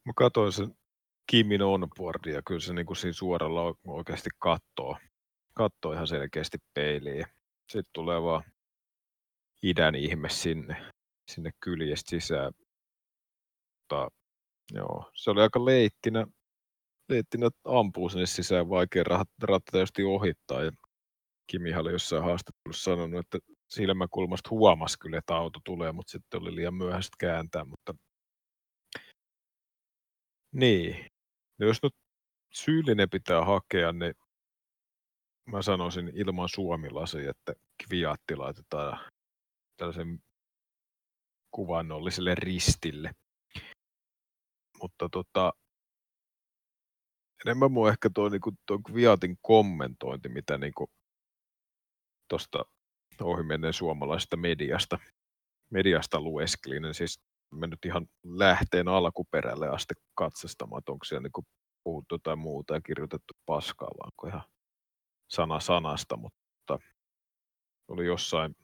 Mä 0.05 0.13
katsoin 0.15 0.51
sen 0.51 0.75
Kimin 1.27 1.61
onboardia, 1.61 2.33
ja 2.33 2.41
kyllä 2.41 2.59
se 2.59 2.73
niin 2.73 2.95
siinä 2.95 3.13
suoralla 3.13 3.75
oikeasti 3.87 4.29
kattoo, 4.39 4.97
kattoo 5.53 5.93
ihan 5.93 6.07
selkeästi 6.07 6.57
peiliin. 6.73 7.25
Sitten 7.69 7.93
tulee 7.93 8.21
vaan 8.21 8.43
idän 9.63 9.95
ihme 9.95 10.29
sinne, 10.29 10.91
sinne 11.31 11.51
kyljestä 11.59 12.09
sisään. 12.09 12.51
Mutta, 13.79 14.09
joo, 14.73 15.11
se 15.13 15.31
oli 15.31 15.41
aika 15.41 15.65
leittinä, 15.65 16.27
leittinä 17.09 17.49
ampuu 17.65 18.09
sinne 18.09 18.25
sisään, 18.25 18.69
vaikea 18.69 19.03
ratta 19.43 19.71
tietysti 19.71 20.03
ohittaa. 20.03 20.63
Ja 20.63 20.71
Kimi 21.51 21.75
oli 21.75 21.91
jossain 21.91 22.23
haastattelussa 22.23 22.83
sanonut, 22.83 23.19
että 23.19 23.39
silmäkulmasta 23.69 24.49
huomasi 24.49 24.99
kyllä, 24.99 25.17
että 25.17 25.35
auto 25.35 25.59
tulee, 25.65 25.91
mutta 25.91 26.11
sitten 26.11 26.41
oli 26.41 26.55
liian 26.55 26.73
myöhäistä 26.73 27.15
kääntää. 27.19 27.65
Mutta... 27.65 27.93
Niin, 30.51 31.05
no 31.59 31.67
jos 31.67 31.83
nyt 31.83 31.93
syyllinen 32.53 33.09
pitää 33.09 33.45
hakea, 33.45 33.91
niin 33.91 34.13
mä 35.45 35.61
sanoisin 35.61 36.11
ilman 36.13 36.49
suomilasi, 36.49 37.27
että 37.27 37.53
kviatti 37.87 38.35
laitetaan 38.35 39.10
tällaisen 39.81 40.23
kuvannolliselle 41.51 42.35
ristille. 42.35 43.11
Mutta 44.81 45.09
tota, 45.11 45.53
enemmän 47.45 47.71
mua 47.71 47.89
ehkä 47.89 48.09
tuo, 48.13 48.29
niinku, 48.29 48.51
tuo 48.67 48.79
Kviatin 48.79 49.37
kommentointi, 49.41 50.29
mitä 50.29 50.57
niinku 50.57 50.89
tuosta 52.29 52.65
ohimenneen 53.21 53.73
suomalaisesta 53.73 54.37
mediasta, 54.37 54.99
mediasta 55.71 56.21
lueskelin. 56.21 56.81
Niin 56.81 56.93
siis 56.93 57.19
mä 57.51 57.67
nyt 57.67 57.85
ihan 57.85 58.07
lähteen 58.23 58.87
alkuperälle 58.87 59.69
asti 59.69 59.93
katsastamaan, 60.15 60.79
että 60.79 60.91
onko 60.91 61.05
siellä 61.05 61.23
niinku 61.23 61.43
puhuttu 61.83 62.15
jotain 62.15 62.39
muuta 62.39 62.73
ja 62.73 62.81
kirjoitettu 62.81 63.33
paskaa, 63.45 63.89
vaan 63.99 64.33
ihan 64.33 64.43
sana 65.31 65.59
sanasta, 65.59 66.17
mutta 66.17 66.79
oli 67.87 68.05
jossain 68.05 68.55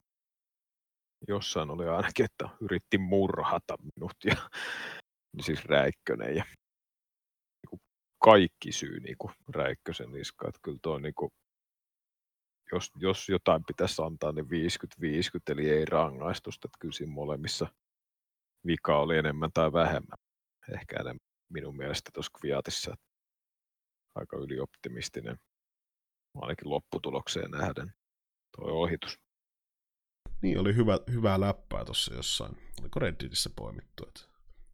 jossain 1.28 1.70
oli 1.70 1.88
ainakin, 1.88 2.24
että 2.24 2.48
yritti 2.60 2.98
murhata 2.98 3.76
minut 3.82 4.16
ja 4.24 4.36
siis 5.46 5.64
Räikkönen 5.64 6.36
ja 6.36 6.44
niin 6.44 7.68
kuin 7.70 7.80
kaikki 8.24 8.72
syy 8.72 9.00
niin 9.00 9.16
kuin 9.18 9.32
Räikkösen 9.54 10.12
niska. 10.12 10.48
Että 10.48 10.60
kyllä 10.62 10.78
toi, 10.82 11.00
niin 11.00 11.14
kuin, 11.14 11.30
jos, 12.72 12.90
jos 12.96 13.28
jotain 13.28 13.64
pitäisi 13.64 14.02
antaa, 14.02 14.32
niin 14.32 14.46
50-50, 14.46 14.48
eli 15.48 15.70
ei 15.70 15.84
rangaistusta. 15.84 16.68
Että 16.68 16.78
kyllä 16.80 16.92
siinä 16.92 17.12
molemmissa 17.12 17.66
vika 18.66 18.98
oli 18.98 19.16
enemmän 19.16 19.50
tai 19.54 19.72
vähemmän. 19.72 20.18
Ehkä 20.74 20.96
enemmän 20.96 21.28
minun 21.52 21.76
mielestä 21.76 22.10
tuossa 22.14 22.38
Kviatissa. 22.40 22.94
Aika 24.14 24.36
ylioptimistinen, 24.36 25.36
ainakin 26.34 26.70
lopputulokseen 26.70 27.50
nähden, 27.50 27.92
tuo 28.56 28.82
ohitus. 28.82 29.27
Niin, 30.42 30.58
oli 30.58 30.76
hyvä, 30.76 30.98
hyvää 31.12 31.40
läppää 31.40 31.84
tuossa 31.84 32.14
jossain. 32.14 32.56
Oliko 32.80 33.00
Redditissä 33.00 33.50
poimittu, 33.56 34.04
että 34.06 34.20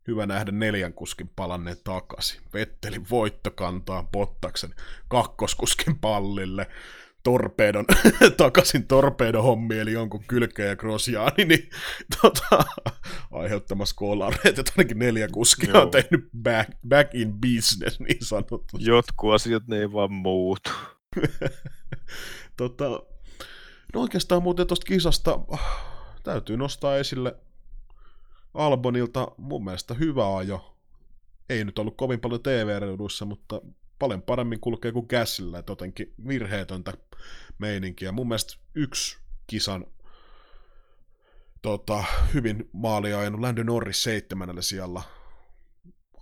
hyvä 0.08 0.26
nähdä 0.26 0.52
neljän 0.52 0.92
kuskin 0.92 1.30
palanneen 1.36 1.76
takaisin. 1.84 2.40
Vettelin 2.54 3.06
voittokantaa 3.10 4.02
Bottaksen 4.02 4.74
kakkoskuskin 5.08 5.98
pallille, 5.98 6.66
torpeedon, 7.22 7.84
takaisin 8.36 8.86
torpeedon 8.86 9.42
hommi, 9.42 9.78
eli 9.78 9.92
jonkun 9.92 10.24
kylkeä 10.28 10.66
ja 10.66 10.76
Grosjaani, 10.76 11.44
niin 11.44 11.70
tota, 12.20 12.64
aiheuttamassa 13.30 13.96
kolareita, 13.96 14.60
että 14.60 14.72
ainakin 14.78 14.98
neljä 14.98 15.28
kuskia 15.28 15.70
Joo. 15.70 15.82
on 15.82 15.90
tehnyt 15.90 16.28
back, 16.42 16.70
back 16.88 17.14
in 17.14 17.32
business, 17.32 18.00
niin 18.00 18.24
sanottu. 18.24 18.78
Jotkut 18.78 19.34
asiat 19.34 19.66
ne 19.66 19.78
ei 19.78 19.92
vaan 19.92 20.12
muutu. 20.12 20.70
tota, 22.56 23.13
No 23.94 24.00
oikeastaan 24.00 24.42
muuten 24.42 24.66
tuosta 24.66 24.86
kisasta 24.86 25.40
täytyy 26.22 26.56
nostaa 26.56 26.96
esille 26.96 27.36
Albonilta 28.54 29.28
mun 29.36 29.64
mielestä 29.64 29.94
hyvä 29.94 30.36
ajo. 30.36 30.76
Ei 31.48 31.64
nyt 31.64 31.78
ollut 31.78 31.96
kovin 31.96 32.20
paljon 32.20 32.42
TV-reuduissa, 32.42 33.24
mutta 33.24 33.60
paljon 33.98 34.22
paremmin 34.22 34.60
kulkee 34.60 34.92
kuin 34.92 35.08
käsillä, 35.08 35.58
että 35.58 35.72
jotenkin 35.72 36.14
virheetöntä 36.28 36.92
meininkiä. 37.58 38.12
Mun 38.12 38.28
mielestä 38.28 38.54
yksi 38.74 39.18
kisan 39.46 39.86
tota, 41.62 42.04
hyvin 42.34 42.68
maalia 42.72 43.18
ajanut 43.18 43.40
Landon 43.40 43.66
Norris 43.66 44.02
seitsemännellä 44.02 44.62
sijalla 44.62 45.02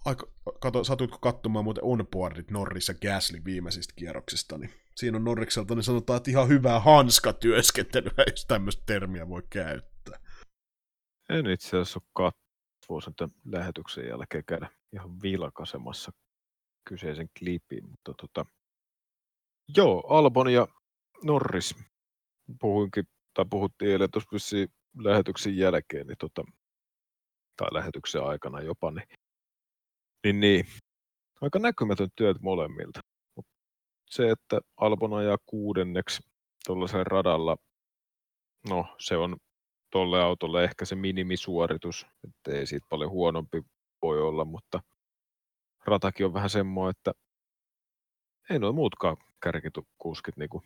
aika, 0.05 0.29
kato, 0.61 0.85
satuitko 0.85 1.19
katsomaan 1.19 1.65
muuten 1.65 1.85
onboardit 1.85 2.51
Norris 2.51 2.89
ja 2.89 2.95
Gasly 2.95 3.45
viimeisistä 3.45 3.95
kierroksista, 3.97 4.59
niin 4.59 4.82
siinä 4.97 5.17
on 5.17 5.25
Norrikselta, 5.25 5.75
niin 5.75 5.83
sanotaan, 5.83 6.17
että 6.17 6.31
ihan 6.31 6.49
hyvää 6.49 6.81
hanskatyöskentelyä, 6.81 8.25
jos 8.31 8.47
tämmöistä 8.47 8.83
termiä 8.87 9.29
voi 9.29 9.43
käyttää. 9.51 10.19
En 11.29 11.47
itse 11.47 11.69
asiassa 11.69 12.01
ole 12.01 12.33
katsoa 12.87 13.01
sen 13.01 13.31
lähetyksen 13.45 14.09
jälkeen 14.09 14.45
käydä 14.45 14.69
ihan 14.93 15.23
vilkaisemassa 15.23 16.13
kyseisen 16.89 17.29
klipin, 17.39 17.91
mutta 17.91 18.13
tota, 18.21 18.47
joo, 19.77 20.07
Albon 20.09 20.53
ja 20.53 20.69
Norris 21.25 21.75
puhuinkin, 22.61 23.05
tai 23.35 23.45
puhuttiin 23.51 23.91
eilen 23.91 24.11
tuossa 24.11 24.57
lähetyksen 24.99 25.57
jälkeen, 25.57 26.07
niin 26.07 26.19
tota, 26.19 26.45
tai 27.57 27.69
lähetyksen 27.73 28.23
aikana 28.23 28.61
jopa, 28.61 28.91
niin 28.91 29.07
niin, 30.25 30.41
niin. 30.41 30.67
Aika 31.41 31.59
näkymätön 31.59 32.09
työt 32.17 32.41
molemmilta. 32.41 33.01
Se, 34.13 34.31
että 34.31 34.61
Albon 34.77 35.15
ajaa 35.15 35.39
kuudenneksi 35.47 36.23
tuollaisella 36.67 37.05
radalla, 37.05 37.57
no 38.69 38.97
se 38.99 39.17
on 39.17 39.37
tuolle 39.91 40.23
autolle 40.23 40.65
ehkä 40.65 40.85
se 40.85 40.95
minimisuoritus, 40.95 42.07
että 42.29 42.59
ei 42.59 42.67
siitä 42.67 42.87
paljon 42.91 43.11
huonompi 43.11 43.63
voi 44.03 44.23
olla, 44.23 44.45
mutta 44.45 44.81
ratakin 45.85 46.27
on 46.27 46.35
vähän 46.35 46.51
semmoinen, 46.51 46.91
että 46.99 47.13
ei 48.51 48.59
noin 48.59 48.75
muutkaan 48.75 49.17
kärkikuskit 49.43 50.37
niinku 50.37 50.63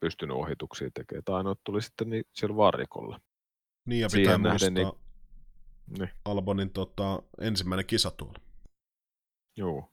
pystynyt 0.00 0.36
ohituksia 0.36 0.90
tekemään. 0.94 1.24
Tai 1.24 1.34
ainoa 1.36 1.54
tuli 1.64 1.82
sitten 1.82 2.10
niin 2.10 2.24
siellä 2.32 2.56
varikolla. 2.56 3.20
Niin 3.86 4.00
ja 4.00 4.08
pitää 4.12 4.24
Siihen 4.24 4.40
muistaa, 4.40 4.70
nähden, 4.70 4.74
niin 4.74 5.04
niin. 5.98 6.10
Albonin 6.24 6.70
tota, 6.70 7.22
ensimmäinen 7.40 7.86
kisa 7.86 8.10
tuolla. 8.10 8.38
Joo. 9.56 9.90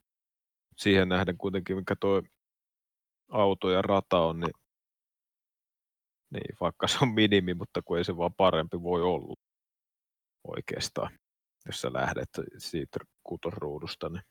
Siihen 0.78 1.10
nähden 1.10 1.38
kuitenkin, 1.38 1.76
mikä 1.76 1.96
tuo 1.96 2.22
auto 3.32 3.72
ja 3.72 3.82
rata 3.82 4.20
on, 4.20 4.40
niin, 4.40 4.54
niin 6.34 6.56
vaikka 6.62 6.88
se 6.88 6.98
on 7.02 7.10
minimi, 7.10 7.54
mutta 7.54 7.82
kun 7.86 7.98
ei 7.98 8.04
se 8.04 8.18
vaan 8.18 8.34
parempi 8.34 8.82
voi 8.82 9.02
olla 9.02 9.36
oikeastaan. 10.48 11.20
Jos 11.66 11.82
sä 11.82 11.94
lähdet 11.94 12.30
siitä 12.58 13.00
kutoruudusta, 13.24 14.10
niin 14.10 14.24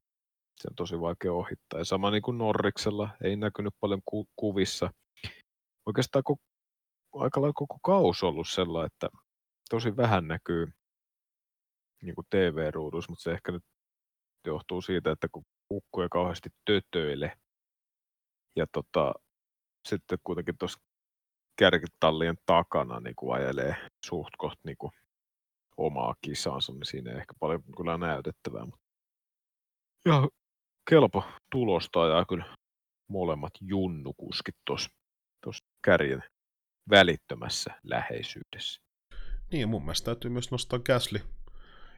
se 0.61 0.69
on 0.71 0.75
tosi 0.77 1.01
vaikea 1.01 1.33
ohittaa. 1.33 1.81
Ja 1.81 1.85
sama 1.85 2.11
niin 2.11 2.23
kuin 2.23 2.39
Norriksella, 2.39 3.09
ei 3.25 3.37
näkynyt 3.37 3.75
paljon 3.81 4.01
ku- 4.05 4.29
kuvissa. 4.37 4.91
Oikeastaan 5.87 6.23
koko, 6.25 6.43
aika 7.15 7.41
lailla 7.41 7.53
koko 7.53 7.79
kaus 7.83 8.23
ollut 8.23 8.49
sellainen, 8.49 8.91
että 8.95 9.09
tosi 9.71 9.97
vähän 9.97 10.29
näkyy 10.29 10.67
niin 12.03 12.15
TV-ruudussa, 12.31 13.13
mutta 13.13 13.23
se 13.23 13.33
ehkä 13.33 13.53
nyt 13.53 13.65
johtuu 14.47 14.83
siitä, 14.83 15.11
että 15.11 15.29
kun 15.33 15.45
kukkuja 15.69 16.09
kauheasti 16.09 16.49
tötöille 16.65 17.27
ja 17.27 17.40
tota, 18.73 19.13
sitten 19.89 20.19
kuitenkin 20.25 20.59
tuossa 20.59 20.81
kärkitallien 21.59 22.37
takana 22.47 23.01
niin 23.01 23.17
kuin 23.17 23.35
ajelee 23.35 23.77
suht 24.07 24.31
koht 24.39 24.59
niin 24.65 24.77
kuin 24.79 24.93
omaa 25.77 26.15
kisaansa, 26.21 26.73
niin 26.73 26.87
siinä 26.87 27.11
ei 27.11 27.19
ehkä 27.19 27.35
paljon 27.41 27.63
kyllä 27.77 27.99
näytettävää. 27.99 28.65
Mutta 28.65 28.87
ja 30.05 30.29
kelpo 30.91 31.25
tulosta 31.53 32.07
ja 32.07 32.25
kyllä 32.29 32.57
molemmat 33.09 33.53
junnukuskit 33.61 34.55
tuossa 34.67 35.65
kärjen 35.85 36.23
välittömässä 36.91 37.81
läheisyydessä. 37.83 38.81
Niin, 39.53 39.69
mun 39.69 39.83
mielestä 39.83 40.05
täytyy 40.05 40.31
myös 40.31 40.51
nostaa 40.51 40.79
Gasly 40.79 41.21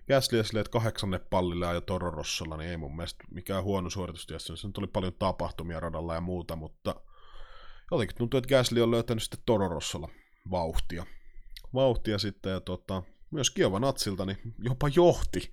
Gasly 0.09 0.45
silleen, 0.45 0.61
että 0.61 0.73
kahdeksanne 0.73 1.19
pallille 1.19 1.67
ja 1.67 1.81
Tororossolla, 1.81 2.57
niin 2.57 2.71
ei 2.71 2.77
mun 2.77 2.97
mielestä 2.97 3.25
mikään 3.31 3.65
huono 3.65 3.91
suoritus 3.91 4.27
tietysti. 4.27 4.57
Se 4.57 4.69
oli 4.79 4.87
paljon 4.87 5.13
tapahtumia 5.19 5.81
radalla 5.81 6.15
ja 6.15 6.21
muuta, 6.21 6.57
mutta 6.57 6.95
jotenkin 7.91 8.17
tuntuu, 8.17 8.39
että 8.39 8.49
Gasly 8.49 8.83
on 8.83 8.91
löytänyt 8.91 9.23
sitten 9.23 9.41
Tororossolla 9.47 10.09
vauhtia. 10.51 11.07
Vauhtia 11.75 12.19
sitten, 12.19 12.53
ja 12.53 12.61
tota, 12.61 13.03
myös 13.31 13.51
Giovanatsilta 13.51 14.27
niin 14.27 14.55
jopa 14.59 14.89
johti. 14.89 15.53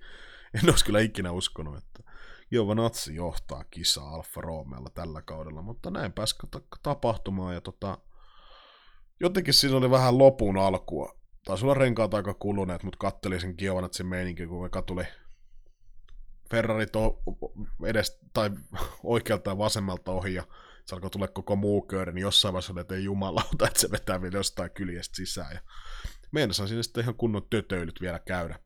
En 0.54 0.70
olisi 0.70 0.84
kyllä 0.84 1.00
ikinä 1.00 1.32
uskonut, 1.32 1.76
että 1.78 2.02
Giovanazzi 2.50 3.14
johtaa 3.14 3.64
kisaa 3.64 4.14
Alfa 4.14 4.40
Romeolla 4.40 4.90
tällä 4.90 5.22
kaudella, 5.22 5.62
mutta 5.62 5.90
näin 5.90 6.12
pääsi 6.12 6.36
tapahtumaan 6.82 7.54
ja 7.54 7.60
tota, 7.60 7.98
jotenkin 9.20 9.54
siinä 9.54 9.76
oli 9.76 9.90
vähän 9.90 10.18
lopun 10.18 10.58
alkua. 10.58 11.19
Taisi 11.44 11.64
olla 11.64 11.74
renkaat 11.74 12.14
aika 12.14 12.34
kuluneet, 12.34 12.82
mutta 12.82 12.98
kattelin 12.98 13.40
sen 13.40 13.54
Giovanazzin 13.58 14.06
meininkin, 14.06 14.48
kun 14.48 14.70
tuli 14.86 15.04
Ferrari 16.50 16.86
to, 16.86 17.22
edes, 17.84 18.20
tai 18.32 18.50
oikealta 19.02 19.50
ja 19.50 19.58
vasemmalta 19.58 20.12
ohi, 20.12 20.34
ja 20.34 20.44
se 20.84 20.94
alkoi 20.94 21.10
tulla 21.10 21.28
koko 21.28 21.56
muu 21.56 21.82
kööri, 21.82 22.12
niin 22.12 22.22
jossain 22.22 22.52
vaiheessa 22.52 22.72
oli, 22.72 22.80
että 22.80 22.94
ei 22.94 23.04
jumalauta, 23.04 23.66
että 23.66 23.80
se 23.80 23.90
vetää 23.90 24.22
vielä 24.22 24.36
jostain 24.36 24.70
kyljestä 24.70 25.16
sisään. 25.16 25.52
Ja 25.54 25.60
meinasin 26.32 26.68
sinne 26.68 26.82
sitten 26.82 27.02
ihan 27.02 27.14
kunnon 27.14 27.46
tötöilyt 27.50 28.00
vielä 28.00 28.18
käydä. 28.18 28.58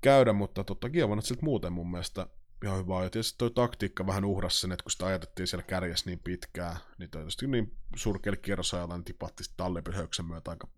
käydä 0.00 0.32
mutta 0.32 0.64
tota, 0.64 0.90
Giovanazzilt 0.90 1.42
muuten 1.42 1.72
mun 1.72 1.90
mielestä 1.90 2.26
ihan 2.64 2.78
hyvä. 2.78 3.04
Ja 3.04 3.10
tietysti 3.10 3.38
toi 3.38 3.50
taktiikka 3.50 4.06
vähän 4.06 4.24
uhrasi 4.24 4.60
sen, 4.60 4.72
että 4.72 4.82
kun 4.82 4.90
sitä 4.90 5.06
ajatettiin 5.06 5.46
siellä 5.46 5.62
kärjessä 5.62 6.10
niin 6.10 6.20
pitkään, 6.24 6.76
niin 6.98 7.10
tietysti 7.10 7.46
niin 7.46 7.76
surkeilla 7.96 8.36
kierrosajalla 8.36 8.96
niin 8.96 9.04
tipahti 9.04 9.44
sitten 9.44 9.56
Tallepyhöksen 9.56 10.26
myötä 10.26 10.50
aika, 10.50 10.68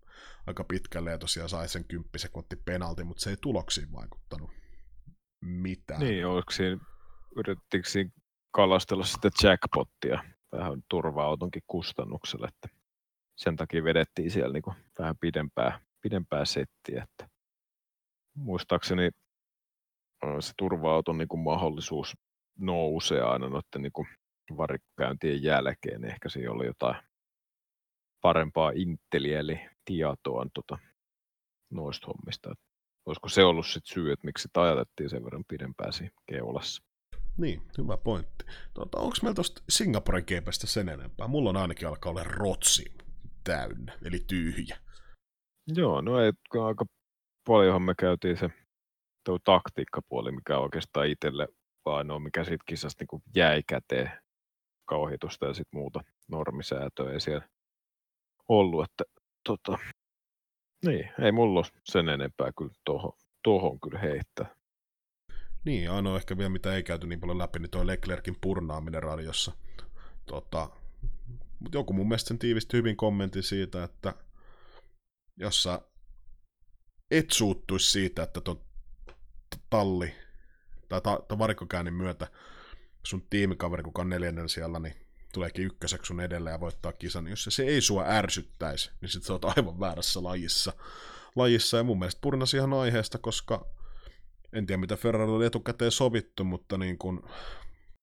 aika 0.47 0.63
pitkälle 0.63 1.11
ja 1.11 1.17
tosiaan 1.17 1.49
sai 1.49 1.67
sen 1.67 1.85
kymppisekunti 1.85 2.55
penalti, 2.55 3.03
mutta 3.03 3.21
se 3.21 3.29
ei 3.29 3.37
tuloksiin 3.41 3.91
vaikuttanut 3.93 4.51
mitään. 5.41 5.99
Niin, 5.99 6.27
oliko 6.27 6.51
siinä, 6.51 6.81
siinä 7.85 8.11
kalastella 8.51 9.03
sitä 9.03 9.29
jackpottia 9.43 10.23
vähän 10.51 10.83
turva-autonkin 10.89 11.63
kustannuksella, 11.67 12.47
että 12.47 12.77
sen 13.35 13.55
takia 13.55 13.83
vedettiin 13.83 14.31
siellä 14.31 14.53
niin 14.53 14.75
vähän 14.99 15.17
pidempää, 15.17 15.79
pidempää 16.01 16.45
settiä. 16.45 17.03
Että 17.03 17.29
muistaakseni 18.33 19.09
se 20.39 20.53
turva-auton 20.57 21.17
niin 21.17 21.27
kuin 21.27 21.39
mahdollisuus 21.39 22.17
nousee 22.59 23.21
aina 23.21 23.49
noiden 23.49 23.81
niin 23.81 24.57
varikkäyntien 24.57 25.43
jälkeen. 25.43 26.05
Ehkä 26.05 26.29
siinä 26.29 26.51
oli 26.51 26.65
jotain 26.65 27.06
parempaa 28.21 28.71
inteliä, 28.75 29.39
eli 29.39 29.59
tietoa 29.85 30.45
tota, 30.53 30.77
noista 31.71 32.07
hommista. 32.07 32.51
Että 32.51 32.65
olisiko 33.05 33.29
se 33.29 33.43
ollut 33.43 33.67
sit 33.67 33.85
syy, 33.85 34.11
että 34.11 34.25
miksi 34.25 34.41
sitä 34.41 34.61
ajatettiin 34.61 35.09
sen 35.09 35.23
verran 35.23 35.43
pidempään 35.47 35.93
siinä 35.93 36.15
keulassa? 36.29 36.83
Niin, 37.37 37.61
hyvä 37.77 37.97
pointti. 37.97 38.45
Tuota, 38.73 38.97
onko 38.97 39.15
meillä 39.21 39.35
tuosta 39.35 39.63
Singaporen 39.69 40.23
GPstä 40.23 40.67
sen 40.67 40.89
enempää? 40.89 41.27
Mulla 41.27 41.49
on 41.49 41.57
ainakin 41.57 41.87
alkaa 41.87 42.09
olla 42.09 42.23
rotsi 42.23 42.85
täynnä, 43.43 43.97
eli 44.05 44.19
tyhjä. 44.27 44.77
Joo, 45.67 46.01
no 46.01 46.21
ei, 46.21 46.31
aika 46.65 46.85
paljonhan 47.47 47.81
me 47.81 47.93
käytiin 47.99 48.37
se 48.37 48.49
tuo 49.25 49.39
taktiikkapuoli, 49.43 50.31
mikä 50.31 50.57
oikeastaan 50.57 51.07
itselle 51.07 51.47
ainoa, 51.85 52.19
mikä 52.19 52.43
siitä 52.43 52.63
kisasta 52.67 53.05
niin 53.11 53.21
jäi 53.35 53.63
käteen 53.63 54.11
kauhitusta 54.85 55.45
ja 55.45 55.53
sitten 55.53 55.79
muuta 55.79 56.03
normisäätöä 56.27 57.11
ei 57.11 57.19
siellä 57.19 57.47
ollut, 58.47 58.85
että 58.85 59.03
tota, 59.43 59.77
niin, 60.85 61.09
ei 61.21 61.31
mulla 61.31 61.59
ole 61.59 61.67
sen 61.83 62.09
enempää 62.09 62.51
kyllä 62.57 62.73
tohon, 62.85 63.13
tohon 63.43 63.79
kyllä 63.79 63.99
heittää. 63.99 64.55
Niin, 65.65 65.91
ainoa 65.91 66.17
ehkä 66.17 66.37
vielä 66.37 66.49
mitä 66.49 66.75
ei 66.75 66.83
käyty 66.83 67.07
niin 67.07 67.19
paljon 67.19 67.37
läpi, 67.37 67.59
niin 67.59 67.71
tuo 67.71 67.87
Leclerkin 67.87 68.37
purnaaminen 68.41 69.03
radiossa. 69.03 69.51
Tota, 70.25 70.69
mutta 71.59 71.77
joku 71.77 71.93
mun 71.93 72.07
mielestä 72.07 72.27
sen 72.27 72.39
tiivisti 72.39 72.77
hyvin 72.77 72.97
kommentin 72.97 73.43
siitä, 73.43 73.83
että 73.83 74.13
jos 75.37 75.63
sä 75.63 75.81
et 77.11 77.31
suuttuisi 77.31 77.91
siitä, 77.91 78.23
että 78.23 78.41
tuon 78.41 78.61
talli 79.69 80.15
tai 80.89 81.01
ta, 81.01 81.19
ta 81.27 81.39
varikkokäännin 81.39 81.93
myötä 81.93 82.27
sun 83.03 83.27
tiimikaveri, 83.29 83.83
kuka 83.83 84.01
on 84.01 84.09
neljännen 84.09 84.49
siellä, 84.49 84.79
niin 84.79 85.06
tuleekin 85.37 85.65
ykköseksi 85.65 86.07
sun 86.07 86.21
edellä 86.21 86.49
ja 86.49 86.59
voittaa 86.59 86.93
kisan, 86.93 87.23
niin 87.23 87.29
jos 87.29 87.43
se, 87.43 87.51
se 87.51 87.63
ei 87.63 87.81
sua 87.81 88.03
ärsyttäisi, 88.07 88.91
niin 89.01 89.09
sit 89.09 89.23
sä 89.23 89.33
oot 89.33 89.45
aivan 89.45 89.79
väärässä 89.79 90.23
lajissa. 90.23 90.73
lajissa. 91.35 91.77
Ja 91.77 91.83
mun 91.83 91.99
mielestä 91.99 92.21
purnasi 92.21 92.57
ihan 92.57 92.73
aiheesta, 92.73 93.17
koska 93.17 93.65
en 94.53 94.65
tiedä 94.65 94.79
mitä 94.79 94.95
Ferrari 94.95 95.31
oli 95.31 95.45
etukäteen 95.45 95.91
sovittu, 95.91 96.43
mutta 96.43 96.77
niin 96.77 96.97
kun, 96.97 97.29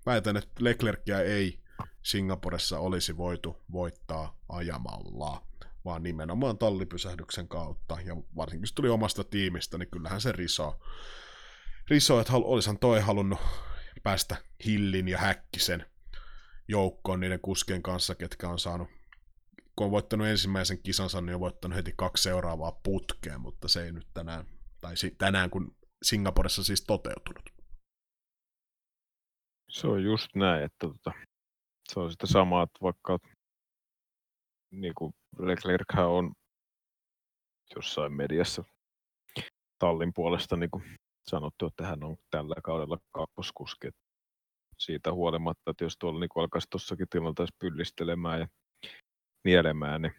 väitän, 0.07 0.37
että 0.37 0.65
Leclercia 0.65 1.21
ei 1.21 1.61
Singaporessa 2.03 2.79
olisi 2.79 3.17
voitu 3.17 3.57
voittaa 3.73 4.39
ajamalla, 4.49 5.47
vaan 5.85 6.03
nimenomaan 6.03 6.59
tallipysähdyksen 6.59 7.49
kautta. 7.49 7.99
Ja 8.05 8.17
varsinkin 8.37 8.63
jos 8.63 8.73
tuli 8.73 8.89
omasta 8.89 9.25
tiimistä, 9.25 9.79
niin 9.79 9.91
kyllähän 9.91 10.21
se 10.21 10.33
risoo 10.33 10.81
Riso, 11.91 12.21
että 12.21 12.33
olisihan 12.33 12.79
toi 12.79 13.01
halunnut 13.01 13.39
päästä 14.03 14.37
Hillin 14.65 15.09
ja 15.09 15.19
Häkkisen 15.19 15.87
joukkoon 16.69 17.21
niiden 17.21 17.41
kuskien 17.41 17.83
kanssa, 17.83 18.15
ketkä 18.15 18.49
on 18.49 18.59
saanut, 18.59 18.89
kun 19.77 19.85
on 19.85 19.91
voittanut 19.91 20.27
ensimmäisen 20.27 20.83
kisansa, 20.83 21.21
niin 21.21 21.35
on 21.35 21.41
voittanut 21.41 21.77
heti 21.77 21.95
kaksi 21.97 22.23
seuraavaa 22.23 22.81
putkeen, 22.83 23.41
mutta 23.41 23.69
se 23.69 23.85
ei 23.85 23.93
nyt 23.93 24.07
tänään, 24.15 24.47
tai 24.81 24.95
tänään 25.19 25.51
kun 25.51 25.77
Singaporessa 26.03 26.65
siis 26.65 26.85
toteutunut. 26.85 27.51
Se 29.71 29.87
on 29.87 30.05
just 30.05 30.29
näin, 30.35 30.65
että 30.65 30.89
tota, 30.89 31.13
se 31.93 32.01
on 32.01 32.11
sitä 32.11 32.27
samaa, 32.27 32.63
että 32.63 32.79
vaikka 32.83 33.19
niin 34.71 34.95
kuin 34.95 35.13
Leclerc 35.39 35.99
on 35.99 36.33
jossain 37.77 38.13
mediassa 38.13 38.65
tallin 39.79 40.13
puolesta 40.15 40.57
niin 40.57 40.71
kuin 40.71 40.85
sanottu, 41.31 41.67
että 41.67 41.87
hän 41.87 42.05
on 42.05 42.17
tällä 42.31 42.55
kaudella 42.65 42.99
kakkoskuski. 43.13 43.89
Siitä 44.85 45.13
huolimatta, 45.13 45.71
että 45.71 45.85
jos 45.85 45.97
tuolla 45.99 46.21
niin 46.21 46.29
alkaisi 46.35 46.67
tuossakin 46.71 47.07
tilanteessa 47.11 47.57
pyllistelemään 47.59 48.41
ja 48.41 48.47
nielemään, 49.45 50.03
niin 50.03 50.13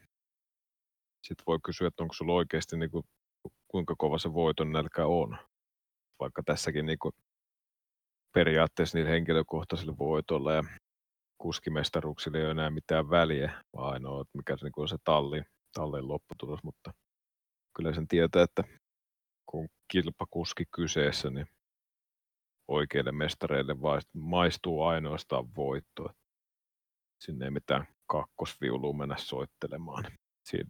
sitten 1.27 1.43
voi 1.47 1.59
kysyä, 1.65 1.87
että 1.87 2.03
onko 2.03 2.13
sulla 2.13 2.33
oikeasti 2.33 2.77
niin 2.77 2.91
kuin, 2.91 3.03
kuinka 3.67 3.95
kova 3.97 4.17
se 4.17 4.33
voiton 4.33 4.71
nälkä 4.71 5.05
on. 5.05 5.37
Vaikka 6.19 6.43
tässäkin 6.45 6.85
niin 6.85 6.99
kuin, 6.99 7.11
periaatteessa 8.33 8.97
niillä 8.97 9.11
henkilökohtaisilla 9.11 9.97
voitoilla 9.97 10.53
ja 10.53 10.63
kuskimestaruuksilla 11.37 12.37
ei 12.37 12.43
ole 12.43 12.51
enää 12.51 12.69
mitään 12.69 13.09
väliä, 13.09 13.63
vaan 13.75 13.93
ainoa, 13.93 14.25
mikä 14.33 14.57
se, 14.57 14.65
niin 14.65 14.73
on 14.77 14.87
se 14.87 14.97
talli, 15.03 15.41
tallin 15.73 16.07
lopputulos, 16.07 16.59
mutta 16.63 16.91
kyllä 17.75 17.93
sen 17.93 18.07
tietää, 18.07 18.43
että 18.43 18.63
kun 19.45 19.67
kilpakuski 19.91 20.63
kyseessä, 20.75 21.29
niin 21.29 21.47
oikeille 22.67 23.11
mestareille 23.11 23.75
maistuu 24.13 24.83
ainoastaan 24.83 25.55
voitto. 25.55 26.09
Sinne 27.21 27.45
ei 27.45 27.51
mitään 27.51 27.87
kakkosviulua 28.07 28.93
mennä 28.93 29.17
soittelemaan. 29.17 30.03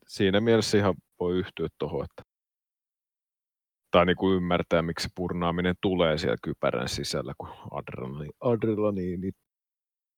Siinä, 0.08 0.42
mielessä 0.42 0.78
ihan 0.78 0.96
voi 1.20 1.38
yhtyä 1.38 1.68
tuohon, 1.80 2.06
että 2.06 2.24
tai 3.92 4.06
niin 4.06 4.18
kuin 4.18 4.36
ymmärtää, 4.36 4.82
miksi 4.82 5.10
purnaaminen 5.16 5.76
tulee 5.82 6.18
siellä 6.18 6.38
kypärän 6.44 6.90
sisällä, 6.90 7.34
kun 7.38 7.50
adrenaliini, 7.72 8.34
adrenaliini 8.40 9.32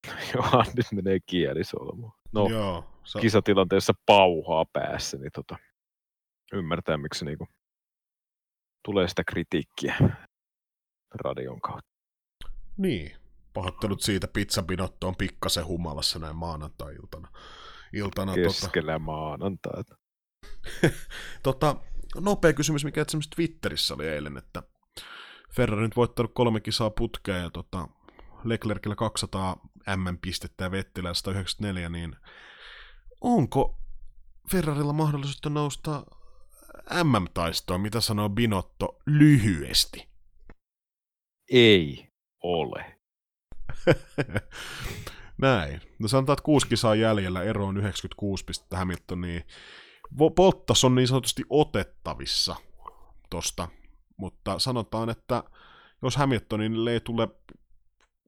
Joo, 0.34 0.64
nyt 0.76 0.86
menee 0.94 1.20
kielisolmu. 1.26 2.12
No, 2.34 2.48
Joo, 2.50 2.84
sä... 3.04 3.20
kisatilanteessa 3.20 3.94
pauhaa 4.06 4.66
päässä, 4.74 5.18
niin 5.18 5.32
tota, 5.34 5.58
ymmärtää, 6.54 6.98
miksi 6.98 7.26
niinku 7.26 7.48
tulee 8.86 9.08
sitä 9.08 9.24
kritiikkiä 9.24 9.96
radion 11.14 11.62
kautta. 11.62 11.88
Niin, 12.78 13.16
pahoittelut 13.54 14.02
siitä 14.02 14.28
pizzapinotto 14.28 15.08
on 15.08 15.16
pikkasen 15.16 15.66
humalassa 15.66 16.20
näin 16.20 16.36
maanantai-iltana. 16.36 17.28
Iltana, 17.94 18.32
tota- 18.32 18.44
Keskellä 18.44 18.92
tota... 18.92 19.00
maanantaita. 19.00 19.96
tota, 21.44 21.76
nopea 22.16 22.54
kysymys, 22.54 22.86
mikä 22.86 23.02
esimerkiksi 23.02 23.30
Twitterissä 23.36 23.94
oli 23.94 24.08
eilen, 24.08 24.38
että 24.38 24.64
Ferrari 25.56 25.82
nyt 25.82 25.96
voittanut 25.96 26.32
kolme 26.34 26.60
kisaa 26.60 26.90
putkea 26.90 27.38
ja 27.38 27.50
tota, 27.50 27.88
Leclercillä 28.44 28.96
200 28.96 29.60
M-pistettä 29.96 30.64
ja 30.64 30.72
Vettilä 30.72 31.14
194, 31.14 31.90
niin 31.90 32.16
onko 33.22 33.80
Ferrarilla 34.52 34.94
mahdollisuutta 34.94 35.50
nousta 35.50 36.06
MM-taistoon, 37.04 37.82
mitä 37.82 38.02
sanoo 38.02 38.30
Binotto 38.30 39.00
lyhyesti? 39.06 40.17
Ei 41.52 42.08
ole. 42.44 42.98
Näin. 45.38 45.82
No 46.00 46.08
sanotaan, 46.08 46.34
että 46.34 46.44
kuusi 46.44 46.68
kisaa 46.68 46.96
jäljellä, 46.96 47.44
ero 47.44 47.66
on 47.66 47.78
96 47.78 48.46
pistettä 48.46 48.78
Hamiltoniin. 48.78 49.44
Bottas 50.36 50.84
on 50.84 50.96
niin 50.96 51.08
sanotusti 51.08 51.44
otettavissa 51.50 52.56
tosta, 53.30 53.68
mutta 54.18 54.60
sanotaan, 54.60 55.10
että 55.10 55.44
jos 56.02 56.16
Hamiltonille 56.18 56.92
ei 56.92 57.00
tule, 57.00 57.28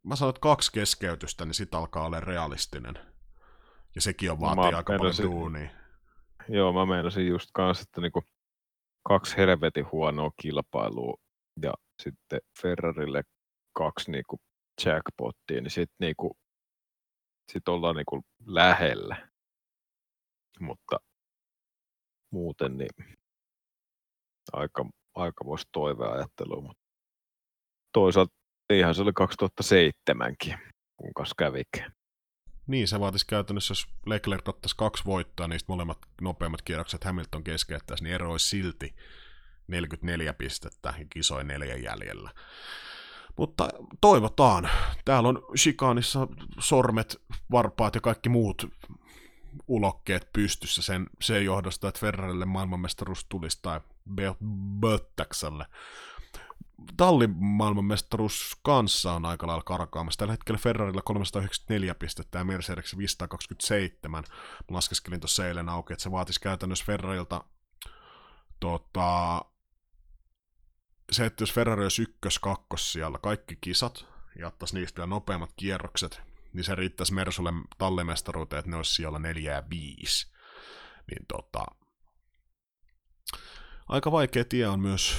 mä 0.03 0.15
sanon, 0.15 0.29
että 0.29 0.39
kaksi 0.39 0.71
keskeytystä, 0.71 1.45
niin 1.45 1.53
sit 1.53 1.75
alkaa 1.75 2.05
olla 2.05 2.19
realistinen. 2.19 2.99
Ja 3.95 4.01
sekin 4.01 4.31
on 4.31 4.39
vaatii 4.39 4.73
aika 4.73 4.93
paljon 4.97 5.31
duunia. 5.31 5.69
Joo, 6.49 6.73
mä 6.73 6.85
meinasin 6.85 7.27
just 7.27 7.49
kanssa, 7.53 7.81
että 7.81 8.01
niinku 8.01 8.23
kaksi 9.03 9.37
helvetin 9.37 9.91
huonoa 9.91 10.31
kilpailua 10.41 11.19
ja 11.61 11.73
sitten 12.03 12.39
Ferrarille 12.61 13.23
kaksi 13.73 14.11
niinku 14.11 14.37
jackpottia, 14.85 15.61
niin 15.61 15.71
sitten 15.71 15.95
niinku, 15.99 16.37
sit 17.51 17.67
ollaan 17.67 17.95
niinku 17.95 18.21
lähellä. 18.45 19.29
Mutta 20.59 20.97
muuten 22.31 22.77
niin 22.77 23.17
aika, 24.53 24.85
aika 25.15 25.45
voisi 25.45 25.67
toiveajattelua, 25.71 26.61
mutta 26.61 26.83
toisaalta 27.93 28.33
ihan 28.73 28.95
se 28.95 29.01
oli 29.01 29.11
2007kin, 29.11 30.57
kun 30.97 31.13
kanssa 31.13 31.35
kävikin. 31.37 31.85
Niin, 32.67 32.87
se 32.87 32.99
vaatisi 32.99 33.27
käytännössä, 33.27 33.71
jos 33.71 33.87
Leclerc 34.05 34.49
ottaisi 34.49 34.75
kaksi 34.77 35.05
voittoa, 35.05 35.47
niistä 35.47 35.71
molemmat 35.71 35.97
nopeammat 36.21 36.61
kierrokset 36.61 37.03
Hamilton 37.03 37.43
keskeyttäisi, 37.43 38.03
niin 38.03 38.15
ero 38.15 38.31
olisi 38.31 38.49
silti 38.49 38.95
44 39.69 40.33
pistettä 40.33 40.93
ja 40.99 41.05
kisoin 41.09 41.47
neljän 41.47 41.83
jäljellä. 41.83 42.31
Mutta 43.37 43.69
toivotaan. 44.01 44.69
Täällä 45.05 45.29
on 45.29 45.41
Chicanissa 45.57 46.27
sormet, 46.59 47.21
varpaat 47.51 47.95
ja 47.95 48.01
kaikki 48.01 48.29
muut 48.29 48.67
ulokkeet 49.67 50.33
pystyssä 50.33 50.81
sen, 50.81 51.07
sen 51.21 51.45
johdosta, 51.45 51.87
että 51.87 51.99
Ferrarille 51.99 52.45
maailmanmestaruus 52.45 53.25
tulisi 53.25 53.59
tai 53.61 53.81
Böttäkselle. 54.79 55.65
Tallin 56.97 57.35
maailmanmestaruus 57.39 58.57
kanssa 58.61 59.13
on 59.13 59.25
aika 59.25 59.47
lailla 59.47 59.63
karkaamassa. 59.63 60.17
Tällä 60.17 60.33
hetkellä 60.33 60.59
Ferrarilla 60.59 61.01
394 61.01 61.95
pistettä 61.95 62.37
ja 62.37 62.43
Mercedes 62.43 62.97
527. 62.97 64.23
Mä 64.69 64.75
laskeskelin 64.75 65.19
tuossa 65.19 65.47
eilen 65.47 65.69
auki, 65.69 65.93
että 65.93 66.03
se 66.03 66.11
vaatisi 66.11 66.41
käytännössä 66.41 66.85
Ferrarilta 66.85 67.43
tota, 68.59 69.41
se, 71.11 71.25
että 71.25 71.41
jos 71.41 71.53
Ferrari 71.53 71.83
olisi 71.83 72.01
ykkös, 72.01 72.39
kakkos 72.39 72.91
siellä 72.91 73.17
kaikki 73.17 73.57
kisat 73.61 74.05
ja 74.39 74.47
ottaisi 74.47 74.75
niistä 74.75 75.05
nopeammat 75.05 75.53
kierrokset, 75.55 76.21
niin 76.53 76.63
se 76.63 76.75
riittäisi 76.75 77.13
Mersulle 77.13 77.53
tallimestaruuteen, 77.77 78.59
että 78.59 78.71
ne 78.71 78.77
olisi 78.77 78.93
siellä 78.93 79.19
4 79.19 79.53
ja 79.53 79.63
5. 79.69 80.27
Niin 81.11 81.25
tota, 81.27 81.65
aika 83.87 84.11
vaikea 84.11 84.45
tie 84.45 84.67
on 84.67 84.79
myös 84.79 85.17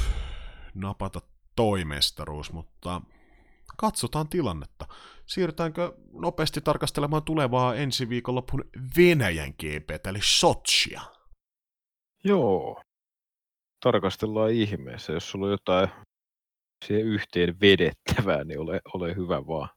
napata 0.75 1.23
toimestaruus, 1.57 2.53
mutta 2.53 3.01
katsotaan 3.77 4.29
tilannetta. 4.29 4.87
Siirrytäänkö 5.27 5.93
nopeasti 6.13 6.61
tarkastelemaan 6.61 7.23
tulevaa 7.23 7.75
ensi 7.75 8.09
viikonlopun 8.09 8.65
Venäjän 8.97 9.51
GP, 9.51 10.07
eli 10.07 10.19
Sochia? 10.23 11.01
Joo. 12.25 12.83
Tarkastellaan 13.81 14.51
ihmeessä. 14.51 15.13
Jos 15.13 15.31
sulla 15.31 15.47
on 15.47 15.53
jotain 15.53 15.89
siihen 16.85 17.07
yhteen 17.07 17.61
vedettävää, 17.61 18.45
niin 18.45 18.61
ole, 18.61 18.81
ole 18.95 19.17
hyvä 19.17 19.47
vaan. 19.47 19.69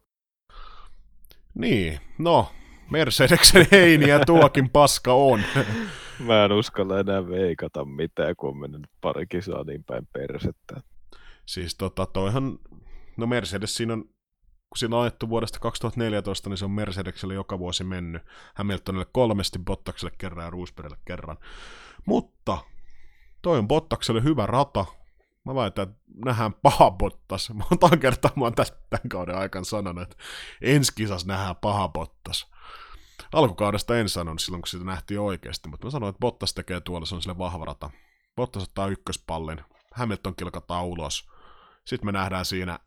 Niin, 1.54 2.00
no, 2.18 2.52
Mercedeksen 2.92 3.68
heiniä 3.72 4.20
tuokin 4.26 4.70
paska 4.70 5.14
on. 5.14 5.42
Mä 6.28 6.46
en 6.46 6.52
uskalla 6.52 7.00
enää 7.00 7.28
veikata 7.28 7.86
mitään, 7.86 8.36
kun 8.36 8.50
on 8.50 8.58
mennyt 8.58 8.82
pari 9.02 9.28
kisaa 9.28 9.64
niin 9.64 9.84
päin 9.84 10.08
persettä. 10.14 10.82
Siis 11.46 11.76
tota, 11.76 12.06
toihan, 12.06 12.60
no 13.18 13.28
Mercedes 13.28 13.76
siinä 13.76 13.94
on, 13.94 14.04
kun 14.04 14.78
siinä 14.78 14.96
on 14.96 15.02
ajettu 15.02 15.30
vuodesta 15.30 15.60
2014, 15.60 16.50
niin 16.50 16.58
se 16.58 16.66
on 16.66 16.72
Mercedeselle 16.72 17.34
joka 17.34 17.60
vuosi 17.60 17.84
mennyt. 17.84 18.22
Hamiltonille 18.56 19.08
kolmesti, 19.12 19.60
Bottakselle 19.60 20.16
kerran 20.18 20.46
ja 20.46 20.50
Roosbergille 20.50 20.98
kerran. 21.06 21.38
Mutta 22.06 22.58
toi 23.44 23.58
on 23.58 23.68
Bottakselle 23.68 24.24
hyvä 24.24 24.46
rata. 24.46 24.86
Mä 25.46 25.56
väitän, 25.56 25.84
että 25.84 26.00
nähdään 26.26 26.54
paha 26.54 26.92
Bottas. 26.92 27.52
Monta 27.54 27.98
kertaa 27.98 28.32
mä 28.36 28.44
oon 28.44 28.56
tässä 28.56 28.76
tämän 28.90 29.10
kauden 29.10 29.38
aikana 29.38 29.66
sanonut, 29.66 30.04
että 30.04 30.16
ensi 30.62 30.92
kisas 30.96 31.26
nähdään 31.26 31.56
paha 31.56 31.88
Bottas. 31.90 32.52
Alkukaudesta 33.34 33.98
en 33.98 34.10
sanonut 34.10 34.42
silloin, 34.42 34.62
kun 34.62 34.68
sitä 34.68 34.86
nähtiin 34.86 35.20
oikeasti, 35.20 35.70
mutta 35.70 35.88
mä 35.88 35.92
sanoin, 35.92 36.10
että 36.10 36.20
Bottas 36.20 36.54
tekee 36.54 36.82
tuolla, 36.82 37.06
se 37.06 37.16
on 37.16 37.22
sille 37.22 37.38
vahva 37.38 37.66
rata. 37.66 37.90
Bottas 38.36 38.64
ottaa 38.64 38.88
ykköspallin, 38.88 39.62
Hamilton 39.92 40.36
kilkataan 40.36 40.86
ulos. 40.86 41.30
Sitten 41.86 42.06
me 42.06 42.12
nähdään 42.12 42.46
siinä 42.46 42.80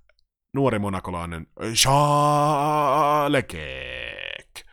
nuori 0.55 0.79
monakolainen 0.79 1.47
Leclerc 3.29 4.65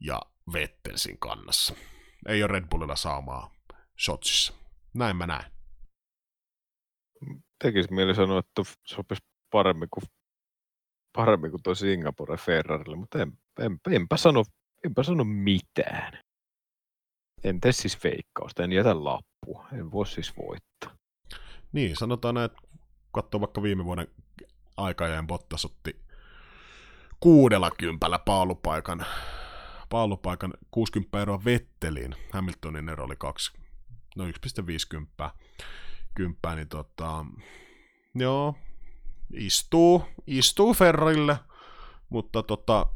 ja 0.00 0.22
Vettelsin 0.52 1.18
kannassa. 1.18 1.74
Ei 2.28 2.42
ole 2.42 2.52
Red 2.52 2.64
Bullilla 2.70 2.96
saamaa 2.96 3.50
Sotsissa. 3.96 4.67
Näin 4.98 5.16
mä 5.16 5.26
näen. 5.26 5.52
Tekisi 7.64 7.92
mieli 7.92 8.14
sanoa, 8.14 8.38
että 8.38 8.62
sopisi 8.84 9.22
paremmin 9.50 9.88
kuin, 9.90 10.04
paremmin 11.16 11.50
kuin 11.50 11.62
tuo 11.62 11.74
Singapore 11.74 12.36
Ferrarille, 12.36 12.96
mutta 12.96 13.22
en, 13.22 13.32
en, 13.60 13.80
enpä, 13.90 14.16
sano, 14.16 14.44
enpä 14.84 15.02
sano 15.02 15.24
mitään. 15.24 16.18
En 17.44 17.60
tee 17.60 17.72
siis 17.72 18.04
veikkausta, 18.04 18.64
en 18.64 18.72
jätä 18.72 19.04
lappua, 19.04 19.68
en 19.72 19.92
voi 19.92 20.06
siis 20.06 20.36
voittaa. 20.36 20.98
Niin, 21.72 21.96
sanotaan 21.96 22.34
näin, 22.34 22.44
että 22.44 22.62
katsoo 23.12 23.40
vaikka 23.40 23.62
viime 23.62 23.84
vuoden 23.84 24.08
aikajan 24.76 25.26
Bottas 25.26 25.64
otti 25.64 26.00
kuudella 27.20 27.70
kympällä 27.70 28.18
paalupaikan, 28.18 29.06
paalupaikan 29.88 30.54
60 30.70 31.18
euroa 31.18 31.44
Vetteliin. 31.44 32.14
Hamiltonin 32.32 32.88
ero 32.88 33.04
oli 33.04 33.16
2, 33.18 33.52
no 34.18 34.24
1,50 34.24 35.30
kymppää, 36.14 36.54
niin 36.54 36.68
tota, 36.68 37.26
joo, 38.14 38.54
istuu, 39.32 40.04
istuu 40.26 40.74
Ferrarille, 40.74 41.38
mutta 42.08 42.42
tota, 42.42 42.86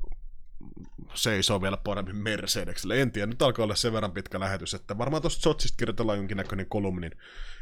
seisoo 1.15 1.63
vielä 1.63 1.77
paremmin 1.77 2.17
Mercedekselle. 2.17 3.03
En 3.03 3.13
tiedä, 3.13 3.27
nyt 3.27 3.43
alkaa 3.43 3.65
olla 3.65 3.75
sen 3.75 3.93
verran 3.93 4.13
pitkä 4.13 4.41
lähetys, 4.41 4.75
että 4.75 4.99
varmaan 4.99 5.23
tuosta 5.23 5.43
Sotsista 5.43 5.77
kirjoitellaan 5.77 6.19
jonkinnäköinen 6.19 6.69
kolumnin, 6.69 7.13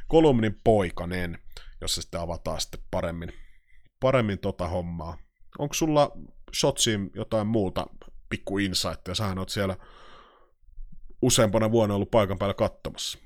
kolumnin 0.08 0.61
poikanen, 0.64 1.38
jossa 1.80 2.02
sitten 2.02 2.20
avataan 2.20 2.61
sitten 2.61 2.80
paremmin, 2.90 3.32
paremmin 4.00 4.38
tota 4.38 4.68
hommaa. 4.68 5.18
Onko 5.58 5.74
sulla 5.74 6.12
Sotsiin 6.52 7.11
jotain 7.14 7.46
muuta 7.46 7.86
pikku 8.28 8.58
insightia? 8.58 9.14
Sähän 9.14 9.38
oot 9.38 9.48
siellä 9.48 9.76
useampana 11.22 11.70
vuonna 11.70 11.94
ollut 11.94 12.11
paikan 12.11 12.38
päällä 12.38 12.54
katsomassa. 12.54 13.18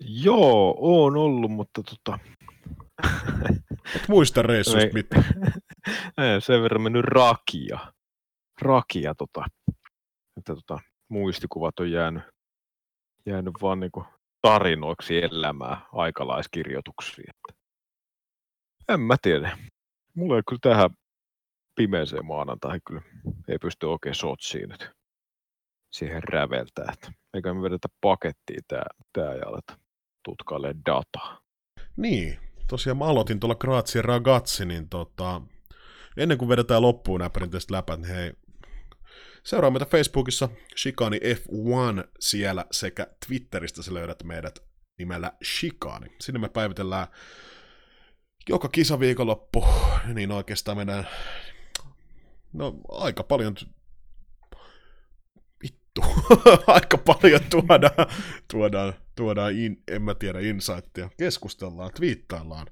Joo, 0.00 0.76
on 0.78 1.16
ollut, 1.16 1.50
mutta 1.50 1.82
tota... 1.82 2.18
Et 3.96 4.08
muista 4.08 4.42
reissuista 4.42 4.94
mitään. 4.94 5.24
Ei, 6.18 6.40
sen 6.40 6.62
verran 6.62 6.82
mennyt 6.82 7.04
rakia. 7.04 7.78
Rakia, 8.60 9.14
tota, 9.14 9.44
että 10.36 10.54
tota, 10.54 10.78
muistikuvat 11.08 11.80
on 11.80 11.90
jäänyt, 11.90 12.22
jäänyt 13.26 13.54
vaan 13.62 13.80
niinku 13.80 14.04
tarinoiksi 14.42 15.22
elämää 15.22 15.86
aikalaiskirjoituksiin. 15.92 17.30
Että. 17.30 17.62
En 18.88 19.00
mä 19.00 19.16
tiedä. 19.22 19.58
Mulla 20.14 20.36
ei 20.36 20.42
kyllä 20.48 20.60
tähän 20.62 20.90
pimeeseen 21.74 22.26
maanantaihin 22.26 22.80
kyllä 22.86 23.02
ei 23.48 23.58
pysty 23.58 23.86
oikein 23.86 24.14
sotsiin 24.14 24.68
nyt 24.68 24.90
siihen 25.92 26.22
räveltää. 26.22 26.90
Että 26.92 27.12
eikä 27.34 27.54
me 27.54 27.62
vedetä 27.62 27.88
pakettiin 28.00 28.62
tää, 28.68 28.86
tää 29.12 29.34
ja 29.34 29.46
aleta 29.46 29.85
tutkailee 30.26 30.74
dataa. 30.86 31.40
Niin, 31.96 32.38
tosiaan 32.68 32.96
mä 32.96 33.04
aloitin 33.04 33.40
tuolla 33.40 33.54
Grazia 33.54 34.02
Ragazzi, 34.02 34.66
niin 34.66 34.88
tota, 34.88 35.42
ennen 36.16 36.38
kuin 36.38 36.48
vedetään 36.48 36.82
loppuun 36.82 37.20
nämä 37.20 37.30
perinteiset 37.30 37.70
läpät, 37.70 38.00
niin 38.00 38.14
hei, 38.14 38.32
seuraa 39.44 39.70
meitä 39.70 39.86
Facebookissa, 39.86 40.48
Shikani 40.76 41.18
F1 41.18 42.08
siellä 42.20 42.64
sekä 42.70 43.06
Twitteristä 43.26 43.82
sä 43.82 43.94
löydät 43.94 44.22
meidät 44.24 44.58
nimellä 44.98 45.32
Shikani. 45.44 46.06
Sinne 46.20 46.38
me 46.38 46.48
päivitellään 46.48 47.06
joka 48.48 48.68
kisaviikonloppu, 48.68 49.64
niin 50.14 50.32
oikeastaan 50.32 50.76
meidän 50.76 51.08
no 52.52 52.74
aika 52.88 53.22
paljon 53.22 53.56
vittu, 55.62 56.04
aika 56.66 56.98
paljon 56.98 57.40
tuodaan, 57.50 58.06
tuodaan, 58.52 58.94
tuodaan 59.16 59.54
in, 59.54 59.82
en 59.88 60.02
mä 60.02 60.14
tiedä, 60.14 60.40
insightia, 60.40 61.10
keskustellaan, 61.18 61.90
twiittaillaan, 61.96 62.66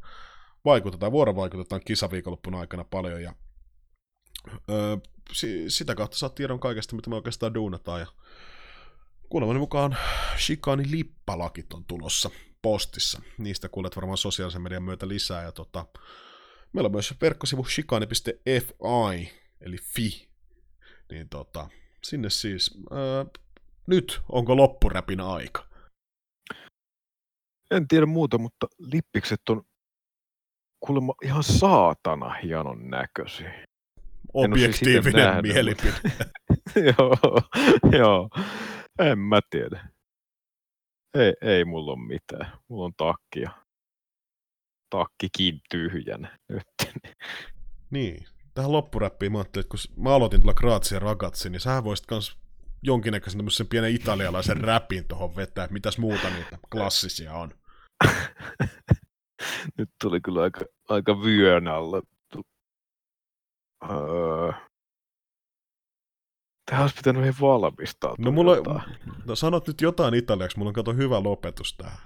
vaikutetaan, 0.64 1.12
vuorovaikutetaan 1.12 1.80
kisaviikonloppun 1.84 2.54
aikana 2.54 2.84
paljon 2.84 3.22
ja 3.22 3.34
öö, 4.70 4.96
si, 5.32 5.70
sitä 5.70 5.94
kautta 5.94 6.16
saat 6.16 6.34
tiedon 6.34 6.60
kaikesta, 6.60 6.96
mitä 6.96 7.10
me 7.10 7.16
oikeastaan 7.16 7.54
duunataan 7.54 8.00
ja 8.00 8.06
kuulemani 9.28 9.58
mukaan 9.58 9.96
Shikani 10.38 10.90
lippalakit 10.90 11.72
on 11.72 11.84
tulossa 11.84 12.30
postissa. 12.62 13.22
Niistä 13.38 13.68
kuulet 13.68 13.96
varmaan 13.96 14.18
sosiaalisen 14.18 14.62
median 14.62 14.82
myötä 14.82 15.08
lisää. 15.08 15.42
Ja 15.42 15.52
tota, 15.52 15.86
meillä 16.72 16.86
on 16.86 16.92
myös 16.92 17.14
verkkosivu 17.20 17.64
shikani.fi, 17.64 19.32
eli 19.60 19.76
fi. 19.94 20.28
Niin 21.10 21.28
tota, 21.28 21.68
sinne 22.02 22.30
siis, 22.30 22.70
ää, 22.90 23.26
nyt 23.86 24.20
onko 24.28 24.56
loppuräpin 24.56 25.20
aika? 25.20 25.73
En 27.76 27.88
tiedä 27.88 28.06
muuta, 28.06 28.38
mutta 28.38 28.66
lippikset 28.78 29.40
on 29.48 29.62
kuulemma 30.80 31.14
ihan 31.22 31.42
saatana 31.42 32.34
hienon 32.42 32.90
näköisiä. 32.90 33.50
Siis 33.50 33.66
Objektiivinen 34.34 35.26
nähnyt, 35.26 35.52
mielipide. 35.52 35.94
joo, 36.98 37.16
joo, 37.98 38.28
en 38.98 39.18
mä 39.18 39.40
tiedä. 39.50 39.88
Ei, 41.14 41.32
ei 41.40 41.64
mulla 41.64 41.92
ole 41.92 42.06
mitään. 42.06 42.58
Mulla 42.68 42.84
on 42.84 42.92
takki 42.96 43.40
ja 43.40 43.50
takkikin 44.90 45.60
tyhjänä 45.70 46.38
nyt. 46.48 46.92
Niin. 47.90 48.26
Tähän 48.54 48.72
loppuräppiin 48.72 49.32
mä 49.32 49.38
ajattelin, 49.38 49.64
että 49.64 49.70
kun 49.70 50.04
mä 50.04 50.14
aloitin 50.14 50.40
tuolla 50.40 50.54
Grazia 50.54 50.98
Ragazzi, 50.98 51.50
niin 51.50 51.60
sähän 51.60 51.84
voisit 51.84 52.06
kans 52.06 52.36
jonkinnäköisen 52.82 53.38
tämmöisen 53.38 53.66
pienen 53.66 53.94
italialaisen 53.94 54.60
räpin 54.70 55.08
tuohon 55.08 55.36
vetää, 55.36 55.64
että 55.64 55.72
mitäs 55.72 55.98
muuta 55.98 56.30
niitä 56.30 56.58
klassisia 56.72 57.34
on. 57.34 57.52
nyt 59.78 59.90
tuli 60.00 60.20
kyllä 60.20 60.42
aika, 60.42 60.60
aika 60.88 61.22
vyön 61.22 61.68
alle. 61.68 62.02
Öö. 63.90 64.52
Tähän 66.66 66.82
olisi 66.82 66.96
pitänyt 66.96 67.22
ihan 67.22 67.34
valmistaa. 67.40 68.14
No 68.18 68.30
mulla, 68.30 68.84
no 69.24 69.34
sanot 69.34 69.66
nyt 69.66 69.80
jotain 69.80 70.14
italiaksi, 70.14 70.58
mulla 70.58 70.68
on 70.68 70.74
kato 70.74 70.92
hyvä 70.92 71.22
lopetus 71.22 71.76
tähän. 71.76 71.98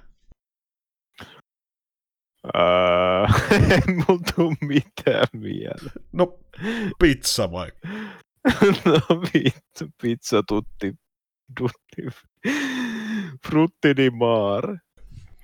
Öö, 2.56 3.26
ei 3.70 3.94
mulla 3.94 4.22
tuu 4.34 4.54
mitään 4.60 5.28
mieleen. 5.32 5.92
No, 6.12 6.38
pizza 6.98 7.52
vaikka. 7.52 7.88
no 8.84 9.00
vittu, 9.34 9.86
pizza 10.02 10.42
tutti, 10.48 10.94
tutti, 11.58 12.02
frutti 13.46 13.96
di 13.96 14.10
mare. 14.10 14.78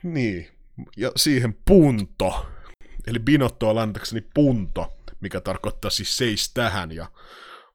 Niin. 0.05 0.49
Ja 0.97 1.11
siihen 1.17 1.57
punto. 1.67 2.47
Eli 3.07 3.19
binotto 3.19 3.69
on 3.71 3.77
läntäkseni 3.77 4.25
punto, 4.35 4.93
mikä 5.21 5.41
tarkoittaa 5.41 5.91
siis 5.91 6.17
seis 6.17 6.55
tähän, 6.55 6.93
ja 6.93 7.07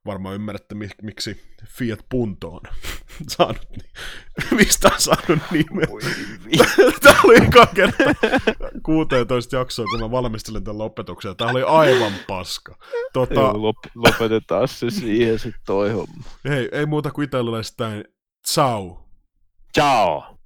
varmaan 0.06 0.36
ymmärrätte, 0.36 0.76
mik- 0.76 1.02
miksi 1.02 1.42
Fiat 1.68 2.00
Punto 2.10 2.50
on 2.50 2.62
saanut, 3.38 3.68
mistä 4.58 4.88
on 4.94 5.00
saanut 5.02 5.40
nimen. 5.52 5.88
Tämä 7.04 7.20
oli 7.24 7.36
eka 7.38 7.66
kerta 7.66 8.04
16 8.84 9.56
jaksoa, 9.56 9.86
kun 9.86 10.00
mä 10.00 10.12
valmistelin 10.12 10.64
tämän 10.64 10.78
lopetuksen. 10.78 11.36
Tämä 11.36 11.52
oli 11.52 11.64
aivan 11.64 12.14
paska. 12.28 12.78
Tota, 13.14 13.52
lop- 13.52 13.92
lopetetaan 13.96 14.68
se 14.68 14.90
siihen 14.90 15.40
sitten 15.40 15.62
toi 15.66 15.92
homma. 15.92 16.24
hei, 16.50 16.70
ei 16.72 16.86
muuta 16.86 17.12
kuin 17.12 17.26
italialaistain 17.26 18.04
ciao. 18.48 19.06
Ciao! 19.78 20.39